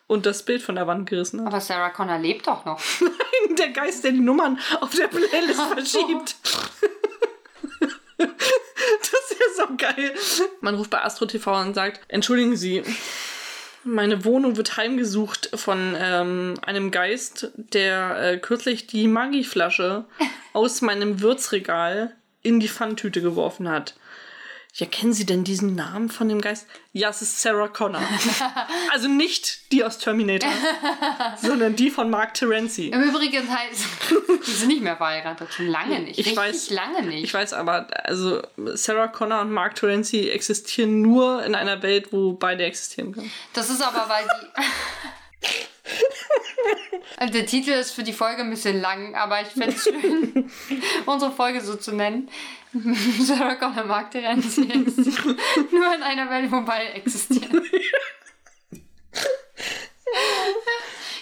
und 0.08 0.26
das 0.26 0.44
Bild 0.44 0.64
von 0.64 0.74
der 0.76 0.88
Wand 0.88 1.08
gerissen 1.08 1.40
hat. 1.42 1.48
Aber 1.48 1.62
Sarah 1.62 1.90
Connor 1.92 2.18
lebt 2.18 2.48
doch 2.48 2.66
noch. 2.66 2.80
Der 3.60 3.70
Geist, 3.70 4.04
der 4.06 4.12
die 4.14 4.20
Nummern 4.22 4.58
auf 4.82 4.96
der 4.96 5.08
Playlist 5.10 5.62
verschiebt. 5.62 6.36
Das 9.00 9.32
ist 9.32 9.58
so 9.58 9.76
geil. 9.78 10.14
Man 10.62 10.76
ruft 10.76 10.90
bei 10.90 11.02
Astro 11.02 11.26
TV 11.26 11.62
und 11.62 11.74
sagt, 11.74 12.02
entschuldigen 12.10 12.56
Sie, 12.58 12.84
Meine 13.86 14.24
Wohnung 14.24 14.56
wird 14.56 14.78
heimgesucht 14.78 15.50
von 15.56 15.96
ähm, 16.00 16.54
einem 16.66 16.90
Geist, 16.90 17.52
der 17.56 18.18
äh, 18.18 18.38
kürzlich 18.38 18.88
die 18.88 19.08
Magieflasche 19.08 20.06
aus 20.54 20.82
meinem 20.82 21.22
Würzregal 21.22 22.16
in 22.42 22.60
die 22.62 22.70
Pfanntüte 22.70 23.22
geworfen 23.22 23.68
hat. 23.70 23.96
Ja, 24.76 24.88
kennen 24.88 25.14
Sie 25.14 25.28
denn 25.28 25.44
diesen 25.44 25.76
Namen 25.76 26.10
von 26.10 26.28
dem 26.28 26.42
Geist? 26.42 26.66
Ja, 26.94 27.10
es 27.10 27.22
ist 27.22 27.40
Sarah 27.40 27.68
Connor. 27.68 28.02
also 28.92 29.08
nicht 29.08 29.72
die 29.72 29.84
aus 29.84 30.00
Terminator, 30.00 30.50
sondern 31.40 31.76
die 31.76 31.92
von 31.92 32.10
Mark 32.10 32.34
Terenzi. 32.34 32.88
Im 32.88 33.04
Übrigen 33.04 33.48
heißt, 33.48 33.86
die 34.48 34.52
sind 34.52 34.70
nicht 34.70 34.82
mehr 34.82 34.98
verheiratet, 34.98 35.54
schon 35.54 35.68
lange 35.68 36.00
nicht. 36.00 36.18
Ich 36.18 36.26
Richtig 36.26 36.40
weiß- 36.40 36.74
lange 36.74 37.04
nicht. 37.04 37.24
Ich 37.24 37.34
weiß 37.36 37.54
aber, 37.54 37.86
also 38.04 38.42
Sarah 38.74 39.10
Connor 39.10 39.42
und 39.42 39.52
Mark 39.52 39.76
Terenzi 39.76 40.30
existieren 40.30 41.04
nur 41.04 41.44
in 41.46 41.54
einer 41.54 41.84
Welt, 41.84 42.12
wo 42.12 42.34
beide 42.34 42.64
existieren 42.64 43.12
können. 43.12 43.32
Das 43.54 43.70
ist 43.70 43.82
aber, 43.82 44.10
weil 44.10 44.24
die. 44.26 44.62
Also 47.18 47.34
der 47.34 47.46
Titel 47.46 47.72
ist 47.72 47.92
für 47.92 48.04
die 48.04 48.14
Folge 48.14 48.42
ein 48.42 48.50
bisschen 48.50 48.82
lang, 48.82 49.16
aber 49.16 49.42
ich 49.42 49.48
fände 49.50 49.76
es 49.76 49.84
schön, 49.84 50.52
unsere 51.06 51.32
Folge 51.32 51.62
so 51.62 51.76
zu 51.76 51.94
nennen. 51.94 52.30
Sarah 53.22 53.56
Connor 53.56 53.86
mag 53.86 54.12
Terenzi 54.12 54.64
existieren. 54.64 55.38
Nur 55.72 55.96
in 55.96 56.04
einer 56.04 56.30
Welt, 56.30 56.52
wo 56.52 56.62
beide 56.62 56.90
existieren. 56.94 57.62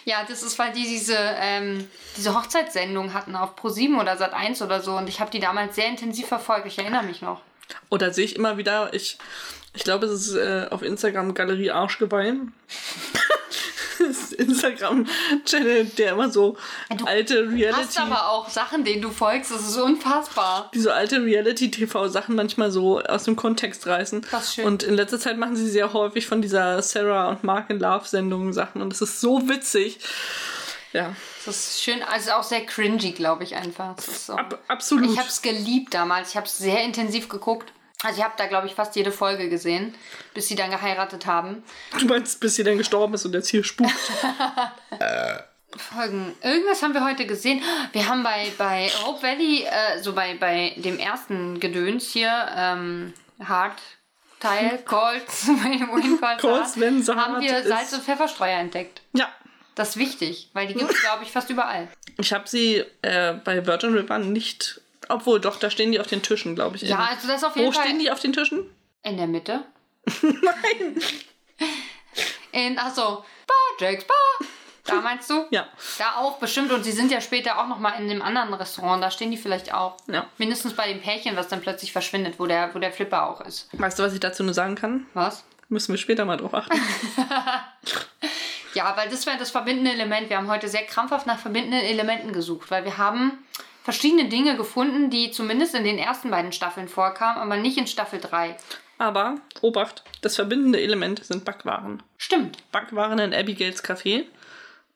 Ja, 0.05 0.25
das 0.27 0.43
ist, 0.43 0.57
weil 0.57 0.71
die 0.71 0.83
diese, 0.83 1.17
ähm, 1.17 1.87
diese 2.17 2.33
Hochzeitssendung 2.33 3.13
hatten 3.13 3.35
auf 3.35 3.55
Pro7 3.55 3.99
oder 3.99 4.13
Sat1 4.13 4.63
oder 4.63 4.81
so 4.81 4.97
und 4.97 5.07
ich 5.07 5.19
habe 5.19 5.29
die 5.29 5.39
damals 5.39 5.75
sehr 5.75 5.87
intensiv 5.87 6.27
verfolgt. 6.27 6.65
Ich 6.67 6.79
erinnere 6.79 7.03
mich 7.03 7.21
noch. 7.21 7.41
Oder 7.89 8.13
sehe 8.13 8.25
ich 8.25 8.35
immer 8.35 8.57
wieder, 8.57 8.93
ich, 8.93 9.17
ich 9.73 9.83
glaube, 9.83 10.05
es 10.07 10.27
ist 10.27 10.35
äh, 10.35 10.67
auf 10.69 10.81
Instagram 10.81 11.33
Galerie 11.33 11.71
Arschgeweih. 11.71 12.33
Das 14.07 14.31
Instagram-Channel, 14.31 15.85
der 15.85 16.13
immer 16.13 16.29
so 16.29 16.57
alte 17.05 17.45
Hast 17.45 17.53
Reality, 17.53 17.99
aber 17.99 18.29
auch 18.29 18.49
Sachen, 18.49 18.83
denen 18.83 19.01
du 19.01 19.09
folgst, 19.09 19.51
das 19.51 19.61
ist 19.67 19.77
unfassbar. 19.77 20.69
die 20.73 20.79
so 20.79 20.91
alte 20.91 21.23
Reality-TV-Sachen 21.23 22.35
manchmal 22.35 22.71
so 22.71 23.01
aus 23.01 23.23
dem 23.23 23.35
Kontext 23.35 23.87
reißen. 23.87 24.25
Das 24.31 24.45
ist 24.45 24.55
schön. 24.55 24.65
Und 24.65 24.83
in 24.83 24.93
letzter 24.95 25.19
Zeit 25.19 25.37
machen 25.37 25.55
sie 25.55 25.69
sehr 25.69 25.93
häufig 25.93 26.27
von 26.27 26.41
dieser 26.41 26.81
Sarah 26.81 27.29
und 27.29 27.43
Mark 27.43 27.69
in 27.69 27.79
Love-Sendung 27.79 28.53
Sachen. 28.53 28.81
Und 28.81 28.93
es 28.93 29.01
ist 29.01 29.21
so 29.21 29.47
witzig. 29.49 29.99
Ja, 30.93 31.15
Das 31.45 31.57
ist 31.57 31.83
schön, 31.83 32.03
also 32.03 32.31
auch 32.31 32.43
sehr 32.43 32.65
cringy, 32.65 33.11
glaube 33.13 33.43
ich 33.43 33.55
einfach. 33.55 33.95
Das 33.95 34.25
so. 34.25 34.33
ab, 34.33 34.59
absolut. 34.67 35.09
Ich 35.09 35.17
habe 35.17 35.29
es 35.29 35.41
geliebt 35.41 35.93
damals. 35.93 36.31
Ich 36.31 36.35
habe 36.35 36.47
es 36.47 36.57
sehr 36.57 36.83
intensiv 36.83 37.29
geguckt. 37.29 37.71
Also 38.03 38.17
ich 38.19 38.23
habe 38.23 38.33
da, 38.37 38.47
glaube 38.47 38.67
ich, 38.67 38.73
fast 38.73 38.95
jede 38.95 39.11
Folge 39.11 39.49
gesehen, 39.49 39.93
bis 40.33 40.47
sie 40.47 40.55
dann 40.55 40.71
geheiratet 40.71 41.25
haben. 41.25 41.63
du 41.99 42.05
meinst, 42.05 42.39
bis 42.39 42.55
sie 42.55 42.63
dann 42.63 42.77
gestorben 42.77 43.13
ist 43.13 43.25
und 43.25 43.33
jetzt 43.33 43.49
hier 43.49 43.63
spukt. 43.63 43.91
Folgen. 45.77 46.35
Irgendwas 46.41 46.81
haben 46.83 46.93
wir 46.93 47.03
heute 47.05 47.25
gesehen. 47.25 47.61
Wir 47.93 48.07
haben 48.07 48.23
bei, 48.23 48.51
bei 48.57 48.89
Hope 49.03 49.21
Valley, 49.23 49.63
äh, 49.63 50.01
so 50.01 50.13
bei, 50.13 50.35
bei 50.35 50.73
dem 50.77 50.99
ersten 50.99 51.59
Gedöns 51.59 52.11
hier, 52.11 52.47
ähm, 52.55 53.13
Hard 53.43 53.79
Teil, 54.39 54.79
Colts, 54.85 55.47
wohin 55.47 56.19
Colts, 56.19 56.41
Colts, 56.41 56.79
wenn 56.79 57.01
sie 57.01 57.15
haben 57.15 57.41
wir 57.41 57.59
ist. 57.59 57.67
Salz- 57.67 57.93
und 57.93 58.03
Pfefferstreuer 58.03 58.59
entdeckt. 58.59 59.01
ja, 59.13 59.29
Das 59.75 59.89
ist 59.89 59.97
wichtig, 59.97 60.49
weil 60.53 60.67
die 60.67 60.73
gibt 60.73 60.91
es, 60.91 60.99
glaube 61.01 61.23
ich, 61.23 61.31
fast 61.31 61.49
überall. 61.49 61.87
Ich 62.17 62.33
habe 62.33 62.47
sie 62.49 62.83
äh, 63.01 63.33
bei 63.33 63.65
Virgin 63.65 63.93
River 63.93 64.19
nicht. 64.19 64.80
Obwohl, 65.11 65.39
doch, 65.39 65.57
da 65.57 65.69
stehen 65.69 65.91
die 65.91 65.99
auf 65.99 66.07
den 66.07 66.21
Tischen, 66.21 66.55
glaube 66.55 66.75
ich. 66.77 66.83
Ja, 66.83 66.99
also 66.99 67.27
das 67.27 67.37
ist 67.37 67.43
auf 67.43 67.55
jeden 67.55 67.67
Wo 67.67 67.71
Fall 67.71 67.85
stehen 67.85 67.99
die 67.99 68.11
auf 68.11 68.19
den 68.19 68.33
Tischen? 68.33 68.69
in 69.03 69.17
der 69.17 69.27
Mitte. 69.27 69.63
Nein. 70.21 71.01
In, 72.51 72.77
achso, 72.77 73.23
Bar, 73.47 73.57
Jake's 73.79 74.05
Bar. 74.05 74.47
Da 74.85 74.95
meinst 75.01 75.29
du? 75.29 75.45
Ja. 75.51 75.67
Da 75.99 76.15
auch 76.17 76.37
bestimmt. 76.39 76.71
Und 76.71 76.83
sie 76.83 76.91
sind 76.91 77.11
ja 77.11 77.21
später 77.21 77.59
auch 77.59 77.67
noch 77.67 77.79
mal 77.79 77.91
in 77.91 78.07
dem 78.07 78.21
anderen 78.21 78.53
Restaurant. 78.53 79.01
Da 79.01 79.11
stehen 79.11 79.31
die 79.31 79.37
vielleicht 79.37 79.73
auch. 79.73 79.97
Ja. 80.07 80.27
Mindestens 80.37 80.73
bei 80.73 80.87
dem 80.87 81.01
Pärchen, 81.01 81.35
was 81.35 81.47
dann 81.47 81.61
plötzlich 81.61 81.91
verschwindet, 81.91 82.39
wo 82.39 82.47
der, 82.47 82.73
wo 82.73 82.79
der 82.79 82.91
Flipper 82.91 83.27
auch 83.29 83.41
ist. 83.41 83.69
Weißt 83.73 83.99
du, 83.99 84.03
was 84.03 84.13
ich 84.13 84.19
dazu 84.19 84.43
nur 84.43 84.53
sagen 84.53 84.75
kann? 84.75 85.05
Was? 85.13 85.43
Müssen 85.69 85.93
wir 85.93 85.97
später 85.99 86.25
mal 86.25 86.37
drauf 86.37 86.53
achten. 86.53 86.77
Ja, 88.73 88.95
weil 88.95 89.09
das 89.09 89.25
wäre 89.25 89.37
das 89.37 89.51
verbindende 89.51 89.91
Element. 89.91 90.29
Wir 90.29 90.37
haben 90.37 90.47
heute 90.47 90.69
sehr 90.69 90.85
krampfhaft 90.85 91.27
nach 91.27 91.39
verbindenden 91.39 91.81
Elementen 91.81 92.31
gesucht, 92.31 92.71
weil 92.71 92.85
wir 92.85 92.97
haben 92.97 93.45
verschiedene 93.83 94.29
Dinge 94.29 94.55
gefunden, 94.57 95.09
die 95.09 95.31
zumindest 95.31 95.75
in 95.75 95.83
den 95.83 95.97
ersten 95.97 96.29
beiden 96.29 96.51
Staffeln 96.51 96.87
vorkamen, 96.87 97.41
aber 97.41 97.57
nicht 97.57 97.77
in 97.77 97.87
Staffel 97.87 98.19
3. 98.19 98.55
Aber, 98.97 99.35
Obacht, 99.61 100.03
das 100.21 100.35
verbindende 100.35 100.79
Element 100.79 101.23
sind 101.25 101.43
Backwaren. 101.43 102.03
Stimmt. 102.17 102.57
Backwaren 102.71 103.17
in 103.17 103.33
Abigails 103.33 103.83
Café. 103.83 104.25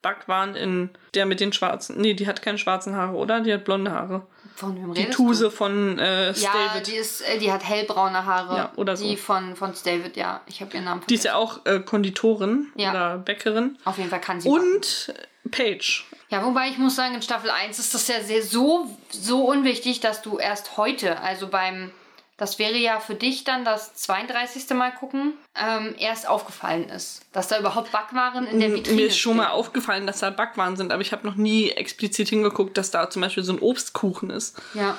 Backwaren 0.04 0.56
in 0.56 0.92
der 1.16 1.26
mit 1.26 1.40
den 1.40 1.54
schwarzen. 1.54 2.00
Nee, 2.00 2.14
die 2.14 2.28
hat 2.28 2.44
keine 2.44 2.60
schwarzen 2.60 2.96
Haare, 2.96 3.16
oder? 3.16 3.42
Die 3.42 3.52
hat 3.52 3.66
blonde 3.66 3.92
Haare. 3.92 4.28
Von 4.56 4.76
wem 4.78 4.94
Die 4.94 5.02
redest 5.02 5.18
Tuse 5.18 5.44
du? 5.46 5.50
von 5.52 6.00
äh, 6.00 6.32
Ja, 6.32 6.50
David. 6.70 6.88
die, 6.88 6.96
ist, 6.96 7.22
äh, 7.22 7.38
die 7.40 7.52
hat 7.52 7.64
hellbraune 7.68 8.26
Haare. 8.26 8.56
Ja, 8.58 8.72
oder 8.78 8.96
so. 8.96 9.06
Die 9.06 9.18
von, 9.18 9.56
von 9.56 9.74
David, 9.84 10.16
ja. 10.16 10.42
Ich 10.48 10.62
habe 10.62 10.74
ihren 10.74 10.86
Namen 10.86 11.02
Die 11.10 11.16
ist 11.16 11.26
ja 11.26 11.36
auch 11.36 11.66
äh, 11.66 11.80
Konditorin 11.82 12.72
Ja. 12.76 12.92
oder 12.92 13.18
Bäckerin. 13.18 13.78
Auf 13.86 13.98
jeden 13.98 14.10
Fall 14.10 14.22
kann 14.22 14.40
sie. 14.40 14.50
backen. 14.50 14.62
Und 14.76 15.14
Paige. 15.52 16.04
Ja, 16.30 16.44
wobei 16.46 16.70
ich 16.70 16.78
muss 16.78 16.96
sagen, 16.96 17.16
in 17.16 17.22
Staffel 17.22 17.50
1 17.52 17.78
ist 17.80 17.94
das 17.94 18.08
ja 18.08 18.22
sehr 18.22 18.42
so, 18.42 18.90
so 19.12 19.46
unwichtig, 19.46 20.00
dass 20.00 20.22
du 20.22 20.38
erst 20.40 20.78
heute, 20.78 21.20
also 21.22 21.48
beim, 21.50 21.92
das 22.38 22.60
wäre 22.60 22.76
ja 22.78 23.00
für 23.00 23.16
dich 23.16 23.44
dann 23.46 23.64
das 23.64 23.96
32. 23.96 24.70
Mal 24.72 24.92
gucken, 24.94 25.34
ähm, 25.56 25.96
erst 25.98 26.28
aufgefallen 26.28 26.90
ist. 26.90 27.22
Dass 27.32 27.48
da 27.48 27.60
überhaupt 27.60 27.92
Backwaren 27.92 28.46
in 28.48 28.60
der 28.60 28.74
Vitrine 28.74 28.96
Mir 28.98 29.08
ist 29.08 29.18
schon 29.18 29.38
mal 29.38 29.50
aufgefallen, 29.50 30.06
dass 30.06 30.20
da 30.20 30.30
Backwaren 30.32 30.76
sind, 30.76 30.92
aber 30.92 31.02
ich 31.02 31.12
habe 31.12 31.26
noch 31.26 31.36
nie 31.36 31.70
explizit 31.72 32.30
hingeguckt, 32.30 32.78
dass 32.78 32.92
da 32.92 33.10
zum 33.10 33.22
Beispiel 33.22 33.44
so 33.44 33.54
ein 33.54 33.60
Obstkuchen 33.60 34.30
ist. 34.30 34.58
Ja. 34.74 34.98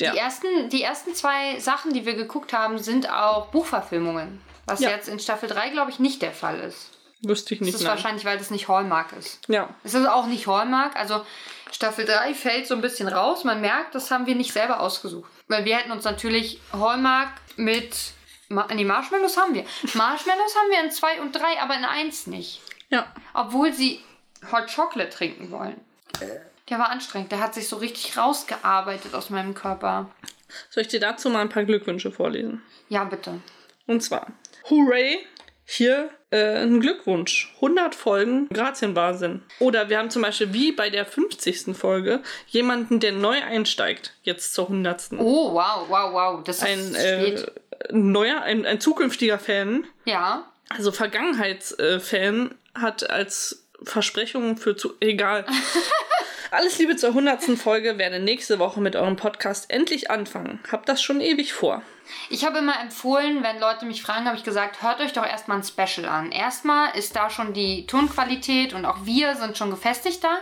Der- 0.00 0.12
Die, 0.12 0.18
ersten, 0.18 0.68
die 0.70 0.82
ersten 0.82 1.14
zwei 1.14 1.58
Sachen, 1.60 1.92
die 1.92 2.06
wir 2.06 2.14
geguckt 2.14 2.52
haben, 2.52 2.78
sind 2.78 3.10
auch 3.10 3.46
Buchverfilmungen. 3.48 4.40
Was 4.64 4.80
Ja. 4.80 4.90
jetzt 4.90 5.08
in 5.08 5.18
Staffel 5.18 5.48
3, 5.48 5.70
glaube 5.70 5.90
ich, 5.90 5.98
nicht 5.98 6.22
der 6.22 6.32
Fall 6.32 6.60
ist. 6.60 6.90
Wüsste 7.24 7.54
ich 7.54 7.60
Das 7.60 7.66
nicht. 7.66 7.74
ist 7.74 7.82
nein. 7.82 7.90
wahrscheinlich, 7.90 8.24
weil 8.24 8.38
das 8.38 8.50
nicht 8.50 8.68
Hallmark 8.68 9.12
ist. 9.18 9.40
Ja. 9.48 9.68
Es 9.84 9.94
ist 9.94 10.06
auch 10.06 10.26
nicht 10.26 10.46
Hallmark. 10.46 10.96
Also 10.96 11.24
Staffel 11.70 12.04
3 12.04 12.32
fällt 12.34 12.66
so 12.66 12.74
ein 12.74 12.80
bisschen 12.80 13.08
raus. 13.08 13.44
Man 13.44 13.60
merkt, 13.60 13.94
das 13.94 14.10
haben 14.10 14.26
wir 14.26 14.34
nicht 14.34 14.52
selber 14.52 14.80
ausgesucht. 14.80 15.30
Weil 15.48 15.64
wir 15.64 15.76
hätten 15.76 15.92
uns 15.92 16.04
natürlich 16.04 16.60
Hallmark 16.72 17.32
mit. 17.56 17.96
Ma 18.48 18.66
nee, 18.72 18.84
Marshmallows 18.84 19.36
haben 19.36 19.54
wir. 19.54 19.64
Marshmallows 19.94 20.56
haben 20.56 20.70
wir 20.70 20.84
in 20.84 20.90
2 20.90 21.20
und 21.20 21.32
3, 21.32 21.60
aber 21.60 21.76
in 21.76 21.84
1 21.84 22.26
nicht. 22.26 22.60
Ja. 22.90 23.06
Obwohl 23.34 23.72
sie 23.72 24.00
Hot 24.50 24.74
Chocolate 24.74 25.10
trinken 25.10 25.50
wollen. 25.50 25.80
Der 26.68 26.78
war 26.78 26.90
anstrengend. 26.90 27.32
Der 27.32 27.40
hat 27.40 27.54
sich 27.54 27.68
so 27.68 27.76
richtig 27.76 28.16
rausgearbeitet 28.16 29.14
aus 29.14 29.30
meinem 29.30 29.54
Körper. 29.54 30.10
Soll 30.70 30.82
ich 30.82 30.88
dir 30.88 31.00
dazu 31.00 31.30
mal 31.30 31.40
ein 31.40 31.48
paar 31.48 31.64
Glückwünsche 31.64 32.12
vorlesen? 32.12 32.62
Ja, 32.88 33.04
bitte. 33.04 33.40
Und 33.86 34.02
zwar, 34.02 34.26
hooray, 34.68 35.26
hier 35.64 36.10
äh, 36.30 36.62
ein 36.62 36.80
Glückwunsch. 36.80 37.52
100 37.56 37.94
Folgen 37.94 38.48
Grazienwahnsinn. 38.48 39.42
Oder 39.58 39.88
wir 39.88 39.98
haben 39.98 40.10
zum 40.10 40.22
Beispiel 40.22 40.52
wie 40.52 40.72
bei 40.72 40.90
der 40.90 41.04
50. 41.06 41.76
Folge 41.76 42.20
jemanden, 42.48 43.00
der 43.00 43.12
neu 43.12 43.40
einsteigt, 43.42 44.14
jetzt 44.22 44.54
zur 44.54 44.64
100. 44.66 45.10
Oh, 45.18 45.52
wow, 45.54 45.86
wow, 45.88 46.12
wow. 46.12 46.44
Das 46.44 46.58
ist 46.58 46.64
Ein 46.64 46.94
äh, 46.94 47.46
neuer, 47.90 48.42
ein, 48.42 48.66
ein 48.66 48.80
zukünftiger 48.80 49.38
Fan, 49.38 49.84
Ja. 50.04 50.50
also 50.68 50.92
Vergangenheitsfan, 50.92 52.54
hat 52.74 53.08
als 53.10 53.64
Versprechung 53.84 54.56
für 54.56 54.76
zu. 54.76 54.94
Egal. 55.00 55.44
Alles 56.50 56.78
Liebe 56.78 56.96
zur 56.96 57.10
100. 57.10 57.42
Folge, 57.58 57.96
werde 57.96 58.18
nächste 58.20 58.58
Woche 58.58 58.80
mit 58.80 58.94
eurem 58.94 59.16
Podcast 59.16 59.70
endlich 59.70 60.10
anfangen. 60.10 60.60
Hab 60.70 60.84
das 60.84 61.02
schon 61.02 61.20
ewig 61.22 61.52
vor. 61.54 61.82
Ich 62.28 62.44
habe 62.44 62.58
immer 62.58 62.78
empfohlen, 62.80 63.42
wenn 63.42 63.58
Leute 63.58 63.86
mich 63.86 64.02
fragen, 64.02 64.26
habe 64.26 64.36
ich 64.36 64.44
gesagt, 64.44 64.82
hört 64.82 65.00
euch 65.00 65.12
doch 65.12 65.24
erstmal 65.26 65.58
ein 65.58 65.64
Special 65.64 66.08
an. 66.08 66.30
Erstmal 66.32 66.96
ist 66.96 67.16
da 67.16 67.30
schon 67.30 67.52
die 67.52 67.86
Tonqualität 67.86 68.72
und 68.72 68.84
auch 68.84 69.04
wir 69.04 69.36
sind 69.36 69.56
schon 69.56 69.70
gefestigt 69.70 70.22
da. 70.24 70.36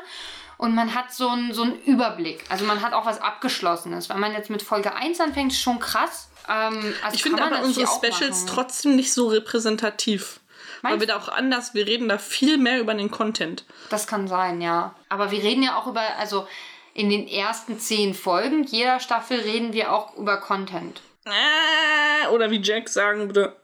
Und 0.58 0.74
man 0.74 0.94
hat 0.94 1.12
so 1.12 1.28
einen, 1.28 1.54
so 1.54 1.62
einen 1.62 1.80
Überblick. 1.84 2.44
Also 2.50 2.66
man 2.66 2.82
hat 2.82 2.92
auch 2.92 3.06
was 3.06 3.20
Abgeschlossenes. 3.20 4.10
Wenn 4.10 4.20
man 4.20 4.32
jetzt 4.34 4.50
mit 4.50 4.62
Folge 4.62 4.94
1 4.94 5.18
anfängt, 5.20 5.52
ist 5.52 5.60
schon 5.62 5.78
krass. 5.78 6.28
Ähm, 6.48 6.94
also 7.02 7.14
Ich 7.14 7.22
finde 7.22 7.42
aber 7.42 7.62
unsere 7.62 7.86
Specials 7.86 8.42
machen. 8.42 8.46
trotzdem 8.54 8.96
nicht 8.96 9.12
so 9.12 9.28
repräsentativ. 9.28 10.40
Weil 10.82 10.92
Meinst 10.92 11.08
wir 11.08 11.14
da 11.14 11.20
auch 11.20 11.28
anders, 11.28 11.72
wir 11.74 11.86
reden 11.86 12.08
da 12.08 12.18
viel 12.18 12.58
mehr 12.58 12.80
über 12.80 12.92
den 12.94 13.10
Content. 13.10 13.64
Das 13.88 14.06
kann 14.06 14.28
sein, 14.28 14.60
ja. 14.60 14.94
Aber 15.08 15.30
wir 15.30 15.42
reden 15.42 15.62
ja 15.62 15.76
auch 15.78 15.86
über, 15.86 16.02
also 16.18 16.46
in 16.92 17.08
den 17.08 17.28
ersten 17.28 17.78
zehn 17.78 18.14
Folgen 18.14 18.64
jeder 18.64 19.00
Staffel 19.00 19.40
reden 19.40 19.72
wir 19.72 19.92
auch 19.92 20.16
über 20.16 20.36
Content. 20.38 21.00
Äh, 21.26 22.28
Oder 22.28 22.50
wie 22.50 22.60
Jack 22.60 22.88
sagen 22.88 23.28
würde. 23.28 23.56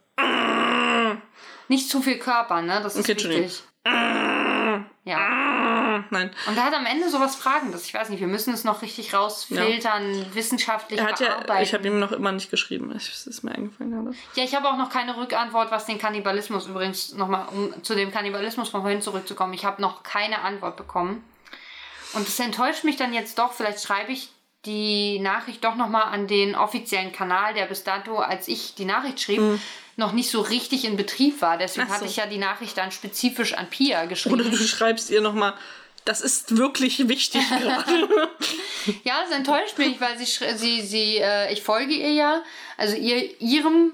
Nicht 1.68 1.90
zu 1.90 2.00
viel 2.00 2.18
Körper, 2.18 2.62
ne? 2.62 2.80
Das 2.82 2.96
ist 2.96 3.08
Okay, 3.08 3.16
wichtig. 3.28 3.62
Ja. 5.04 5.16
Ah, 5.18 6.04
Nein. 6.10 6.30
Und 6.48 6.56
er 6.56 6.64
hat 6.64 6.74
am 6.74 6.84
Ende 6.84 7.08
sowas 7.08 7.36
Fragendes. 7.36 7.84
Ich 7.86 7.94
weiß 7.94 8.08
nicht, 8.08 8.20
wir 8.20 8.26
müssen 8.26 8.52
es 8.52 8.64
noch 8.64 8.82
richtig 8.82 9.14
rausfiltern, 9.14 10.26
wissenschaftlich 10.34 10.98
Er 10.98 11.06
hat 11.06 11.20
ja, 11.20 11.28
bearbeiten. 11.28 11.62
ich 11.62 11.72
habe 11.74 11.86
ihm 11.86 12.00
noch 12.00 12.10
immer 12.12 12.32
nicht 12.32 12.50
geschrieben. 12.50 12.92
Ich, 12.96 13.08
es 13.08 13.26
ist 13.26 13.44
mir 13.44 13.52
eingefallen 13.52 13.92
gerade. 13.92 14.16
Ja, 14.34 14.42
ich 14.44 14.54
habe 14.54 14.68
auch 14.68 14.76
noch 14.76 14.90
keine 14.90 15.16
Rückantwort, 15.16 15.70
was 15.70 15.86
den 15.86 15.98
Kannibalismus 15.98 16.66
übrigens 16.66 17.14
nochmal, 17.14 17.46
um 17.52 17.82
zu 17.84 17.94
dem 17.94 18.10
Kannibalismus 18.10 18.68
von 18.68 18.80
vorhin 18.82 19.00
zurückzukommen. 19.00 19.54
Ich 19.54 19.64
habe 19.64 19.80
noch 19.80 20.02
keine 20.02 20.40
Antwort 20.40 20.76
bekommen. 20.76 21.24
Und 22.14 22.26
das 22.26 22.38
enttäuscht 22.40 22.82
mich 22.84 22.96
dann 22.96 23.12
jetzt 23.14 23.38
doch. 23.38 23.52
Vielleicht 23.52 23.82
schreibe 23.82 24.10
ich 24.12 24.30
die 24.64 25.18
Nachricht 25.20 25.62
doch 25.64 25.76
nochmal 25.76 26.12
an 26.12 26.26
den 26.26 26.54
offiziellen 26.54 27.12
Kanal, 27.12 27.54
der 27.54 27.66
bis 27.66 27.84
dato, 27.84 28.18
als 28.18 28.48
ich 28.48 28.74
die 28.74 28.84
Nachricht 28.84 29.20
schrieb, 29.20 29.60
noch 29.96 30.12
nicht 30.12 30.30
so 30.30 30.40
richtig 30.40 30.84
in 30.84 30.96
Betrieb 30.96 31.40
war. 31.40 31.58
Deswegen 31.58 31.88
so. 31.88 31.94
hatte 31.94 32.04
ich 32.04 32.16
ja 32.16 32.26
die 32.26 32.38
Nachricht 32.38 32.76
dann 32.76 32.90
spezifisch 32.90 33.54
an 33.54 33.68
Pia 33.70 34.06
geschrieben. 34.06 34.40
Oder 34.40 34.50
du 34.50 34.56
schreibst 34.56 35.10
ihr 35.10 35.20
nochmal, 35.20 35.54
das 36.06 36.20
ist 36.22 36.56
wirklich 36.56 37.06
wichtig 37.08 37.42
gerade. 37.48 38.08
Ja, 39.02 39.14
es 39.28 39.34
enttäuscht 39.34 39.76
mich, 39.78 40.00
weil 40.00 40.16
sie, 40.16 40.24
sie, 40.56 40.80
sie 40.82 41.16
äh, 41.16 41.52
ich 41.52 41.60
folge 41.60 41.92
ihr 41.92 42.12
ja, 42.12 42.42
also 42.76 42.94
ihr, 42.94 43.40
ihrem 43.40 43.90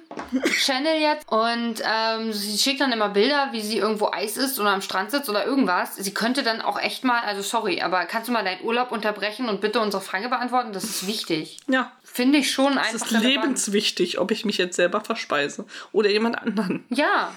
Channel 0.58 1.00
jetzt. 1.00 1.26
Und 1.32 1.76
ähm, 1.82 2.30
sie 2.34 2.58
schickt 2.58 2.82
dann 2.82 2.92
immer 2.92 3.08
Bilder, 3.08 3.48
wie 3.52 3.62
sie 3.62 3.78
irgendwo 3.78 4.10
Eis 4.12 4.36
isst 4.36 4.60
oder 4.60 4.68
am 4.70 4.82
Strand 4.82 5.10
sitzt 5.10 5.30
oder 5.30 5.46
irgendwas. 5.46 5.96
Sie 5.96 6.12
könnte 6.12 6.42
dann 6.42 6.60
auch 6.60 6.78
echt 6.78 7.04
mal, 7.04 7.20
also 7.22 7.40
sorry, 7.40 7.80
aber 7.80 8.04
kannst 8.04 8.28
du 8.28 8.32
mal 8.32 8.44
deinen 8.44 8.62
Urlaub 8.62 8.92
unterbrechen 8.92 9.48
und 9.48 9.62
bitte 9.62 9.80
unsere 9.80 10.02
Frage 10.02 10.28
beantworten? 10.28 10.74
Das 10.74 10.84
ist 10.84 11.06
wichtig. 11.06 11.56
ja, 11.68 11.90
Finde 12.04 12.36
ich 12.38 12.50
schon 12.50 12.72
es 12.72 12.78
einfach 12.78 12.92
ist 13.06 13.12
relevant. 13.12 13.24
lebenswichtig, 13.44 14.18
ob 14.18 14.30
ich 14.30 14.44
mich 14.44 14.58
jetzt 14.58 14.76
selber 14.76 15.00
verspeise. 15.00 15.64
Oder 15.92 16.10
jemand 16.10 16.36
anderen. 16.36 16.84
Ja, 16.90 17.32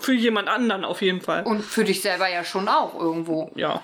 Für 0.00 0.14
jemand 0.14 0.48
anderen 0.48 0.84
auf 0.84 1.02
jeden 1.02 1.20
Fall. 1.22 1.42
und 1.42 1.64
für 1.64 1.82
dich 1.82 2.02
selber 2.02 2.28
ja 2.28 2.44
schon 2.44 2.68
auch 2.68 2.94
irgendwo. 2.94 3.50
Ja. 3.56 3.82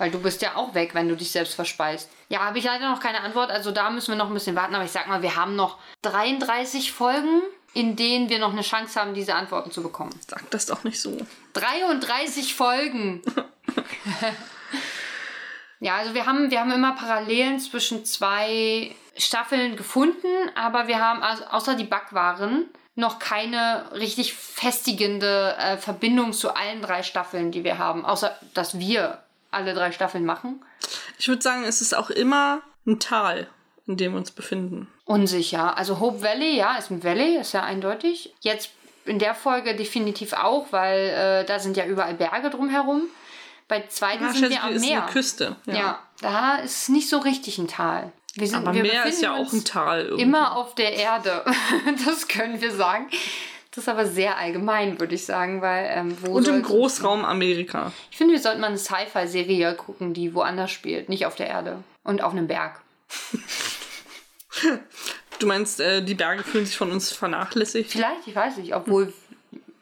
Weil 0.00 0.10
du 0.10 0.18
bist 0.18 0.40
ja 0.40 0.56
auch 0.56 0.72
weg, 0.72 0.94
wenn 0.94 1.10
du 1.10 1.14
dich 1.14 1.30
selbst 1.30 1.54
verspeist. 1.54 2.08
Ja, 2.30 2.38
habe 2.38 2.58
ich 2.58 2.64
leider 2.64 2.88
noch 2.88 3.00
keine 3.00 3.20
Antwort. 3.20 3.50
Also 3.50 3.70
da 3.70 3.90
müssen 3.90 4.12
wir 4.12 4.16
noch 4.16 4.28
ein 4.28 4.32
bisschen 4.32 4.56
warten. 4.56 4.74
Aber 4.74 4.82
ich 4.82 4.92
sag 4.92 5.08
mal, 5.08 5.20
wir 5.20 5.36
haben 5.36 5.56
noch 5.56 5.76
33 6.00 6.90
Folgen, 6.90 7.42
in 7.74 7.96
denen 7.96 8.30
wir 8.30 8.38
noch 8.38 8.52
eine 8.52 8.62
Chance 8.62 8.98
haben, 8.98 9.12
diese 9.12 9.34
Antworten 9.34 9.70
zu 9.70 9.82
bekommen. 9.82 10.18
Sag 10.26 10.50
das 10.52 10.64
doch 10.64 10.84
nicht 10.84 10.98
so. 11.02 11.18
33 11.52 12.54
Folgen! 12.54 13.20
ja, 15.80 15.96
also 15.96 16.14
wir 16.14 16.24
haben, 16.24 16.50
wir 16.50 16.60
haben 16.60 16.72
immer 16.72 16.92
Parallelen 16.92 17.60
zwischen 17.60 18.06
zwei 18.06 18.96
Staffeln 19.18 19.76
gefunden, 19.76 20.28
aber 20.54 20.88
wir 20.88 20.98
haben 20.98 21.22
also 21.22 21.44
außer 21.44 21.74
die 21.74 21.84
Backwaren 21.84 22.70
noch 22.94 23.18
keine 23.18 23.92
richtig 23.92 24.32
festigende 24.32 25.56
äh, 25.58 25.76
Verbindung 25.76 26.32
zu 26.32 26.56
allen 26.56 26.80
drei 26.80 27.02
Staffeln, 27.02 27.52
die 27.52 27.64
wir 27.64 27.76
haben. 27.76 28.06
Außer, 28.06 28.34
dass 28.54 28.78
wir 28.78 29.22
alle 29.50 29.74
drei 29.74 29.92
Staffeln 29.92 30.24
machen. 30.24 30.64
Ich 31.18 31.28
würde 31.28 31.42
sagen, 31.42 31.64
es 31.64 31.80
ist 31.80 31.94
auch 31.94 32.10
immer 32.10 32.60
ein 32.86 32.98
Tal, 32.98 33.48
in 33.86 33.96
dem 33.96 34.12
wir 34.12 34.18
uns 34.18 34.30
befinden. 34.30 34.88
Unsicher. 35.04 35.76
Also 35.76 36.00
Hope 36.00 36.22
Valley, 36.22 36.56
ja, 36.56 36.76
ist 36.76 36.90
ein 36.90 37.02
Valley, 37.04 37.36
ist 37.36 37.52
ja 37.52 37.62
eindeutig. 37.62 38.34
Jetzt 38.40 38.70
in 39.04 39.18
der 39.18 39.34
Folge 39.34 39.74
definitiv 39.74 40.32
auch, 40.32 40.66
weil 40.70 40.98
äh, 41.08 41.44
da 41.44 41.58
sind 41.58 41.76
ja 41.76 41.84
überall 41.86 42.14
Berge 42.14 42.50
drumherum. 42.50 43.02
Bei 43.68 43.84
zweiten 43.88 44.24
Ah, 44.24 44.32
sind 44.32 44.50
wir 44.50 44.62
am 44.64 44.74
ist 44.74 44.84
Meer. 44.84 45.02
eine 45.04 45.12
Küste. 45.12 45.56
Ja. 45.66 46.00
da 46.20 46.56
ist 46.56 46.88
nicht 46.88 47.08
so 47.08 47.18
richtig 47.18 47.58
ein 47.58 47.68
Tal. 47.68 48.12
Wir 48.34 48.46
sind, 48.46 48.58
Aber 48.66 48.74
wir 48.74 48.82
Meer 48.82 49.06
ist 49.06 49.22
ja 49.22 49.34
auch 49.34 49.52
ein 49.52 49.64
Tal. 49.64 50.02
Irgendwie. 50.02 50.22
Immer 50.22 50.56
auf 50.56 50.74
der 50.74 50.92
Erde. 50.94 51.44
das 52.06 52.28
können 52.28 52.60
wir 52.60 52.72
sagen. 52.72 53.08
Das 53.72 53.84
ist 53.84 53.88
aber 53.88 54.06
sehr 54.06 54.36
allgemein, 54.36 54.98
würde 54.98 55.14
ich 55.14 55.24
sagen, 55.24 55.62
weil 55.62 55.88
ähm, 55.94 56.16
wo 56.20 56.32
Und 56.32 56.48
im 56.48 56.62
Großraum 56.62 57.24
Amerika. 57.24 57.92
Ich 58.10 58.16
finde, 58.16 58.34
wir 58.34 58.40
sollten 58.40 58.60
mal 58.60 58.66
eine 58.66 58.78
Sci-Fi-Serie 58.78 59.74
gucken, 59.74 60.12
die 60.12 60.34
woanders 60.34 60.72
spielt, 60.72 61.08
nicht 61.08 61.24
auf 61.24 61.36
der 61.36 61.46
Erde 61.46 61.84
und 62.02 62.22
auf 62.22 62.32
einem 62.32 62.48
Berg. 62.48 62.80
Du 65.38 65.46
meinst, 65.46 65.80
äh, 65.80 66.02
die 66.02 66.14
Berge 66.14 66.42
fühlen 66.42 66.66
sich 66.66 66.76
von 66.76 66.92
uns 66.92 67.12
vernachlässigt? 67.12 67.90
Vielleicht, 67.90 68.26
ich 68.26 68.36
weiß 68.36 68.58
nicht, 68.58 68.74
obwohl 68.74 69.10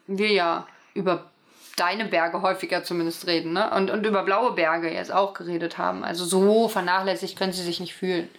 wir 0.07 0.31
ja 0.31 0.65
über 0.93 1.29
deine 1.75 2.05
Berge 2.05 2.41
häufiger 2.41 2.83
zumindest 2.83 3.27
reden, 3.27 3.53
ne? 3.53 3.69
Und, 3.71 3.91
und 3.91 4.05
über 4.05 4.23
blaue 4.23 4.53
Berge 4.53 4.89
jetzt 4.91 5.11
auch 5.11 5.33
geredet 5.33 5.77
haben. 5.77 6.05
Also 6.05 6.23
so 6.23 6.69
vernachlässigt 6.69 7.37
können 7.37 7.51
sie 7.51 7.63
sich 7.63 7.81
nicht 7.81 7.93
fühlen. 7.93 8.29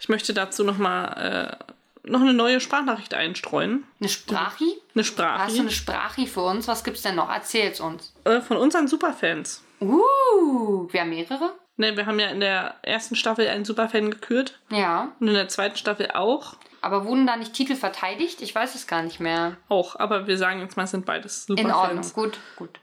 Ich 0.00 0.10
möchte 0.10 0.34
dazu 0.34 0.64
nochmal 0.64 1.58
äh, 1.60 1.72
noch 2.06 2.20
eine 2.20 2.34
neue 2.34 2.60
Sprachnachricht 2.60 3.14
einstreuen. 3.14 3.84
Eine 4.00 4.08
Sprachi? 4.08 4.64
Eine 4.94 5.04
Hast 5.04 5.56
du 5.56 5.60
eine 5.60 5.70
Sprache 5.70 5.70
Sprachi 5.70 6.26
für 6.26 6.42
uns? 6.42 6.68
Was 6.68 6.84
gibt's 6.84 7.02
denn 7.02 7.16
noch? 7.16 7.30
Erzähl's 7.30 7.80
uns. 7.80 8.14
äh, 8.24 8.40
von 8.40 8.56
unseren 8.56 8.88
Superfans. 8.88 9.62
Uh, 9.80 10.88
wir 10.90 11.00
haben 11.00 11.10
mehrere? 11.10 11.54
Ne, 11.76 11.96
wir 11.96 12.06
haben 12.06 12.20
ja 12.20 12.28
in 12.28 12.40
der 12.40 12.76
ersten 12.82 13.16
Staffel 13.16 13.48
einen 13.48 13.64
Superfan 13.64 14.10
gekürt 14.10 14.60
Ja. 14.70 15.12
und 15.18 15.28
in 15.28 15.34
der 15.34 15.48
zweiten 15.48 15.76
Staffel 15.76 16.10
auch. 16.12 16.54
Aber 16.80 17.04
wurden 17.06 17.26
da 17.26 17.36
nicht 17.36 17.52
Titel 17.54 17.74
verteidigt? 17.74 18.42
Ich 18.42 18.54
weiß 18.54 18.74
es 18.74 18.86
gar 18.86 19.02
nicht 19.02 19.18
mehr. 19.18 19.56
Auch, 19.68 19.96
aber 19.98 20.26
wir 20.26 20.38
sagen 20.38 20.60
jetzt 20.60 20.76
mal, 20.76 20.84
es 20.84 20.90
sind 20.92 21.06
beides 21.06 21.48
In 21.48 21.56
Ordnung. 21.72 22.02
Superfans. 22.02 22.14
Gut, 22.14 22.38
gut. 22.56 22.80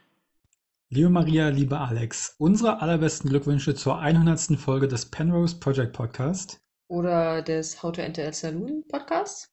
Liebe 0.89 1.09
Maria, 1.09 1.47
liebe 1.47 1.80
Alex, 1.80 2.36
unsere 2.38 2.82
allerbesten 2.82 3.30
Glückwünsche 3.30 3.76
zur 3.76 3.99
100. 3.99 4.59
Folge 4.59 4.89
des 4.89 5.05
Penrose 5.09 5.57
Project 5.57 5.93
Podcast, 5.93 6.59
Oder 6.96 7.42
des 7.42 7.82
How 7.82 7.94
to 7.94 8.02
Enter 8.02 8.28
a 8.28 8.34
Saloon 8.34 8.84
Podcasts. 8.89 9.48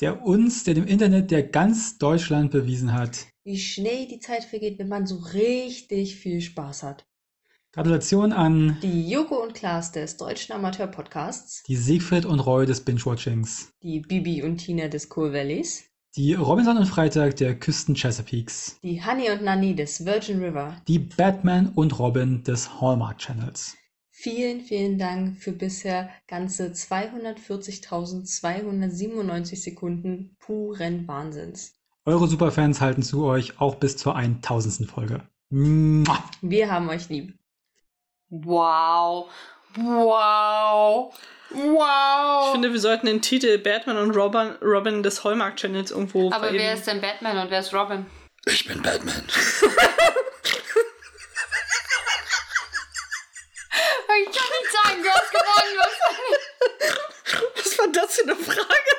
der 0.00 0.24
uns, 0.24 0.64
der 0.64 0.74
dem 0.74 0.88
Internet, 0.88 1.30
der 1.30 1.44
ganz 1.44 1.98
Deutschland 1.98 2.50
bewiesen 2.50 2.92
hat. 2.92 3.26
Wie 3.44 3.58
schnell 3.58 4.08
die 4.08 4.18
Zeit 4.18 4.42
vergeht, 4.42 4.80
wenn 4.80 4.88
man 4.88 5.06
so 5.06 5.18
richtig 5.18 6.16
viel 6.16 6.40
Spaß 6.40 6.82
hat. 6.82 7.06
Gratulation 7.72 8.32
an 8.32 8.76
Die 8.82 9.08
Joko 9.08 9.40
und 9.40 9.54
Klaas 9.54 9.92
des 9.92 10.16
Deutschen 10.16 10.52
Amateur-Podcasts. 10.52 11.62
die 11.62 11.76
Siegfried 11.76 12.24
und 12.26 12.40
Roy 12.40 12.66
des 12.66 12.80
Binge-Watchings, 12.80 13.70
Die 13.84 14.00
Bibi 14.00 14.42
und 14.42 14.56
Tina 14.56 14.88
des 14.88 15.08
Cool 15.14 15.32
Valleys. 15.32 15.84
die 16.16 16.34
Robinson 16.34 16.76
und 16.76 16.86
Freitag 16.86 17.36
der 17.36 17.54
Küsten 17.56 17.94
Chesapeakes, 17.94 18.80
Die 18.82 19.00
Honey 19.04 19.30
und 19.30 19.44
Nanny 19.44 19.76
des 19.76 20.04
Virgin 20.04 20.42
River. 20.42 20.74
die 20.88 20.98
Batman 20.98 21.68
und 21.76 21.96
Robin 22.00 22.42
des 22.42 22.80
Hallmark 22.80 23.18
Channels. 23.18 23.76
Vielen, 24.22 24.60
vielen 24.60 24.98
Dank 24.98 25.38
für 25.38 25.52
bisher 25.52 26.10
ganze 26.28 26.72
240.297 26.72 29.56
Sekunden 29.56 30.36
puren 30.38 31.08
Wahnsinns. 31.08 31.72
Eure 32.04 32.28
Superfans 32.28 32.82
halten 32.82 33.02
zu 33.02 33.24
euch 33.24 33.58
auch 33.62 33.76
bis 33.76 33.96
zur 33.96 34.16
1000. 34.16 34.90
Folge. 34.90 35.22
Mua. 35.48 36.22
Wir 36.42 36.70
haben 36.70 36.90
euch 36.90 37.08
lieb. 37.08 37.32
Wow. 38.28 39.30
Wow. 39.76 41.18
Ich 41.48 41.56
Wow. 41.56 42.52
finde, 42.52 42.74
wir 42.74 42.80
sollten 42.80 43.06
den 43.06 43.22
Titel 43.22 43.56
Batman 43.56 43.96
und 43.96 44.10
Robin, 44.10 44.50
Robin 44.60 45.02
des 45.02 45.24
Hallmark 45.24 45.56
Channels 45.56 45.92
irgendwo 45.92 46.26
Aber 46.30 46.42
wer 46.42 46.48
verewigen. 46.50 46.74
ist 46.74 46.86
denn 46.86 47.00
Batman 47.00 47.38
und 47.38 47.50
wer 47.50 47.60
ist 47.60 47.72
Robin? 47.72 48.04
Ich 48.44 48.68
bin 48.68 48.82
Batman. 48.82 49.22
Ich 54.22 54.26
du 55.02 55.08
hast 55.08 55.30
gewonnen. 55.30 55.76
Was? 55.78 55.92
Was 57.56 57.78
war 57.78 57.88
das 57.88 58.14
für 58.14 58.22
eine 58.22 58.36
Frage? 58.36 58.90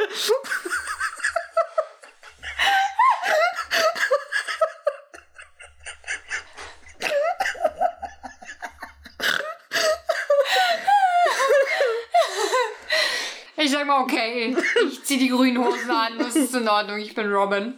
Ich 13.57 13.69
sag 13.69 13.85
mal, 13.85 14.01
okay. 14.01 14.55
Ich 14.87 15.03
zieh 15.03 15.19
die 15.19 15.29
grünen 15.29 15.63
Hosen 15.63 15.91
an. 15.91 16.17
Das 16.17 16.35
ist 16.35 16.55
in 16.55 16.67
Ordnung. 16.67 16.97
Ich 16.97 17.13
bin 17.13 17.31
Robin. 17.31 17.77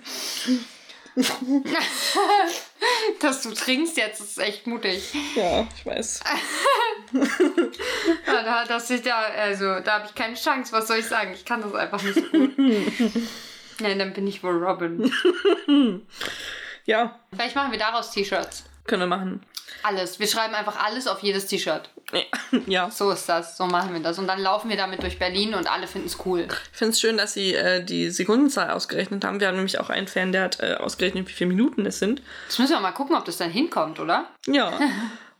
Dass 3.20 3.42
du 3.42 3.54
trinkst 3.54 3.98
jetzt, 3.98 4.22
ist 4.22 4.40
echt 4.40 4.66
mutig. 4.66 5.14
Ja, 5.36 5.68
ich 5.76 5.86
weiß. 5.86 6.22
Ja, 8.28 8.44
da, 8.44 8.66
das 8.66 8.90
ist 8.90 9.06
ja, 9.06 9.18
also, 9.38 9.80
da 9.80 9.94
habe 10.00 10.06
ich 10.08 10.16
keine 10.16 10.36
Chance. 10.36 10.72
Was 10.74 10.88
soll 10.88 10.98
ich 10.98 11.06
sagen? 11.06 11.32
Ich 11.34 11.46
kann 11.46 11.62
das 11.62 11.74
einfach 11.76 12.02
nicht 12.02 12.32
gut. 12.32 12.52
Nein, 13.80 14.00
dann 14.00 14.14
bin 14.14 14.28
ich 14.28 14.44
wohl 14.44 14.64
Robin. 14.64 15.12
Ja, 16.86 17.18
Vielleicht 17.34 17.56
machen 17.56 17.72
wir 17.72 17.80
daraus 17.80 18.12
T-Shirts. 18.12 18.66
können 18.86 19.04
wir 19.04 19.08
machen. 19.08 19.42
Alles. 19.84 20.20
Wir 20.20 20.28
schreiben 20.28 20.54
einfach 20.54 20.84
alles 20.84 21.08
auf 21.08 21.20
jedes 21.24 21.46
T-Shirt. 21.48 21.90
Ja, 22.68 22.90
So 22.92 23.10
ist 23.12 23.28
das. 23.30 23.56
So 23.58 23.66
machen 23.66 23.94
wir 23.94 24.02
das. 24.02 24.20
Und 24.20 24.28
dann 24.28 24.40
laufen 24.40 24.70
wir 24.70 24.76
damit 24.78 25.02
durch 25.02 25.18
Berlin 25.18 25.56
und 25.56 25.72
alle 25.72 25.88
finden 25.88 26.08
es 26.08 26.18
cool. 26.26 26.42
ich 26.72 26.78
finde 26.78 26.92
es 26.92 27.00
schön, 27.00 27.18
dass 27.18 27.34
sie 27.34 27.54
äh, 27.56 27.84
die 27.84 28.10
Sekundenzahl 28.10 28.70
ausgerechnet 28.72 29.24
haben. 29.24 29.40
Wir 29.40 29.48
haben 29.48 29.56
nämlich 29.56 29.80
auch 29.80 29.90
einen 29.90 30.08
Fan, 30.08 30.32
der 30.34 30.44
hat 30.44 30.60
äh, 30.60 30.74
ausgerechnet, 30.76 31.28
wie 31.30 31.32
viele 31.34 31.48
Minuten 31.50 31.86
es 31.86 32.00
sind. 32.00 32.22
Jetzt 32.48 32.60
müssen 32.60 32.74
wir 32.74 32.82
mal 32.82 32.92
gucken, 32.92 33.16
ob 33.16 33.24
das 33.26 33.38
dann 33.38 33.50
hinkommt, 33.50 34.00
oder? 34.02 34.26
Ja. 34.46 34.78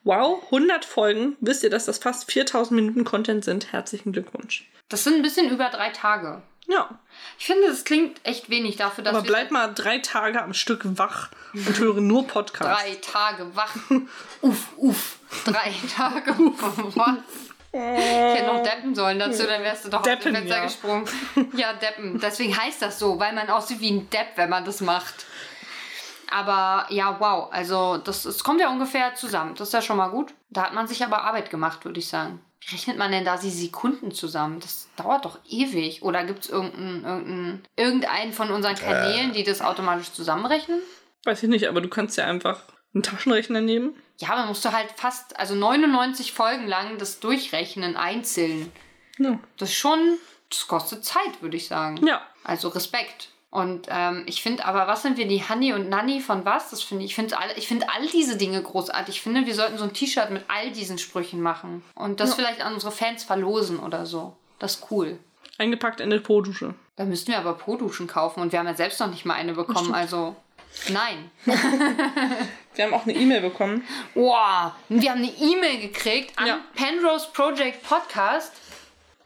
Wow, 0.04 0.44
100 0.46 0.84
Folgen. 0.84 1.38
Wisst 1.40 1.64
ihr, 1.64 1.70
dass 1.70 1.86
das 1.86 1.98
fast 1.98 2.30
4000 2.32 2.72
Minuten 2.76 3.06
Content 3.06 3.46
sind? 3.46 3.72
Herzlichen 3.72 4.12
Glückwunsch. 4.12 4.70
Das 4.90 5.04
sind 5.04 5.16
ein 5.16 5.22
bisschen 5.22 5.50
über 5.50 5.70
drei 5.70 5.90
Tage. 5.90 6.42
Ja. 6.68 6.90
Ich 7.40 7.46
finde, 7.46 7.68
das 7.68 7.84
klingt 7.84 8.20
echt 8.24 8.50
wenig 8.50 8.76
dafür, 8.76 9.04
dass 9.04 9.16
Aber 9.16 9.26
bleib 9.26 9.52
mal 9.52 9.68
drei 9.74 10.00
Tage 10.00 10.42
am 10.42 10.54
Stück 10.54 10.82
wach 10.98 11.30
und 11.54 11.78
höre 11.80 12.02
nur 12.02 12.28
Podcasts. 12.28 12.84
drei 12.84 12.96
Tage 12.96 13.56
wach. 13.56 13.76
uff, 14.42 14.68
uff. 14.78 15.20
Drei 15.46 15.74
Tage 15.96 16.32
wach. 16.96 17.18
Ich 17.76 17.80
hätte 17.80 18.46
noch 18.46 18.62
deppen 18.62 18.94
sollen 18.94 19.18
dazu, 19.18 19.48
dann 19.48 19.64
wärst 19.64 19.86
du 19.86 19.90
doch 19.90 20.04
Deppen, 20.04 20.20
aus 20.20 20.24
dem 20.24 20.36
Fenster 20.36 20.58
ja. 20.58 20.64
gesprungen. 20.64 21.06
Ja, 21.58 21.74
deppen. 21.74 22.20
Deswegen 22.20 22.56
heißt 22.56 22.84
das 22.84 23.00
so, 23.00 23.20
weil 23.20 23.34
man 23.34 23.50
aussieht 23.50 23.80
wie 23.80 23.90
ein 23.90 24.10
Depp, 24.12 24.28
wenn 24.36 24.50
man 24.52 24.64
das 24.64 24.80
macht. 24.80 25.26
Aber 26.34 26.88
ja, 26.92 27.20
wow. 27.20 27.50
Also, 27.52 27.98
das, 27.98 28.24
das 28.24 28.44
kommt 28.44 28.60
ja 28.60 28.72
ungefähr 28.72 29.14
zusammen. 29.14 29.54
Das 29.56 29.68
ist 29.68 29.74
ja 29.74 29.84
schon 29.84 29.98
mal 29.98 30.08
gut. 30.08 30.34
Da 30.50 30.64
hat 30.64 30.74
man 30.74 30.88
sich 30.88 31.04
aber 31.04 31.24
Arbeit 31.24 31.52
gemacht, 31.52 31.86
würde 31.86 32.00
ich 32.00 32.08
sagen. 32.08 32.42
Wie 32.60 32.74
rechnet 32.74 32.98
man 32.98 33.12
denn 33.12 33.24
da 33.24 33.38
die 33.38 33.52
Sekunden 33.52 34.12
zusammen? 34.12 34.60
Das 34.60 34.88
dauert 34.96 35.26
doch 35.26 35.38
ewig. 35.48 36.02
Oder 36.02 36.24
gibt 36.24 36.46
es 36.46 36.50
irgendeinen, 36.50 37.06
irgendeinen, 37.06 37.64
irgendeinen 37.76 38.34
von 38.34 38.50
unseren 38.50 38.76
Kanälen, 38.76 39.34
die 39.34 39.44
das 39.44 39.62
automatisch 39.62 40.12
zusammenrechnen? 40.12 40.80
Weiß 41.24 41.44
ich 41.44 41.50
nicht, 41.50 41.68
aber 41.68 41.82
du 41.82 41.88
kannst 41.88 42.18
ja 42.18 42.26
einfach 42.26 42.64
einen 42.96 43.04
Taschenrechner 43.04 43.62
nehmen. 43.62 43.96
Ja, 44.18 44.30
aber 44.30 44.48
musst 44.48 44.66
du 44.66 44.72
halt 44.72 44.90
fast, 44.96 45.38
also 45.40 45.54
99 45.54 46.34
Folgen 46.34 46.66
lang 46.66 46.98
das 46.98 47.20
durchrechnen, 47.20 47.96
einzeln. 47.96 48.72
Ja. 49.20 49.38
Das 49.58 49.70
ist 49.70 49.76
schon, 49.76 50.18
das 50.50 50.68
kostet 50.68 51.06
Zeit, 51.06 51.42
würde 51.42 51.58
ich 51.58 51.68
sagen. 51.68 52.04
Ja. 52.08 52.24
Also 52.44 52.70
Respekt. 52.70 53.30
Und 53.54 53.88
ähm, 53.92 54.24
ich 54.26 54.42
finde 54.42 54.66
aber, 54.66 54.88
was 54.88 55.04
sind 55.04 55.16
wir, 55.18 55.28
die 55.28 55.44
Hanni 55.48 55.74
und 55.74 55.88
Nanni 55.88 56.22
von 56.22 56.44
was? 56.44 56.72
Das 56.72 56.82
finde 56.82 57.06
ich, 57.06 57.12
ich 57.12 57.16
finde 57.16 57.38
all, 57.38 57.50
ich 57.56 57.68
finde 57.68 57.88
all 57.88 58.08
diese 58.08 58.36
Dinge 58.36 58.60
großartig. 58.64 59.16
Ich 59.18 59.22
finde, 59.22 59.46
wir 59.46 59.54
sollten 59.54 59.78
so 59.78 59.84
ein 59.84 59.94
T-Shirt 59.94 60.32
mit 60.32 60.44
all 60.48 60.72
diesen 60.72 60.98
Sprüchen 60.98 61.40
machen. 61.40 61.84
Und 61.94 62.20
das 62.20 62.32
Ja. 62.32 62.36
vielleicht 62.38 62.66
an 62.66 62.74
unsere 62.74 62.92
Fans 62.92 63.24
verlosen 63.24 63.78
oder 63.78 64.08
so. 64.08 64.36
Das 64.58 64.78
ist 64.78 64.88
cool. 64.90 65.20
Eingepackt 65.60 66.00
in 66.00 66.12
eine 66.12 66.20
Po-Dusche. 66.20 66.74
Da 66.96 67.06
müssten 67.06 67.32
wir 67.32 67.38
aber 67.38 67.54
Po-Duschen 67.54 68.08
kaufen 68.08 68.40
und 68.42 68.52
wir 68.52 68.58
haben 68.58 68.66
ja 68.66 68.74
selbst 68.74 69.00
noch 69.00 69.12
nicht 69.12 69.24
mal 69.24 69.36
eine 69.36 69.54
bekommen. 69.54 69.94
Also, 69.94 70.36
nein. 70.90 71.30
Wir 72.76 72.86
haben 72.86 72.94
auch 72.96 73.04
eine 73.04 73.14
E-Mail 73.14 73.42
bekommen. 73.42 73.84
Wow, 74.16 74.72
wir 74.90 75.12
haben 75.12 75.20
eine 75.20 75.32
E-Mail 75.40 75.80
gekriegt 75.80 76.32
an 76.40 76.48
Ja. 76.48 76.60
Penrose 76.74 77.28
Project 77.32 77.84
Podcast. 77.88 78.52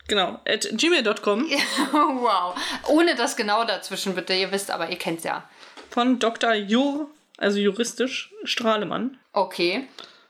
Genau. 0.08 0.40
At 0.48 0.70
gmail.com 0.72 1.46
wow. 1.92 2.56
Ohne 2.88 3.16
das 3.16 3.36
genau 3.36 3.66
dazwischen, 3.66 4.16
bitte. 4.16 4.34
Ihr 4.34 4.52
wisst 4.52 4.72
aber, 4.72 4.90
ihr 4.90 4.98
kennt's 4.98 5.24
ja. 5.24 5.48
von 5.90 6.20
Dr. 6.20 6.54
Jur, 6.54 7.10
also 7.38 7.60
juristisch, 7.60 8.32
Strahlemann. 8.44 9.20
Okay. 9.34 9.88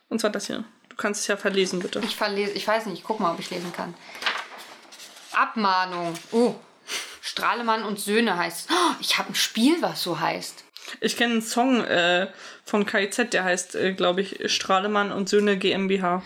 Und 0.09 0.19
zwar 0.19 0.32
das 0.32 0.47
hier. 0.47 0.63
Du 0.89 0.95
kannst 0.95 1.21
es 1.21 1.28
ja 1.28 1.38
verlesen, 1.38 1.80
bitte. 1.80 2.01
Ich 2.03 2.15
verlese, 2.15 2.53
ich 2.53 2.67
weiß 2.67 2.88
nicht, 2.88 2.99
ich 2.99 3.03
guck 3.03 3.19
mal, 3.19 3.34
ob 3.34 3.39
ich 3.39 3.49
lesen 3.49 3.71
kann. 3.71 3.93
Abmahnung. 5.34 6.15
Oh. 6.32 6.55
Strahlemann 7.21 7.84
und 7.84 7.99
Söhne 7.99 8.38
heißt. 8.38 8.69
Oh, 8.71 8.95
ich 8.99 9.17
habe 9.17 9.30
ein 9.30 9.36
Spiel, 9.36 9.82
was 9.82 10.01
so 10.01 10.19
heißt. 10.19 10.63
Ich 11.01 11.17
kenne 11.17 11.34
einen 11.34 11.41
Song 11.41 11.84
äh, 11.84 12.28
von 12.63 12.86
KIZ, 12.86 13.32
der 13.32 13.43
heißt, 13.43 13.75
äh, 13.75 13.93
glaube 13.93 14.21
ich, 14.21 14.51
Strahlemann 14.51 15.11
und 15.11 15.30
Söhne 15.30 15.57
GmbH. 15.57 16.23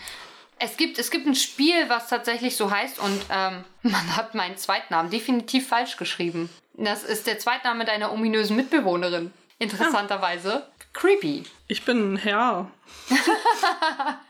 Es 0.64 0.76
gibt, 0.76 0.98
es 0.98 1.10
gibt 1.10 1.26
ein 1.26 1.34
Spiel, 1.34 1.88
was 1.88 2.08
tatsächlich 2.08 2.56
so 2.56 2.70
heißt 2.70 3.00
und 3.00 3.20
ähm, 3.30 3.64
man 3.82 4.16
hat 4.16 4.34
meinen 4.34 4.56
Zweitnamen 4.56 5.10
definitiv 5.10 5.66
falsch 5.66 5.96
geschrieben. 5.96 6.48
Das 6.74 7.02
ist 7.02 7.26
der 7.26 7.38
Zweitname 7.38 7.84
deiner 7.84 8.12
ominösen 8.12 8.56
Mitbewohnerin. 8.56 9.32
Interessanterweise. 9.58 10.66
Creepy. 10.92 11.44
Ich 11.68 11.84
bin 11.84 12.14
ein 12.14 12.16
Herr. 12.16 12.70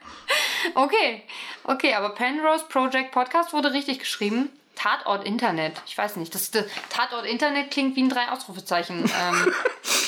Okay, 0.74 1.22
okay, 1.64 1.95
aber 1.95 2.11
Penrose 2.11 2.64
Project 2.68 3.11
Podcast 3.11 3.53
wurde 3.53 3.72
richtig 3.72 3.99
geschrieben. 3.99 4.49
Tatort 4.74 5.26
Internet. 5.26 5.83
Ich 5.87 5.99
weiß 5.99 6.16
nicht. 6.16 6.35
Das, 6.35 6.51
das 6.51 6.64
Tatort 6.89 7.26
Internet 7.26 7.70
klingt 7.70 7.97
wie 7.97 8.03
ein 8.03 8.09
drei 8.09 8.30
Ausrufezeichen. 8.30 9.05
Ähm, 9.20 9.53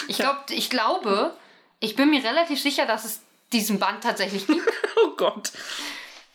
ich, 0.09 0.17
glaub, 0.17 0.45
ich 0.49 0.71
glaube, 0.71 1.37
ich 1.81 1.97
bin 1.97 2.11
mir 2.11 2.25
relativ 2.25 2.61
sicher, 2.61 2.87
dass 2.87 3.05
es 3.05 3.21
diesen 3.53 3.79
Band 3.79 4.03
tatsächlich 4.03 4.47
gibt. 4.47 4.63
Oh 5.05 5.11
Gott. 5.17 5.51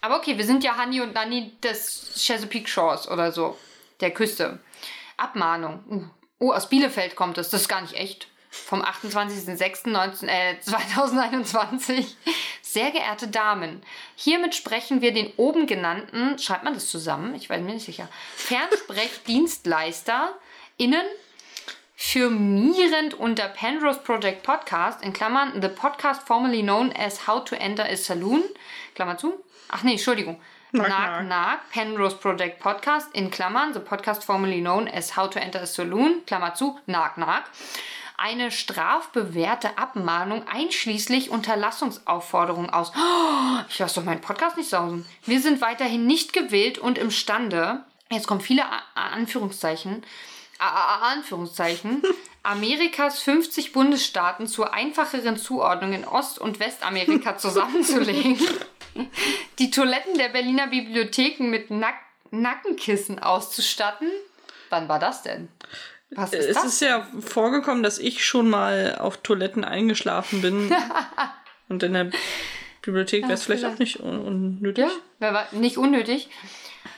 Aber 0.02 0.18
okay, 0.18 0.38
wir 0.38 0.46
sind 0.46 0.64
ja 0.64 0.78
Hanni 0.78 1.02
und 1.02 1.14
Nanni 1.14 1.52
des 1.64 2.14
Chesapeake 2.16 2.68
Shores 2.68 3.10
oder 3.10 3.32
so. 3.32 3.58
Der 4.00 4.12
Küste. 4.12 4.60
Abmahnung. 5.18 5.84
Uh. 5.90 6.04
Oh, 6.42 6.54
aus 6.54 6.70
Bielefeld 6.70 7.18
kommt 7.18 7.38
es. 7.38 7.50
Das 7.50 7.62
ist 7.62 7.68
gar 7.68 7.82
nicht 7.82 7.96
echt. 7.96 8.28
Vom 8.50 8.82
28.06.19, 8.82 10.28
äh, 10.28 10.60
2021. 10.60 12.16
Sehr 12.62 12.92
geehrte 12.92 13.28
Damen, 13.28 13.82
hiermit 14.16 14.54
sprechen 14.54 15.02
wir 15.02 15.12
den 15.12 15.34
oben 15.38 15.66
genannten, 15.66 16.38
schreibt 16.38 16.64
man 16.64 16.76
das 16.76 16.88
zusammen? 16.88 17.34
Ich 17.34 17.48
bin 17.48 17.66
mir 17.66 17.74
nicht 17.74 17.86
sicher. 17.86 18.08
Fernsprechdienstleister 18.36 20.36
innen 20.78 21.06
firmierend 22.02 23.14
unter 23.14 23.50
Penrose 23.50 24.00
Project 24.00 24.42
Podcast, 24.42 25.04
in 25.04 25.12
Klammern, 25.12 25.62
the 25.62 25.68
podcast 25.68 26.22
formerly 26.26 26.64
known 26.64 26.94
as 26.94 27.28
How 27.28 27.44
to 27.44 27.56
Enter 27.56 27.84
a 27.84 27.98
Saloon, 27.98 28.46
Klammer 28.96 29.18
zu. 29.18 29.34
Ach 29.68 29.84
nee, 29.84 29.92
Entschuldigung. 29.92 30.40
Knock, 30.72 30.88
Knock, 30.88 31.60
Penrose 31.72 32.16
Project 32.16 32.62
Podcast, 32.62 33.14
in 33.14 33.30
Klammern, 33.30 33.74
the 33.74 33.82
podcast 33.82 34.24
formerly 34.24 34.62
known 34.62 34.88
as 34.88 35.18
How 35.18 35.30
to 35.30 35.40
Enter 35.42 35.60
a 35.60 35.66
Saloon, 35.66 36.22
Klammer 36.26 36.56
zu, 36.56 36.80
knock, 36.86 37.16
knock. 37.16 37.44
Eine 38.18 38.50
strafbewährte 38.50 39.78
Abmahnung 39.78 40.48
einschließlich 40.48 41.30
Unterlassungsaufforderung 41.30 42.70
aus. 42.70 42.94
Oh, 42.96 43.60
ich 43.68 43.78
lasse 43.78 44.00
doch 44.00 44.06
meinen 44.06 44.22
Podcast 44.22 44.56
nicht 44.56 44.70
sausen. 44.70 45.06
Wir 45.26 45.42
sind 45.42 45.60
weiterhin 45.60 46.08
nicht 46.08 46.32
gewillt 46.32 46.78
und 46.78 46.98
imstande, 46.98 47.84
jetzt 48.10 48.28
kommen 48.28 48.42
viele 48.42 48.64
Anführungszeichen, 48.96 50.06
Anführungszeichen, 50.60 52.02
Amerikas 52.44 53.20
50 53.22 53.72
Bundesstaaten 53.74 54.48
zur 54.48 54.74
einfacheren 54.74 55.38
Zuordnung 55.38 55.94
in 55.94 56.06
Ost- 56.06 56.40
und 56.40 56.60
Westamerika 56.60 57.38
zusammenzulegen, 57.38 58.38
die 59.60 59.72
Toiletten 59.72 60.18
der 60.18 60.30
Berliner 60.30 60.68
Bibliotheken 60.68 61.50
mit 61.50 61.72
Nack 61.72 61.96
Nackenkissen 62.32 63.18
auszustatten. 63.20 64.08
Wann 64.70 64.88
war 64.88 65.00
das 65.00 65.24
denn? 65.24 65.48
Was 66.12 66.32
ist 66.34 66.46
Es 66.46 66.56
das? 66.56 66.66
ist 66.66 66.82
ja 66.82 67.08
vorgekommen, 67.20 67.82
dass 67.82 67.98
ich 67.98 68.24
schon 68.24 68.50
mal 68.50 68.98
auf 69.00 69.18
Toiletten 69.18 69.64
eingeschlafen 69.64 70.42
bin. 70.42 70.72
Und 71.70 71.82
in 71.84 71.94
der 71.94 72.12
Bibliothek 72.84 73.24
wäre 73.24 73.34
es 73.34 73.44
vielleicht 73.44 73.66
auch 73.66 73.78
nicht 73.80 74.00
un 74.00 74.20
unnötig. 74.20 74.86
Ja, 75.20 75.34
war 75.34 75.48
nicht 75.54 75.78
unnötig. 75.78 76.30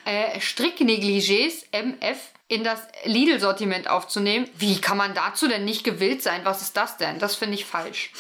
Äh, 0.06 0.40
Stricknegligés 0.40 1.66
MF 1.72 2.18
in 2.52 2.66
das 2.66 2.82
Lidl-Sortiment 3.06 3.90
aufzunehmen. 3.90 4.46
Wie 4.58 4.82
kann 4.82 4.98
man 4.98 5.14
dazu 5.14 5.48
denn 5.48 5.64
nicht 5.64 5.86
gewillt 5.86 6.22
sein? 6.22 6.42
Was 6.44 6.62
ist 6.62 6.76
das 6.76 6.98
denn? 6.98 7.18
Das 7.18 7.36
finde 7.36 7.56
ich 7.56 7.66
falsch. 7.66 8.12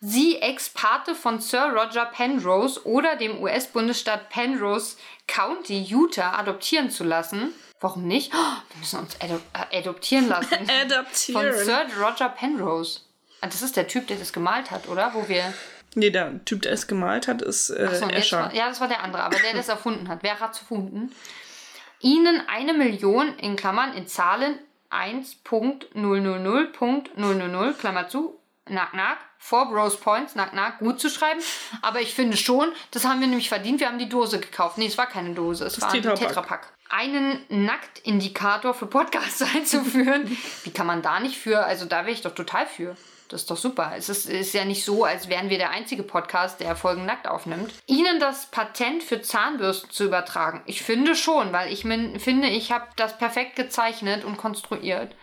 Sie 0.00 0.36
Ex-Pate 0.40 1.16
von 1.16 1.40
Sir 1.40 1.72
Roger 1.74 2.06
Penrose 2.06 2.86
oder 2.86 3.16
dem 3.16 3.42
US-Bundesstaat 3.42 4.30
Penrose 4.30 4.96
County, 5.26 5.82
Utah, 5.82 6.38
adoptieren 6.38 6.90
zu 6.90 7.02
lassen. 7.02 7.52
Warum 7.80 8.06
nicht? 8.06 8.32
Oh, 8.32 8.36
wir 8.36 8.78
müssen 8.78 9.00
uns 9.00 9.20
ado 9.20 9.40
äh, 9.72 9.78
adoptieren 9.78 10.28
lassen. 10.28 10.48
Von 10.66 10.70
Adaptieren. 10.70 11.64
Sir 11.64 11.86
Roger 12.00 12.28
Penrose. 12.28 13.00
Ah, 13.40 13.48
Das 13.48 13.62
ist 13.62 13.76
der 13.76 13.88
Typ, 13.88 14.06
der 14.06 14.16
das 14.16 14.32
gemalt 14.32 14.70
hat, 14.70 14.86
oder? 14.88 15.12
Wo 15.14 15.28
wir. 15.28 15.52
Nee, 15.96 16.10
der 16.10 16.44
Typ, 16.44 16.62
der 16.62 16.72
es 16.72 16.86
gemalt 16.86 17.26
hat, 17.26 17.42
ist 17.42 17.70
äh, 17.70 17.82
jetzt 17.84 18.02
Escher. 18.12 18.38
war, 18.44 18.54
ja, 18.54 18.68
das 18.68 18.80
war 18.80 18.86
der 18.86 19.02
andere, 19.02 19.24
aber 19.24 19.36
der, 19.40 19.50
der 19.50 19.60
es 19.60 19.68
erfunden 19.68 20.06
hat. 20.08 20.20
Wer 20.22 20.38
hat's 20.38 20.60
erfunden? 20.60 21.12
Ihnen 22.02 22.42
eine 22.48 22.74
Million 22.74 23.34
in 23.38 23.56
Klammern 23.56 23.94
in 23.94 24.06
Zahlen 24.06 24.58
1.000.000, 24.90 27.72
Klammer 27.74 28.08
zu, 28.08 28.38
nack, 28.68 28.94
nack, 28.94 29.18
four 29.38 29.66
Rose 29.66 29.96
Points, 29.96 30.34
nack, 30.34 30.52
nack, 30.52 30.80
gut 30.80 31.00
zu 31.00 31.08
schreiben. 31.08 31.40
Aber 31.80 32.00
ich 32.00 32.12
finde 32.12 32.36
schon, 32.36 32.72
das 32.90 33.04
haben 33.04 33.20
wir 33.20 33.28
nämlich 33.28 33.48
verdient. 33.48 33.80
Wir 33.80 33.88
haben 33.88 33.98
die 33.98 34.08
Dose 34.08 34.40
gekauft. 34.40 34.78
Nee, 34.78 34.86
es 34.86 34.98
war 34.98 35.06
keine 35.06 35.34
Dose, 35.34 35.64
es 35.64 35.80
war 35.80 35.90
ein 35.90 36.02
Tetrapack. 36.02 36.28
Tetrapack. 36.28 36.72
Einen 36.90 37.44
Nacktindikator 37.48 38.74
für 38.74 38.86
Podcasts 38.86 39.42
einzuführen. 39.54 40.36
Wie 40.64 40.70
kann 40.70 40.86
man 40.86 41.02
da 41.02 41.20
nicht 41.20 41.38
für? 41.38 41.64
Also 41.64 41.86
da 41.86 42.00
wäre 42.00 42.10
ich 42.10 42.22
doch 42.22 42.34
total 42.34 42.66
für. 42.66 42.96
Das 43.32 43.42
ist 43.42 43.50
doch 43.50 43.56
super. 43.56 43.92
Es 43.96 44.10
ist, 44.10 44.28
ist 44.28 44.52
ja 44.52 44.66
nicht 44.66 44.84
so, 44.84 45.04
als 45.04 45.28
wären 45.28 45.48
wir 45.48 45.56
der 45.56 45.70
einzige 45.70 46.02
Podcast, 46.02 46.60
der 46.60 46.76
Folgen 46.76 47.06
nackt 47.06 47.26
aufnimmt. 47.26 47.72
Ihnen 47.86 48.20
das 48.20 48.46
Patent 48.46 49.02
für 49.02 49.22
Zahnbürsten 49.22 49.90
zu 49.90 50.04
übertragen. 50.04 50.60
Ich 50.66 50.82
finde 50.82 51.16
schon, 51.16 51.50
weil 51.50 51.72
ich 51.72 51.84
min, 51.84 52.20
finde, 52.20 52.48
ich 52.48 52.72
habe 52.72 52.86
das 52.96 53.16
perfekt 53.16 53.56
gezeichnet 53.56 54.24
und 54.24 54.36
konstruiert. 54.36 55.14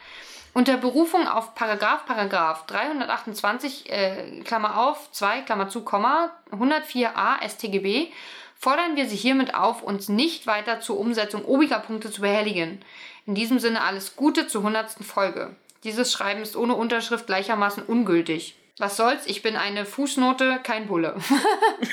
Unter 0.56 0.78
Berufung 0.78 1.28
auf 1.28 1.54
Paragraph, 1.54 2.08
Paragraph 2.08 2.66
328, 2.66 3.92
äh, 3.92 4.42
Klammer 4.44 4.80
auf, 4.80 5.12
2, 5.12 5.42
Klammer 5.42 5.70
zu, 5.70 5.84
Komma, 5.84 6.32
104a 6.52 7.48
StGB, 7.48 8.12
fordern 8.58 8.96
wir 8.96 9.08
Sie 9.08 9.16
hiermit 9.16 9.54
auf, 9.54 9.84
uns 9.84 10.10
nicht 10.10 10.48
weiter 10.48 10.82
zur 10.82 10.98
Umsetzung 10.98 11.46
obiger 11.46 11.78
Punkte 11.78 12.10
zu 12.10 12.22
behelligen. 12.22 12.84
In 13.28 13.36
diesem 13.36 13.60
Sinne 13.60 13.84
alles 13.84 14.16
Gute 14.16 14.48
zur 14.48 14.62
100. 14.62 15.06
Folge. 15.06 15.56
Dieses 15.84 16.12
Schreiben 16.12 16.42
ist 16.42 16.56
ohne 16.56 16.76
Unterschrift 16.76 17.28
gleichermaßen 17.28 17.84
ungültig. 17.84 18.56
Was 18.78 18.98
soll's, 18.98 19.26
ich 19.28 19.42
bin 19.42 19.56
eine 19.56 19.86
Fußnote, 19.86 20.60
kein 20.64 20.88
Bulle. 20.88 21.16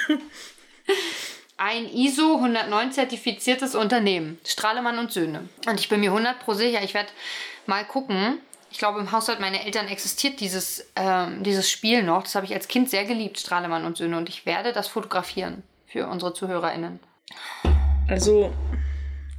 ein 1.56 1.86
ISO 1.86 2.36
109 2.36 2.92
zertifiziertes 2.92 3.74
Unternehmen. 3.74 4.38
Strahlemann 4.44 4.98
und 4.98 5.12
Söhne. 5.12 5.48
Und 5.66 5.80
ich 5.80 5.88
bin 5.88 6.00
mir 6.00 6.10
100 6.10 6.38
pro 6.40 6.54
sicher, 6.54 6.82
ich 6.82 6.94
werde 6.94 7.08
mal 7.66 7.84
gucken. 7.84 8.38
Ich 8.70 8.78
glaube, 8.78 9.00
im 9.00 9.12
Haushalt 9.12 9.40
meiner 9.40 9.64
Eltern 9.64 9.88
existiert 9.88 10.40
dieses, 10.40 10.90
ähm, 10.96 11.42
dieses 11.42 11.70
Spiel 11.70 12.02
noch. 12.02 12.24
Das 12.24 12.34
habe 12.34 12.46
ich 12.46 12.54
als 12.54 12.68
Kind 12.68 12.90
sehr 12.90 13.04
geliebt, 13.04 13.38
Strahlemann 13.38 13.84
und 13.84 13.96
Söhne. 13.96 14.18
Und 14.18 14.28
ich 14.28 14.46
werde 14.46 14.72
das 14.72 14.88
fotografieren 14.88 15.62
für 15.86 16.08
unsere 16.08 16.34
ZuhörerInnen. 16.34 17.00
Also, 18.08 18.52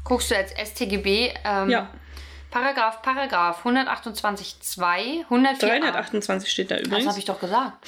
Guckst 0.08 0.32
du 0.32 0.38
als 0.38 0.52
StGB, 0.52 1.34
ähm, 1.44 1.70
ja, 1.70 1.90
Paragraph, 2.52 3.02
Paragraph 3.02 3.66
128.2, 3.66 5.24
104. 5.24 5.70
328 5.70 6.50
steht 6.52 6.72
da 6.72 6.76
Das 6.76 6.86
übrigens. 6.88 7.08
habe 7.08 7.20
ich 7.20 7.26
doch 7.26 7.40
gesagt. 7.40 7.88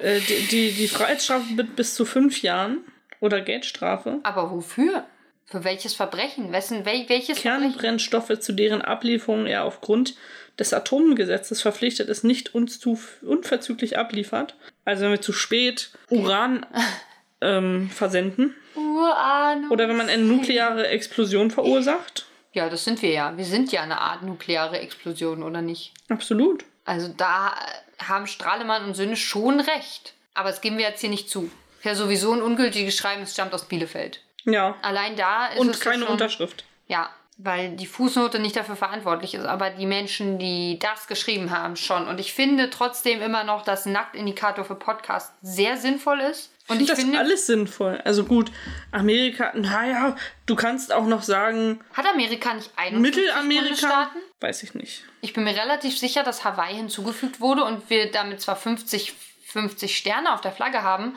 Äh, 0.00 0.20
die, 0.20 0.46
die, 0.46 0.72
die 0.72 0.88
Freiheitsstrafe 0.88 1.52
mit 1.52 1.76
bis 1.76 1.94
zu 1.94 2.04
fünf 2.04 2.42
Jahren 2.42 2.84
oder 3.20 3.40
Geldstrafe. 3.40 4.20
Aber 4.22 4.50
wofür? 4.50 5.04
Für 5.46 5.64
welches 5.64 5.94
Verbrechen? 5.94 6.52
Wessen, 6.52 6.84
wel, 6.84 7.08
welches 7.08 7.38
Verbrechen? 7.38 7.72
Kernbrennstoffe, 7.72 8.38
zu 8.40 8.52
deren 8.52 8.82
Ablieferung 8.82 9.46
er 9.46 9.64
aufgrund 9.64 10.14
des 10.58 10.72
Atomgesetzes 10.72 11.60
verpflichtet 11.62 12.08
ist, 12.08 12.24
nicht 12.24 12.54
uns 12.54 12.78
zu 12.80 12.98
unverzüglich 13.22 13.98
abliefert. 13.98 14.56
Also 14.84 15.04
wenn 15.04 15.10
wir 15.10 15.20
zu 15.20 15.32
spät 15.32 15.90
Uran 16.10 16.64
ähm, 17.40 17.90
versenden 17.90 18.54
Uran. 18.76 19.70
oder 19.70 19.88
wenn 19.88 19.96
man 19.96 20.08
eine 20.08 20.22
nukleare 20.22 20.88
Explosion 20.88 21.50
verursacht. 21.50 22.26
Ja, 22.52 22.68
das 22.68 22.84
sind 22.84 23.02
wir 23.02 23.10
ja. 23.10 23.36
Wir 23.36 23.44
sind 23.44 23.72
ja 23.72 23.82
eine 23.82 24.00
Art 24.00 24.22
nukleare 24.22 24.78
Explosion, 24.78 25.42
oder 25.42 25.60
nicht? 25.60 25.92
Absolut. 26.08 26.64
Also 26.84 27.08
da 27.08 27.54
haben 27.98 28.26
Strahlemann 28.26 28.84
und 28.84 28.94
Söhne 28.94 29.16
schon 29.16 29.60
recht. 29.60 30.14
Aber 30.34 30.50
das 30.50 30.60
geben 30.60 30.78
wir 30.78 30.86
jetzt 30.86 31.00
hier 31.00 31.10
nicht 31.10 31.28
zu. 31.28 31.50
Ja, 31.82 31.94
sowieso 31.94 32.32
ein 32.32 32.42
ungültiges 32.42 32.96
Schreiben, 32.96 33.22
es 33.22 33.32
stammt 33.32 33.54
aus 33.54 33.66
Bielefeld. 33.66 34.20
Ja. 34.44 34.76
Allein 34.82 35.16
da 35.16 35.46
ist 35.48 35.60
Und 35.60 35.70
es 35.70 35.80
keine 35.80 36.04
schon, 36.04 36.12
Unterschrift. 36.12 36.64
Ja, 36.86 37.10
weil 37.38 37.72
die 37.76 37.86
Fußnote 37.86 38.38
nicht 38.38 38.56
dafür 38.56 38.76
verantwortlich 38.76 39.34
ist, 39.34 39.44
aber 39.44 39.70
die 39.70 39.86
Menschen, 39.86 40.38
die 40.38 40.78
das 40.78 41.06
geschrieben 41.08 41.50
haben, 41.50 41.76
schon. 41.76 42.06
Und 42.06 42.20
ich 42.20 42.32
finde 42.32 42.70
trotzdem 42.70 43.20
immer 43.20 43.44
noch, 43.44 43.62
dass 43.62 43.86
ein 43.86 43.92
Naktindikator 43.92 44.64
für 44.64 44.76
Podcast 44.76 45.32
sehr 45.42 45.76
sinnvoll 45.76 46.20
ist. 46.20 46.52
Und 46.68 46.80
ich 46.80 46.88
das 46.88 46.98
finde, 46.98 47.18
alles 47.18 47.46
sinnvoll. 47.46 48.00
Also 48.04 48.24
gut, 48.24 48.50
Amerika, 48.90 49.52
naja, 49.54 50.16
du 50.46 50.56
kannst 50.56 50.92
auch 50.92 51.04
noch 51.04 51.22
sagen, 51.22 51.80
hat 51.92 52.06
Amerika 52.06 52.54
nicht 52.54 52.70
51 52.76 53.00
Mittelamerika, 53.00 54.10
weiß 54.40 54.62
ich 54.62 54.74
nicht. 54.74 55.04
Ich 55.20 55.34
bin 55.34 55.44
mir 55.44 55.54
relativ 55.54 55.98
sicher, 55.98 56.22
dass 56.22 56.44
Hawaii 56.44 56.74
hinzugefügt 56.74 57.40
wurde 57.40 57.64
und 57.64 57.90
wir 57.90 58.10
damit 58.10 58.40
zwar 58.40 58.56
50, 58.56 59.12
50 59.46 59.96
Sterne 59.96 60.32
auf 60.32 60.40
der 60.40 60.52
Flagge 60.52 60.82
haben, 60.82 61.16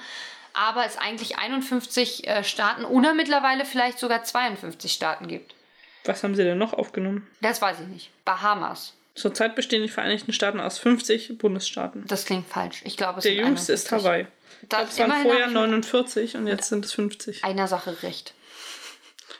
aber 0.53 0.85
es 0.85 0.97
eigentlich 0.97 1.37
51 1.37 2.27
äh, 2.27 2.43
Staaten 2.43 2.83
oder 2.83 3.13
mittlerweile 3.13 3.63
vielleicht 3.63 3.99
sogar 3.99 4.23
52 4.23 4.91
Staaten 4.91 5.27
gibt. 5.27 5.55
Was 6.03 6.23
haben 6.23 6.35
sie 6.35 6.43
denn 6.43 6.57
noch 6.57 6.73
aufgenommen? 6.73 7.27
Das 7.41 7.61
weiß 7.61 7.79
ich 7.81 7.87
nicht. 7.87 8.11
Bahamas. 8.25 8.93
Zurzeit 9.15 9.55
bestehen 9.55 9.81
die 9.81 9.89
Vereinigten 9.89 10.31
Staaten 10.31 10.59
aus 10.59 10.77
50 10.77 11.37
Bundesstaaten. 11.37 12.05
Das 12.07 12.25
klingt 12.25 12.47
falsch. 12.47 12.81
Ich 12.85 12.97
glaube, 12.97 13.17
es 13.17 13.23
Der 13.23 13.33
jüngste 13.33 13.73
ist 13.73 13.91
51. 13.91 14.27
Hawaii. 14.71 14.85
Das 14.85 14.93
Es 14.93 14.99
waren 14.99 15.21
vorher 15.23 15.41
habe 15.45 15.51
ich 15.51 15.53
49 15.53 16.35
und 16.35 16.47
jetzt 16.47 16.69
sind 16.69 16.85
es 16.85 16.93
50. 16.93 17.43
einer 17.43 17.67
Sache 17.67 18.01
recht. 18.03 18.33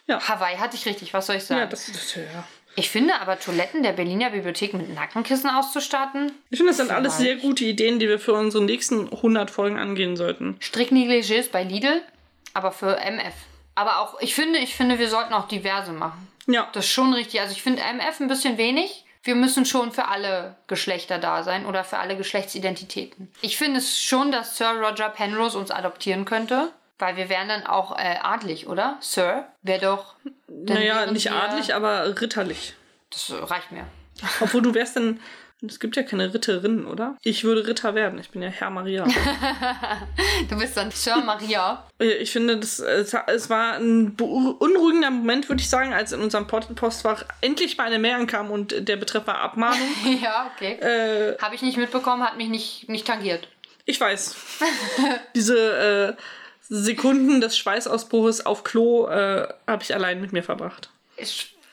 Ja. 0.08 0.26
Hawaii 0.28 0.58
hatte 0.58 0.76
ich 0.76 0.86
richtig, 0.86 1.14
was 1.14 1.28
soll 1.28 1.36
ich 1.36 1.44
sagen? 1.44 1.62
Ja, 1.62 1.68
das, 1.68 1.92
das 1.92 2.16
ja. 2.16 2.22
ich 2.76 2.90
finde 2.90 3.20
aber 3.20 3.40
Toiletten 3.40 3.84
der 3.84 3.92
Berliner 3.92 4.30
Bibliothek 4.30 4.74
mit 4.74 4.94
Nackenkissen 4.94 5.50
auszustatten, 5.50 6.32
Ich 6.50 6.58
finde, 6.58 6.72
das 6.72 6.78
sind 6.78 6.92
alles 6.92 7.18
sehr 7.18 7.36
gute 7.36 7.66
Ideen, 7.66 8.00
die 8.00 8.08
wir 8.08 8.20
für 8.20 8.34
unsere 8.34 8.64
nächsten 8.64 9.12
100 9.12 9.52
Folgen 9.52 9.78
angehen 9.78 10.16
sollten. 10.16 10.58
Stricknegligés 10.62 11.50
bei 11.52 11.64
Lidl, 11.64 12.02
aber 12.54 12.72
für 12.72 12.98
MF. 12.98 13.34
Aber 13.76 14.00
auch, 14.00 14.20
ich 14.22 14.34
finde, 14.34 14.60
ich 14.60 14.76
finde, 14.76 14.98
wir 14.98 15.10
sollten 15.10 15.34
auch 15.34 15.48
diverse 15.48 15.92
machen. 15.92 16.28
Ja, 16.48 16.70
Das 16.72 16.86
ist 16.86 16.92
schon 16.92 17.14
richtig. 17.14 17.42
Also 17.42 17.52
ich 17.52 17.62
finde 17.62 17.82
MF 17.84 18.22
ein 18.22 18.28
bisschen 18.28 18.58
wenig. 18.58 19.04
Wir 19.28 19.36
müssen 19.36 19.66
schon 19.66 19.92
für 19.92 20.08
alle 20.08 20.56
Geschlechter 20.68 21.18
da 21.18 21.44
sein 21.44 21.66
oder 21.66 21.84
für 21.84 21.98
alle 21.98 22.16
Geschlechtsidentitäten. 22.16 23.30
Ich 23.42 23.58
finde 23.58 23.80
es 23.80 24.02
schon, 24.02 24.32
dass 24.32 24.56
Sir 24.56 24.72
Roger 24.82 25.10
Penrose 25.10 25.58
uns 25.58 25.70
adoptieren 25.70 26.24
könnte, 26.24 26.72
weil 26.98 27.18
wir 27.18 27.28
wären 27.28 27.50
dann 27.50 27.68
auch 27.68 28.00
äh, 28.00 28.20
adlig, 28.22 28.70
oder? 28.70 28.96
Sir 29.02 29.46
wäre 29.64 29.82
doch. 29.82 30.16
naja, 30.48 31.12
nicht 31.12 31.30
adlig, 31.30 31.76
aber 31.76 32.22
ritterlich. 32.22 32.76
Das 33.10 33.30
reicht 33.52 33.74
mir. 33.74 33.86
Obwohl 34.40 34.62
du 34.62 34.74
wärst 34.74 34.96
dann. 34.96 35.20
Es 35.66 35.80
gibt 35.80 35.96
ja 35.96 36.04
keine 36.04 36.34
Ritterinnen, 36.34 36.86
oder? 36.86 37.18
Ich 37.24 37.44
würde 37.44 37.66
Ritter 37.66 37.96
werden. 37.96 38.20
Ich 38.20 38.30
bin 38.30 38.44
ja 38.44 38.50
Herr 38.50 38.70
Maria. 38.70 39.06
Du 40.50 40.58
bist 40.58 40.78
dann 40.78 40.92
Sir 40.92 41.18
Maria. 41.18 41.84
Ich 42.00 42.32
finde, 42.32 42.58
das, 42.58 42.80
es 42.80 43.50
war 43.50 43.74
ein 43.74 44.16
beunruhigender 44.16 45.10
Moment, 45.10 45.50
würde 45.50 45.62
ich 45.62 45.70
sagen, 45.70 45.94
als 45.94 46.12
in 46.12 46.22
unserem 46.22 46.46
Post- 46.48 46.76
Postfach 46.76 47.24
endlich 47.42 47.76
mal 47.78 47.86
eine 47.86 47.98
Mail 47.98 48.14
ankam 48.16 48.52
und 48.52 48.88
der 48.88 48.98
Betreff 48.98 49.26
war 49.26 49.40
Abmahnung. 49.40 49.88
ja, 50.22 50.52
okay. 50.56 50.74
äh, 50.74 51.38
Habe 51.42 51.56
ich 51.56 51.62
nicht 51.64 51.78
mitbekommen, 51.78 52.24
hat 52.24 52.38
mich 52.38 52.50
nicht, 52.50 52.88
nicht 52.88 53.08
tangiert. 53.08 53.48
ich 53.86 54.00
weiß. 54.00 54.36
Diese 55.36 56.16
äh, 56.18 56.22
Sekunden 56.70 57.42
des 57.42 57.58
Schweißausbruches 57.58 58.46
auf 58.46 58.64
Klo 58.64 59.08
äh, 59.08 59.48
habe 59.66 59.82
ich 59.84 59.94
allein 59.96 60.22
mit 60.22 60.34
mir 60.34 60.44
verbracht. 60.44 60.90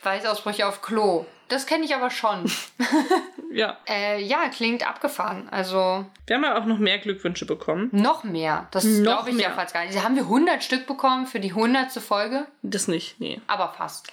Schweißausbrüche 0.03 0.67
auf 0.67 0.81
Klo. 0.81 1.27
Das 1.49 1.67
kenne 1.67 1.85
ich 1.85 1.95
aber 1.95 2.11
schon. 2.11 2.51
Ja. 3.53 3.79
äh, 3.89 4.21
ja, 4.21 4.49
klingt 4.49 4.85
abgefahren. 4.85 5.49
Also 5.49 6.05
Wir 6.27 6.35
haben 6.35 6.43
ja 6.43 6.59
auch 6.59 6.65
noch 6.65 6.79
mehr 6.79 6.99
Glückwünsche 6.99 7.47
bekommen. 7.47 7.89
noch 7.93 8.25
mehr. 8.25 8.67
Das 8.73 8.83
glaube 8.83 9.31
ich 9.31 9.37
mehr. 9.37 9.51
ja 9.51 9.55
fast 9.55 9.73
gar 9.73 9.85
nicht. 9.85 10.03
Haben 10.03 10.17
wir 10.17 10.25
100 10.25 10.65
Stück 10.65 10.89
bekommen 10.89 11.29
für 11.29 11.39
die 11.39 11.51
100. 11.51 11.93
Folge? 11.93 12.47
Das 12.63 12.89
nicht, 12.89 13.21
nee. 13.21 13.41
Aber 13.47 13.73
fast. 13.79 14.11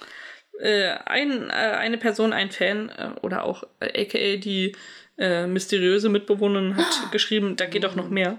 Äh, 0.60 0.90
ein, 1.06 1.50
äh, 1.50 1.52
eine 1.54 1.98
Person, 1.98 2.32
ein 2.32 2.52
Fan 2.52 2.88
äh, 2.90 3.10
oder 3.22 3.42
auch 3.42 3.64
äh, 3.80 4.02
aka 4.04 4.36
die 4.36 4.76
äh, 5.18 5.48
mysteriöse 5.48 6.08
Mitbewohnerin 6.08 6.76
hat 6.76 6.86
geschrieben, 7.10 7.56
da 7.56 7.66
geht 7.66 7.84
auch 7.84 7.96
noch 7.96 8.10
mehr. 8.10 8.38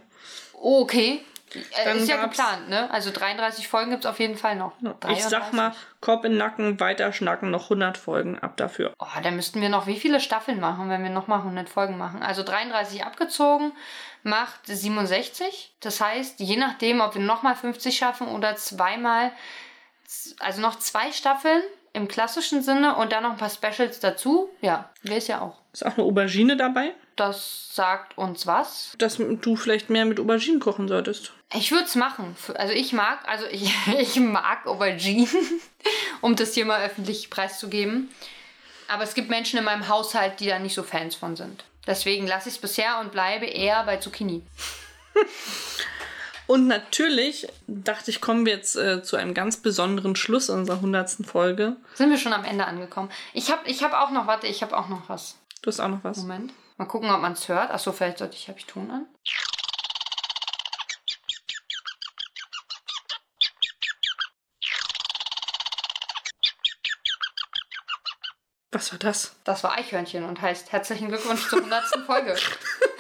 Oh, 0.53 0.79
okay. 0.83 1.19
Äh, 1.55 1.85
Dann 1.85 1.97
ist 1.97 2.07
ja 2.07 2.23
geplant, 2.23 2.69
ne? 2.69 2.89
Also 2.91 3.11
33 3.11 3.67
Folgen 3.67 3.91
gibt 3.91 4.05
es 4.05 4.09
auf 4.09 4.19
jeden 4.19 4.37
Fall 4.37 4.55
noch. 4.55 4.73
Ich 5.09 5.23
sag 5.23 5.51
33. 5.51 5.53
mal, 5.53 5.75
Kopf 6.01 6.25
in 6.25 6.37
Nacken, 6.37 6.79
weiter 6.79 7.13
schnacken, 7.13 7.51
noch 7.51 7.65
100 7.65 7.97
Folgen 7.97 8.39
ab 8.39 8.57
dafür. 8.57 8.93
Oh, 8.99 9.05
da 9.21 9.31
müssten 9.31 9.61
wir 9.61 9.69
noch 9.69 9.87
wie 9.87 9.99
viele 9.99 10.19
Staffeln 10.19 10.59
machen, 10.59 10.89
wenn 10.89 11.03
wir 11.03 11.09
nochmal 11.09 11.39
100 11.39 11.69
Folgen 11.69 11.97
machen? 11.97 12.21
Also 12.23 12.43
33 12.43 13.05
abgezogen 13.05 13.73
macht 14.23 14.65
67. 14.65 15.75
Das 15.79 16.01
heißt, 16.01 16.39
je 16.39 16.57
nachdem, 16.57 17.01
ob 17.01 17.15
wir 17.15 17.21
nochmal 17.21 17.55
50 17.55 17.95
schaffen 17.95 18.27
oder 18.27 18.55
zweimal, 18.55 19.31
also 20.39 20.61
noch 20.61 20.79
zwei 20.79 21.11
Staffeln 21.11 21.61
im 21.93 22.07
klassischen 22.07 22.61
Sinne 22.63 22.95
und 22.95 23.11
dann 23.11 23.23
noch 23.23 23.31
ein 23.31 23.37
paar 23.37 23.49
Specials 23.49 23.99
dazu. 23.99 24.49
Ja, 24.61 24.89
wäre 25.03 25.17
es 25.17 25.27
ja 25.27 25.41
auch. 25.41 25.57
Ist 25.71 25.85
auch 25.85 25.93
eine 25.95 26.03
Aubergine 26.03 26.57
dabei, 26.57 26.93
Das 27.15 27.69
sagt 27.73 28.17
uns 28.17 28.45
was. 28.45 28.93
dass 28.97 29.17
du 29.17 29.55
vielleicht 29.55 29.89
mehr 29.89 30.05
mit 30.05 30.19
Auberginen 30.19 30.59
kochen 30.59 30.87
solltest. 30.87 31.33
Ich 31.53 31.71
würde 31.71 31.85
es 31.85 31.95
machen. 31.95 32.35
Also 32.55 32.73
ich 32.73 32.93
mag, 32.93 33.27
also 33.27 33.45
ich, 33.51 33.71
ich 33.99 34.19
mag 34.19 34.65
Auberginen, 34.67 35.27
um 36.21 36.35
das 36.35 36.53
hier 36.53 36.65
mal 36.65 36.83
öffentlich 36.83 37.29
preiszugeben. 37.29 38.09
Aber 38.87 39.03
es 39.03 39.13
gibt 39.13 39.29
Menschen 39.29 39.57
in 39.57 39.65
meinem 39.65 39.87
Haushalt, 39.87 40.39
die 40.39 40.47
da 40.47 40.59
nicht 40.59 40.75
so 40.75 40.83
Fans 40.83 41.15
von 41.15 41.35
sind. 41.35 41.63
Deswegen 41.87 42.27
lasse 42.27 42.49
ich 42.49 42.55
es 42.55 42.61
bisher 42.61 42.99
und 42.99 43.11
bleibe 43.11 43.45
eher 43.45 43.83
bei 43.85 43.97
Zucchini. 43.97 44.41
Und 46.53 46.67
natürlich 46.67 47.47
dachte 47.65 48.11
ich, 48.11 48.21
kommen 48.21 48.45
wir 48.45 48.53
jetzt 48.53 48.75
äh, 48.75 49.01
zu 49.01 49.15
einem 49.15 49.33
ganz 49.33 49.57
besonderen 49.57 50.15
Schluss 50.15 50.51
unserer 50.51 50.75
100. 50.75 51.25
Folge. 51.25 51.77
Sind 51.95 52.11
wir 52.11 52.19
schon 52.19 52.31
am 52.31 52.45
Ende 52.45 52.67
angekommen? 52.67 53.09
Ich 53.33 53.49
habe 53.49 53.67
ich 53.67 53.81
hab 53.81 53.93
auch 53.93 54.11
noch, 54.11 54.27
warte, 54.27 54.45
ich 54.45 54.61
habe 54.61 54.77
auch 54.77 54.87
noch 54.87 55.09
was. 55.09 55.39
Du 55.63 55.69
hast 55.69 55.79
auch 55.79 55.87
noch 55.87 56.03
was. 56.03 56.17
Moment. 56.17 56.53
Mal 56.77 56.85
gucken, 56.85 57.09
ob 57.09 57.21
man 57.21 57.31
es 57.31 57.47
hört. 57.47 57.71
Achso, 57.71 57.91
vielleicht 57.91 58.19
sollte 58.19 58.35
ich, 58.35 58.49
habe 58.49 58.59
ich 58.59 58.67
Ton 58.67 58.91
an. 58.91 59.07
Was 68.71 68.91
war 68.91 68.99
das? 68.99 69.35
Das 69.43 69.63
war 69.63 69.71
Eichhörnchen 69.71 70.23
und 70.23 70.39
heißt 70.39 70.71
herzlichen 70.71 71.07
Glückwunsch 71.07 71.49
zur 71.49 71.57
100. 71.57 71.83
Folge. 72.05 72.35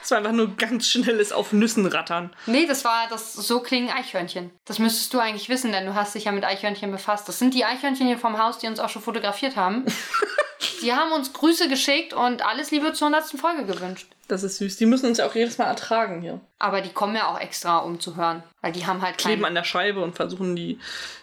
Das 0.00 0.10
war 0.10 0.18
einfach 0.18 0.32
nur 0.32 0.54
ganz 0.56 0.86
schnelles 0.86 1.32
auf 1.32 1.54
Nüssen 1.54 1.86
rattern. 1.86 2.34
Nee, 2.44 2.66
das 2.66 2.84
war 2.84 3.08
das 3.08 3.32
so 3.32 3.60
klingen 3.60 3.88
Eichhörnchen. 3.88 4.50
Das 4.66 4.78
müsstest 4.78 5.14
du 5.14 5.18
eigentlich 5.18 5.48
wissen, 5.48 5.72
denn 5.72 5.86
du 5.86 5.94
hast 5.94 6.14
dich 6.14 6.24
ja 6.24 6.32
mit 6.32 6.44
Eichhörnchen 6.44 6.90
befasst. 6.90 7.26
Das 7.26 7.38
sind 7.38 7.54
die 7.54 7.64
Eichhörnchen 7.64 8.06
hier 8.06 8.18
vom 8.18 8.36
Haus, 8.36 8.58
die 8.58 8.66
uns 8.66 8.80
auch 8.80 8.90
schon 8.90 9.00
fotografiert 9.00 9.56
haben. 9.56 9.86
die 10.82 10.92
haben 10.92 11.12
uns 11.12 11.32
Grüße 11.32 11.68
geschickt 11.68 12.12
und 12.12 12.44
alles 12.44 12.70
Liebe 12.70 12.92
zur 12.92 13.08
100. 13.08 13.40
Folge 13.40 13.64
gewünscht. 13.64 14.06
Das 14.28 14.42
ist 14.42 14.56
süß. 14.58 14.76
Die 14.76 14.86
müssen 14.86 15.06
uns 15.06 15.18
ja 15.18 15.26
auch 15.26 15.34
jedes 15.34 15.58
Mal 15.58 15.66
ertragen 15.66 16.22
hier. 16.22 16.40
Aber 16.58 16.80
die 16.80 16.90
kommen 16.90 17.14
ja 17.14 17.28
auch 17.28 17.38
extra, 17.38 17.78
um 17.78 18.00
zu 18.00 18.16
hören. 18.16 18.42
Weil 18.62 18.72
die 18.72 18.86
haben 18.86 19.02
halt 19.02 19.18
Kleben 19.18 19.44
an 19.44 19.54
der 19.54 19.64
Scheibe 19.64 20.02
und 20.02 20.14
versuchen 20.14 20.56
die, 20.56 20.78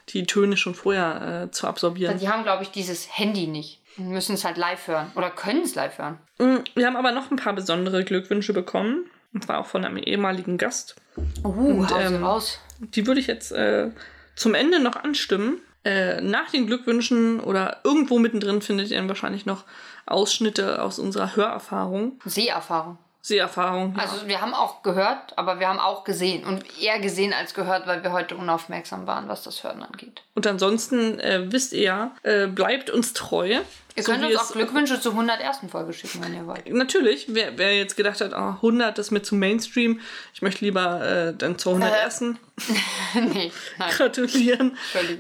die 0.10 0.26
Töne 0.26 0.56
schon 0.56 0.76
vorher 0.76 1.46
äh, 1.48 1.52
zu 1.52 1.68
absorbieren. 1.68 2.20
Die 2.20 2.30
haben, 2.30 2.44
glaube 2.44 2.64
ich, 2.64 2.70
dieses 2.70 3.18
Handy 3.18 3.48
nicht. 3.48 3.82
Und 3.98 4.10
müssen 4.10 4.36
es 4.36 4.46
halt 4.46 4.58
live 4.58 4.88
hören. 4.88 5.12
Oder 5.16 5.32
können 5.32 5.64
es 5.64 5.76
live 5.76 5.98
hören. 5.98 6.20
Mm, 6.38 6.58
Wir 6.76 6.86
haben 6.86 6.96
aber 6.96 7.12
noch 7.12 7.32
ein 7.32 7.38
paar 7.38 7.54
besondere 7.54 8.04
Glückwünsche 8.04 8.54
bekommen. 8.54 9.10
Und 9.34 9.46
zwar 9.46 9.60
auch 9.60 9.66
von 9.66 9.84
einem 9.84 9.98
ehemaligen 9.98 10.58
Gast. 10.58 10.96
Uh, 11.44 11.80
Und, 11.80 11.92
ähm, 11.98 12.24
raus. 12.24 12.60
Die 12.80 13.08
würde 13.08 13.20
ich 13.20 13.28
jetzt 13.28 13.52
äh, 13.52 13.90
zum 14.36 14.54
Ende 14.54 14.80
noch 14.80 14.96
anstimmen. 14.96 15.62
Äh, 15.84 16.22
nach 16.22 16.52
den 16.52 16.68
Glückwünschen 16.68 17.40
oder 17.40 17.80
irgendwo 17.84 18.20
mittendrin 18.20 18.62
findet 18.62 18.92
ihr 18.92 18.98
dann 18.98 19.08
wahrscheinlich 19.08 19.46
noch 19.46 19.64
Ausschnitte 20.06 20.82
aus 20.82 21.00
unserer 21.00 21.36
Hörerfahrung. 21.36 22.20
Seherfahrung. 22.24 22.98
Seherfahrung. 23.24 23.94
Ja. 23.96 24.04
Also 24.04 24.28
wir 24.28 24.42
haben 24.42 24.54
auch 24.56 24.82
gehört, 24.82 25.38
aber 25.38 25.60
wir 25.60 25.68
haben 25.68 25.80
auch 25.80 26.04
gesehen. 26.04 26.44
Und 26.44 26.64
eher 26.82 27.00
gesehen 27.00 27.34
als 27.34 27.54
gehört, 27.54 27.86
weil 27.86 28.04
wir 28.04 28.12
heute 28.14 28.36
unaufmerksam 28.36 29.06
waren, 29.06 29.28
was 29.28 29.44
das 29.44 29.64
Hören 29.64 29.84
angeht. 29.84 30.24
Und 30.34 30.48
ansonsten 30.48 31.20
äh, 31.20 31.52
wisst 31.52 31.74
ihr 31.74 31.82
ja, 31.82 32.12
äh, 32.24 32.48
bleibt 32.48 32.90
uns 32.90 33.14
treu. 33.14 33.60
Ihr 33.96 34.04
So 34.04 34.12
könnt 34.12 34.26
uns 34.26 34.36
auch 34.38 34.52
Glückwünsche 34.54 35.00
zur 35.00 35.12
101. 35.12 35.60
Folge 35.70 35.94
schicken, 35.94 36.24
wenn 36.24 36.34
ihr 36.34 36.48
wollt. 36.48 36.68
Natürlich, 36.72 37.26
wer, 37.28 37.58
wer 37.58 37.78
jetzt 37.78 37.96
gedacht 37.98 38.22
hat, 38.22 38.34
ah, 38.34 38.56
100 38.56 38.98
ist 38.98 39.12
mir 39.12 39.22
zu 39.22 39.36
Mainstream, 39.36 40.00
ich 40.34 40.42
möchte 40.42 40.64
lieber 40.66 41.06
äh, 41.06 41.34
dann 41.38 41.60
zur 41.60 41.74
101. 41.76 42.22
nee, 43.14 43.52
nein. 43.78 43.92
gratulieren, 43.92 44.78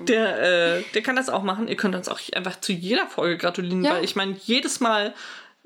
der, 0.07 0.77
äh, 0.77 0.83
der 0.93 1.01
kann 1.03 1.17
das 1.17 1.29
auch 1.29 1.43
machen. 1.43 1.67
Ihr 1.67 1.75
könnt 1.75 1.95
uns 1.95 2.07
auch 2.07 2.19
einfach 2.33 2.59
zu 2.61 2.71
jeder 2.71 3.05
Folge 3.07 3.37
gratulieren, 3.37 3.83
Ja. 3.83 3.95
weil 3.95 4.03
ich 4.05 4.15
meine, 4.15 4.35
jedes 4.45 4.79
Mal, 4.79 5.13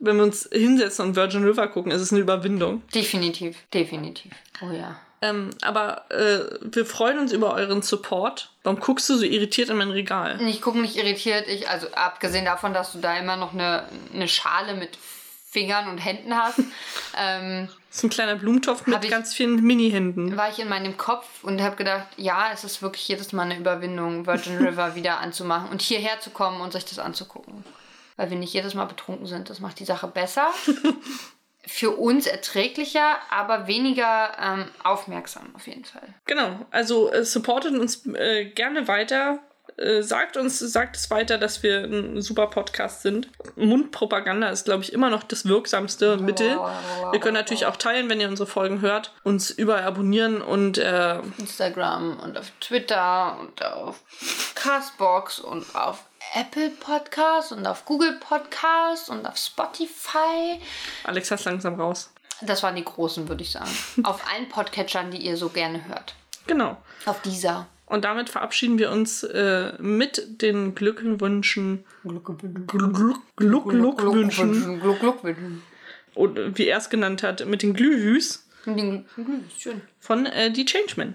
wenn 0.06 0.18
wir 0.18 0.24
uns 0.24 0.48
hinsetzen 0.52 1.06
und 1.06 1.16
Virgin 1.16 1.44
River 1.44 1.68
gucken, 1.68 1.92
ist 1.92 2.02
es 2.02 2.12
eine 2.12 2.22
Überwindung. 2.22 2.82
Definitiv, 2.94 3.58
definitiv. 3.74 4.32
Oh 4.62 4.72
ja. 4.72 5.00
Ähm, 5.22 5.50
aber 5.62 6.10
äh, 6.12 6.40
wir 6.62 6.86
freuen 6.86 7.20
uns 7.20 7.32
über 7.32 7.54
euren 7.54 7.82
Support. 7.82 8.52
Warum 8.64 8.80
guckst 8.80 9.10
du 9.10 9.16
so 9.16 9.24
irritiert 9.26 9.70
in 9.70 9.78
mein 9.78 9.90
Regal? 9.92 10.40
Ich 10.42 10.62
gucke 10.62 10.80
nicht 10.80 10.98
irritiert. 10.98 11.48
Ich, 11.48 11.68
also 11.70 11.88
abgesehen 11.94 12.46
davon, 12.46 12.74
dass 12.74 12.92
du 12.92 13.00
da 13.00 13.18
immer 13.18 13.36
noch 13.38 13.54
eine, 13.54 13.88
eine 14.14 14.28
Schale 14.28 14.76
mit 14.76 14.98
Fingern 15.50 15.88
und 15.88 16.00
Händen 16.00 16.36
hast, 16.36 16.60
ähm, 17.18 17.70
Das 17.90 17.98
ist 18.00 18.04
ein 18.04 18.10
kleiner 18.10 18.36
Blumentopf 18.36 18.86
mit 18.88 19.04
ich- 19.06 19.10
ganz 19.10 19.34
vielen 19.34 19.56
Mini-Händen. 19.64 20.36
war 20.36 20.50
ich 20.50 20.60
in 20.60 20.68
meinem 20.68 20.98
Kopf 20.98 21.26
und 21.44 21.62
habe 21.62 21.78
gedacht, 21.78 22.08
ja, 22.18 22.50
es 22.54 22.66
ist 22.66 22.82
wirklich 22.82 23.08
jedes 23.08 23.32
Mal 23.32 23.44
eine 23.44 23.58
Überwindung, 23.58 24.28
Virgin 24.28 24.58
River 24.68 24.96
wieder 24.96 25.20
anzumachen 25.22 25.70
und 25.70 25.82
hierher 25.82 26.20
zu 26.20 26.30
kommen 26.32 26.60
und 26.60 26.74
sich 26.74 26.84
das 26.84 27.00
anzugucken. 27.00 27.64
Weil 28.16 28.30
wir 28.30 28.38
nicht 28.38 28.54
jedes 28.54 28.74
Mal 28.74 28.86
betrunken 28.86 29.26
sind. 29.26 29.50
Das 29.50 29.60
macht 29.60 29.80
die 29.80 29.86
Sache 29.86 30.08
besser. 30.08 30.48
Für 31.68 31.92
uns 31.92 32.28
erträglicher, 32.28 33.18
aber 33.32 33.66
weniger 33.66 34.38
ähm, 34.40 34.66
aufmerksam 34.84 35.56
auf 35.56 35.66
jeden 35.66 35.84
Fall. 35.84 36.14
Genau, 36.26 36.60
also 36.70 37.12
äh, 37.12 37.26
supportet 37.26 37.74
uns 37.74 38.06
äh, 38.06 38.46
gerne 38.46 38.88
weiter. 38.88 39.40
Äh, 39.78 40.04
sagt 40.04 40.38
uns, 40.38 40.60
sagt 40.60 40.96
es 40.96 41.12
weiter, 41.12 41.38
dass 41.38 41.62
wir 41.62 41.84
ein 41.84 42.22
super 42.22 42.48
Podcast 42.48 43.02
sind. 43.02 43.30
Mundpropaganda 43.58 44.50
ist, 44.50 44.66
glaube 44.66 44.84
ich, 44.84 44.94
immer 44.94 45.10
noch 45.10 45.24
das 45.24 45.48
wirksamste 45.48 46.16
Mittel. 46.18 46.58
Ihr 47.12 47.20
könnt 47.20 47.34
natürlich 47.34 47.66
auch 47.66 47.76
teilen, 47.76 48.10
wenn 48.10 48.22
ihr 48.22 48.30
unsere 48.30 48.48
Folgen 48.48 48.80
hört, 48.80 49.14
uns 49.24 49.50
überall 49.50 49.84
abonnieren 49.84 50.42
und 50.42 50.78
äh, 50.78 51.20
Instagram 51.40 52.20
und 52.20 52.38
auf 52.38 52.52
Twitter 52.62 53.38
und 53.40 53.66
auf 53.66 54.02
Castbox 54.56 55.40
und 55.40 55.76
auf 55.76 56.06
Apple 56.34 56.70
Podcast 56.70 57.52
und 57.52 57.66
auf 57.66 57.86
Google 57.86 58.18
Podcast 58.20 59.10
und 59.10 59.26
auf 59.26 59.38
Spotify. 59.38 60.60
Alex 61.04 61.32
hast 61.32 61.46
langsam 61.46 61.80
raus. 61.80 62.12
Das 62.42 62.64
waren 62.64 62.76
die 62.76 62.84
großen, 62.84 63.30
würde 63.30 63.44
ich 63.44 63.52
sagen. 63.52 63.70
auf 64.04 64.22
allen 64.32 64.50
Podcatchern, 64.50 65.12
die 65.12 65.18
ihr 65.18 65.38
so 65.38 65.50
gerne 65.50 65.88
hört. 65.88 66.16
Genau. 66.48 66.78
Auf 67.06 67.22
dieser. 67.22 67.68
Und 67.86 68.04
damit 68.04 68.30
verabschieden 68.30 68.80
wir 68.80 68.92
uns 68.92 69.24
äh, 69.24 69.74
mit 69.80 70.42
den 70.42 70.76
Glückwünschen. 70.76 71.86
Glückwünschen. 72.04 73.16
Gluck, 73.36 73.70
Gluck, 73.70 74.04
wünschen. 74.04 75.62
Und 76.16 76.58
wie 76.58 76.68
er 76.68 76.80
es 76.80 76.90
genannt 76.90 77.24
hat, 77.24 77.46
mit 77.46 77.62
den 77.62 77.74
Glühwüs 77.74 78.48
Schön. 78.64 79.82
von 80.00 80.26
äh, 80.26 80.52
die 80.52 80.66
Changeman. 80.66 81.14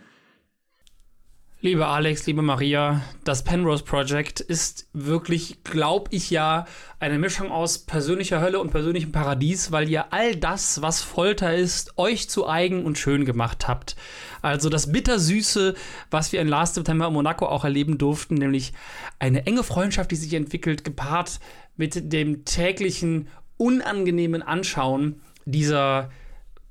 Liebe 1.62 1.86
Alex, 1.86 2.24
liebe 2.24 2.40
Maria, 2.40 3.02
das 3.22 3.44
Penrose 3.44 3.84
Project 3.84 4.40
ist 4.40 4.88
wirklich, 4.94 5.62
glaube 5.62 6.08
ich 6.10 6.30
ja, 6.30 6.64
eine 7.00 7.18
Mischung 7.18 7.50
aus 7.50 7.80
persönlicher 7.80 8.40
Hölle 8.40 8.60
und 8.60 8.70
persönlichem 8.70 9.12
Paradies, 9.12 9.70
weil 9.70 9.86
ihr 9.90 10.10
all 10.10 10.34
das, 10.36 10.80
was 10.80 11.02
Folter 11.02 11.54
ist, 11.54 11.98
euch 11.98 12.30
zu 12.30 12.48
eigen 12.48 12.86
und 12.86 12.96
schön 12.96 13.26
gemacht 13.26 13.68
habt. 13.68 13.94
Also 14.40 14.70
das 14.70 14.90
Bittersüße, 14.90 15.74
was 16.10 16.32
wir 16.32 16.40
in 16.40 16.48
Last 16.48 16.76
September 16.76 17.08
in 17.08 17.12
Monaco 17.12 17.44
auch 17.44 17.64
erleben 17.64 17.98
durften, 17.98 18.36
nämlich 18.36 18.72
eine 19.18 19.44
enge 19.44 19.62
Freundschaft, 19.62 20.10
die 20.12 20.16
sich 20.16 20.32
entwickelt, 20.32 20.82
gepaart 20.82 21.40
mit 21.76 22.10
dem 22.10 22.46
täglichen, 22.46 23.28
unangenehmen 23.58 24.40
Anschauen 24.40 25.20
dieser 25.44 26.08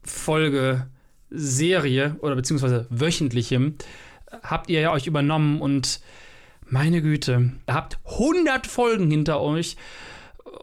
Folge, 0.02 0.88
Serie 1.30 2.16
oder 2.22 2.36
beziehungsweise 2.36 2.88
wöchentlichem 2.90 3.76
habt 4.44 4.70
ihr 4.70 4.82
ja 4.82 4.92
euch 4.92 5.08
übernommen 5.08 5.62
und 5.62 6.02
meine 6.66 7.02
Güte, 7.02 7.52
ihr 7.68 7.74
habt 7.74 8.00
100 8.06 8.68
Folgen 8.68 9.10
hinter 9.10 9.42
euch 9.42 9.76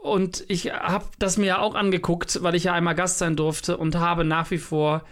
und 0.02 0.44
ich 0.48 0.72
habe 0.72 1.06
das 1.18 1.36
mir 1.36 1.46
ja 1.46 1.58
auch 1.58 1.74
angeguckt, 1.74 2.42
weil 2.42 2.54
ich 2.54 2.64
ja 2.64 2.72
einmal 2.72 2.94
Gast 2.94 3.18
sein 3.18 3.36
durfte 3.36 3.76
und 3.76 3.96
habe 3.96 4.24
nach 4.24 4.50
wie 4.50 4.58
vor 4.58 5.02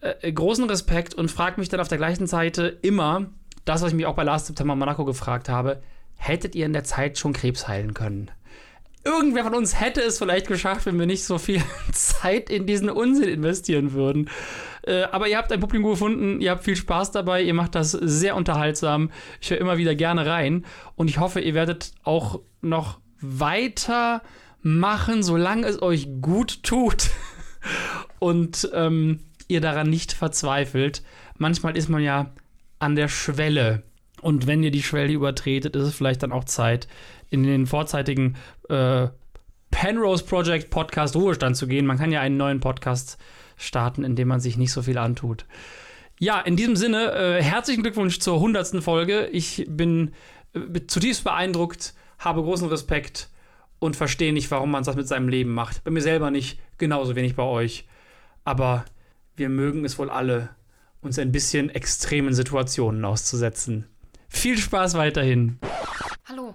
äh, 0.00 0.32
großen 0.32 0.64
Respekt 0.68 1.14
und 1.14 1.30
frage 1.30 1.60
mich 1.60 1.68
dann 1.68 1.80
auf 1.80 1.88
der 1.88 1.98
gleichen 1.98 2.26
Seite 2.26 2.78
immer, 2.82 3.26
das, 3.64 3.82
was 3.82 3.90
ich 3.90 3.96
mich 3.96 4.06
auch 4.06 4.14
bei 4.14 4.24
Last 4.24 4.46
September 4.46 4.74
Monaco 4.74 5.04
gefragt 5.04 5.48
habe, 5.48 5.82
hättet 6.16 6.54
ihr 6.54 6.66
in 6.66 6.72
der 6.72 6.84
Zeit 6.84 7.18
schon 7.18 7.32
Krebs 7.32 7.68
heilen 7.68 7.94
können? 7.94 8.30
Irgendwer 9.02 9.44
von 9.44 9.54
uns 9.54 9.80
hätte 9.80 10.02
es 10.02 10.18
vielleicht 10.18 10.46
geschafft, 10.46 10.84
wenn 10.86 10.98
wir 10.98 11.06
nicht 11.06 11.24
so 11.24 11.38
viel 11.38 11.62
Zeit 11.92 12.50
in 12.50 12.66
diesen 12.66 12.90
Unsinn 12.90 13.28
investieren 13.28 13.92
würden. 13.92 14.28
Äh, 14.82 15.04
aber 15.04 15.28
ihr 15.28 15.38
habt 15.38 15.52
ein 15.52 15.60
Publikum 15.60 15.90
gefunden, 15.90 16.40
ihr 16.40 16.50
habt 16.50 16.64
viel 16.64 16.76
Spaß 16.76 17.10
dabei, 17.10 17.42
ihr 17.42 17.54
macht 17.54 17.74
das 17.74 17.92
sehr 17.92 18.36
unterhaltsam. 18.36 19.10
Ich 19.40 19.50
höre 19.50 19.58
immer 19.58 19.78
wieder 19.78 19.94
gerne 19.94 20.26
rein 20.26 20.66
und 20.96 21.08
ich 21.08 21.18
hoffe, 21.18 21.40
ihr 21.40 21.54
werdet 21.54 21.92
auch 22.02 22.40
noch 22.60 23.00
weiter 23.20 24.22
machen, 24.62 25.22
solange 25.22 25.66
es 25.66 25.80
euch 25.80 26.08
gut 26.20 26.62
tut 26.62 27.10
und 28.18 28.70
ähm, 28.74 29.20
ihr 29.48 29.60
daran 29.60 29.88
nicht 29.88 30.12
verzweifelt. 30.12 31.02
Manchmal 31.38 31.76
ist 31.76 31.88
man 31.88 32.02
ja 32.02 32.32
an 32.78 32.96
der 32.96 33.08
Schwelle. 33.08 33.82
Und 34.20 34.46
wenn 34.46 34.62
ihr 34.62 34.70
die 34.70 34.82
Schwelle 34.82 35.12
übertretet, 35.12 35.76
ist 35.76 35.84
es 35.84 35.94
vielleicht 35.94 36.22
dann 36.22 36.32
auch 36.32 36.44
Zeit, 36.44 36.88
in 37.30 37.42
den 37.42 37.66
vorzeitigen 37.66 38.36
äh, 38.68 39.08
Penrose 39.70 40.24
Project 40.24 40.70
Podcast 40.70 41.16
Ruhestand 41.16 41.56
zu 41.56 41.66
gehen. 41.66 41.86
Man 41.86 41.98
kann 41.98 42.12
ja 42.12 42.20
einen 42.20 42.36
neuen 42.36 42.60
Podcast 42.60 43.18
starten, 43.56 44.04
in 44.04 44.16
dem 44.16 44.28
man 44.28 44.40
sich 44.40 44.56
nicht 44.56 44.72
so 44.72 44.82
viel 44.82 44.98
antut. 44.98 45.46
Ja, 46.18 46.40
in 46.40 46.56
diesem 46.56 46.76
Sinne, 46.76 47.12
äh, 47.12 47.42
herzlichen 47.42 47.82
Glückwunsch 47.82 48.18
zur 48.18 48.34
100. 48.34 48.82
Folge. 48.82 49.28
Ich 49.28 49.64
bin 49.68 50.12
äh, 50.54 50.80
zutiefst 50.86 51.24
beeindruckt, 51.24 51.94
habe 52.18 52.42
großen 52.42 52.68
Respekt 52.68 53.30
und 53.78 53.96
verstehe 53.96 54.32
nicht, 54.32 54.50
warum 54.50 54.70
man 54.70 54.84
das 54.84 54.96
mit 54.96 55.08
seinem 55.08 55.28
Leben 55.28 55.54
macht. 55.54 55.82
Bei 55.84 55.90
mir 55.90 56.02
selber 56.02 56.30
nicht, 56.30 56.60
genauso 56.76 57.16
wenig 57.16 57.36
bei 57.36 57.42
euch. 57.42 57.86
Aber 58.44 58.84
wir 59.36 59.48
mögen 59.48 59.84
es 59.84 59.98
wohl 59.98 60.10
alle, 60.10 60.50
uns 61.00 61.18
ein 61.18 61.32
bisschen 61.32 61.70
extremen 61.70 62.34
Situationen 62.34 63.04
auszusetzen. 63.04 63.86
Viel 64.28 64.58
Spaß 64.58 64.94
weiterhin. 64.94 65.58
Hallo. 66.28 66.54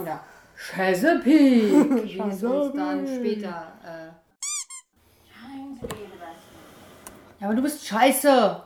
Oder 0.00 0.20
Chesapeake. 0.56 2.04
Wie 2.04 2.18
es 2.18 2.42
uns 2.42 2.74
dann 2.74 3.06
später. 3.06 3.72
Äh. 3.84 4.10
Ja, 7.40 7.46
aber 7.46 7.54
du 7.54 7.62
bist 7.62 7.86
scheiße. 7.86 8.62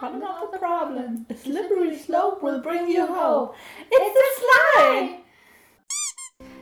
But 0.00 0.18
not 0.18 0.50
the 0.50 0.58
problem. 0.58 1.24
A 1.30 1.34
slippery 1.34 1.96
slope 1.96 2.42
will 2.42 2.60
bring 2.60 2.88
you 2.88 3.06
home. 3.06 3.50
It's 3.88 4.16
a 4.18 4.30
slide. 4.40 5.22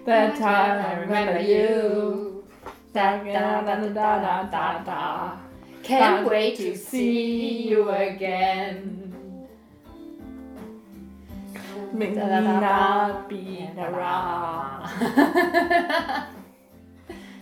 That 0.05 0.37
time 0.37 0.85
I 0.85 1.01
remember 1.01 1.41
you. 1.41 2.45
Da, 2.93 3.17
da, 3.25 3.63
da, 3.63 3.77
da, 3.77 4.19
da, 4.21 4.43
da, 4.45 4.83
da. 4.85 5.39
Can't 5.83 6.29
wait 6.29 6.57
to 6.59 6.77
see 6.77 7.69
you 7.69 7.89
again. 7.89 9.10
Make 11.93 12.15
Da, 12.15 12.27
da, 12.29 12.41
da, 12.41 12.61
da. 12.61 13.23
be 13.29 13.69
around. 13.77 14.83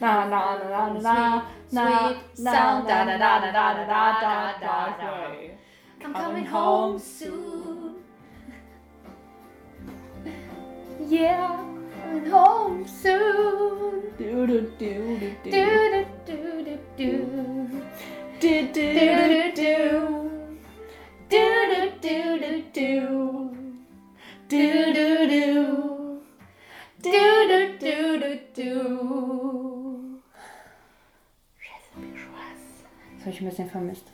Na 0.00 0.24
na 0.24 0.56
na 0.56 0.68
na 0.68 1.00
na 1.00 1.42
na 1.72 1.84
Sweet 2.08 2.18
sound. 2.36 2.86
na 2.86 2.88
Da, 2.88 3.04
da, 3.04 3.16
da, 3.18 3.32
da, 3.40 3.50
da, 3.52 3.74
da, 3.84 4.52
da, 4.60 4.96
da. 4.96 5.10
I'm 6.00 6.12
Coming 6.14 6.44
home 6.46 6.92
home 6.92 6.98
soon. 6.98 7.94
Yeah, 11.08 11.56
coming 12.02 12.26
home 12.30 12.86
soon. 12.86 14.02
Do 14.18 14.46
do 14.46 14.60
do 14.78 15.18
do 15.18 15.30
Do 15.44 15.50
do 15.92 16.06
do 16.26 16.36
do 16.56 16.66
do 16.66 16.76
do. 16.96 17.12
do 18.40 18.54
do 18.72 18.86
Do 21.28 21.44
do 21.70 21.80
do 22.00 22.02
do 22.02 22.18
do 22.40 22.62
do 22.72 23.67
do 24.48 24.56
do. 24.56 24.88
do 24.92 25.26
do 25.26 25.28
do 25.28 26.22
Do 27.02 27.10
do 27.48 27.60
do 27.78 28.18
do 28.18 28.30
do. 28.56 30.20
Das 33.16 33.20
habe 33.20 33.30
ich 33.30 33.40
ein 33.40 33.48
bisschen 33.48 33.68
vermisst. 33.70 34.06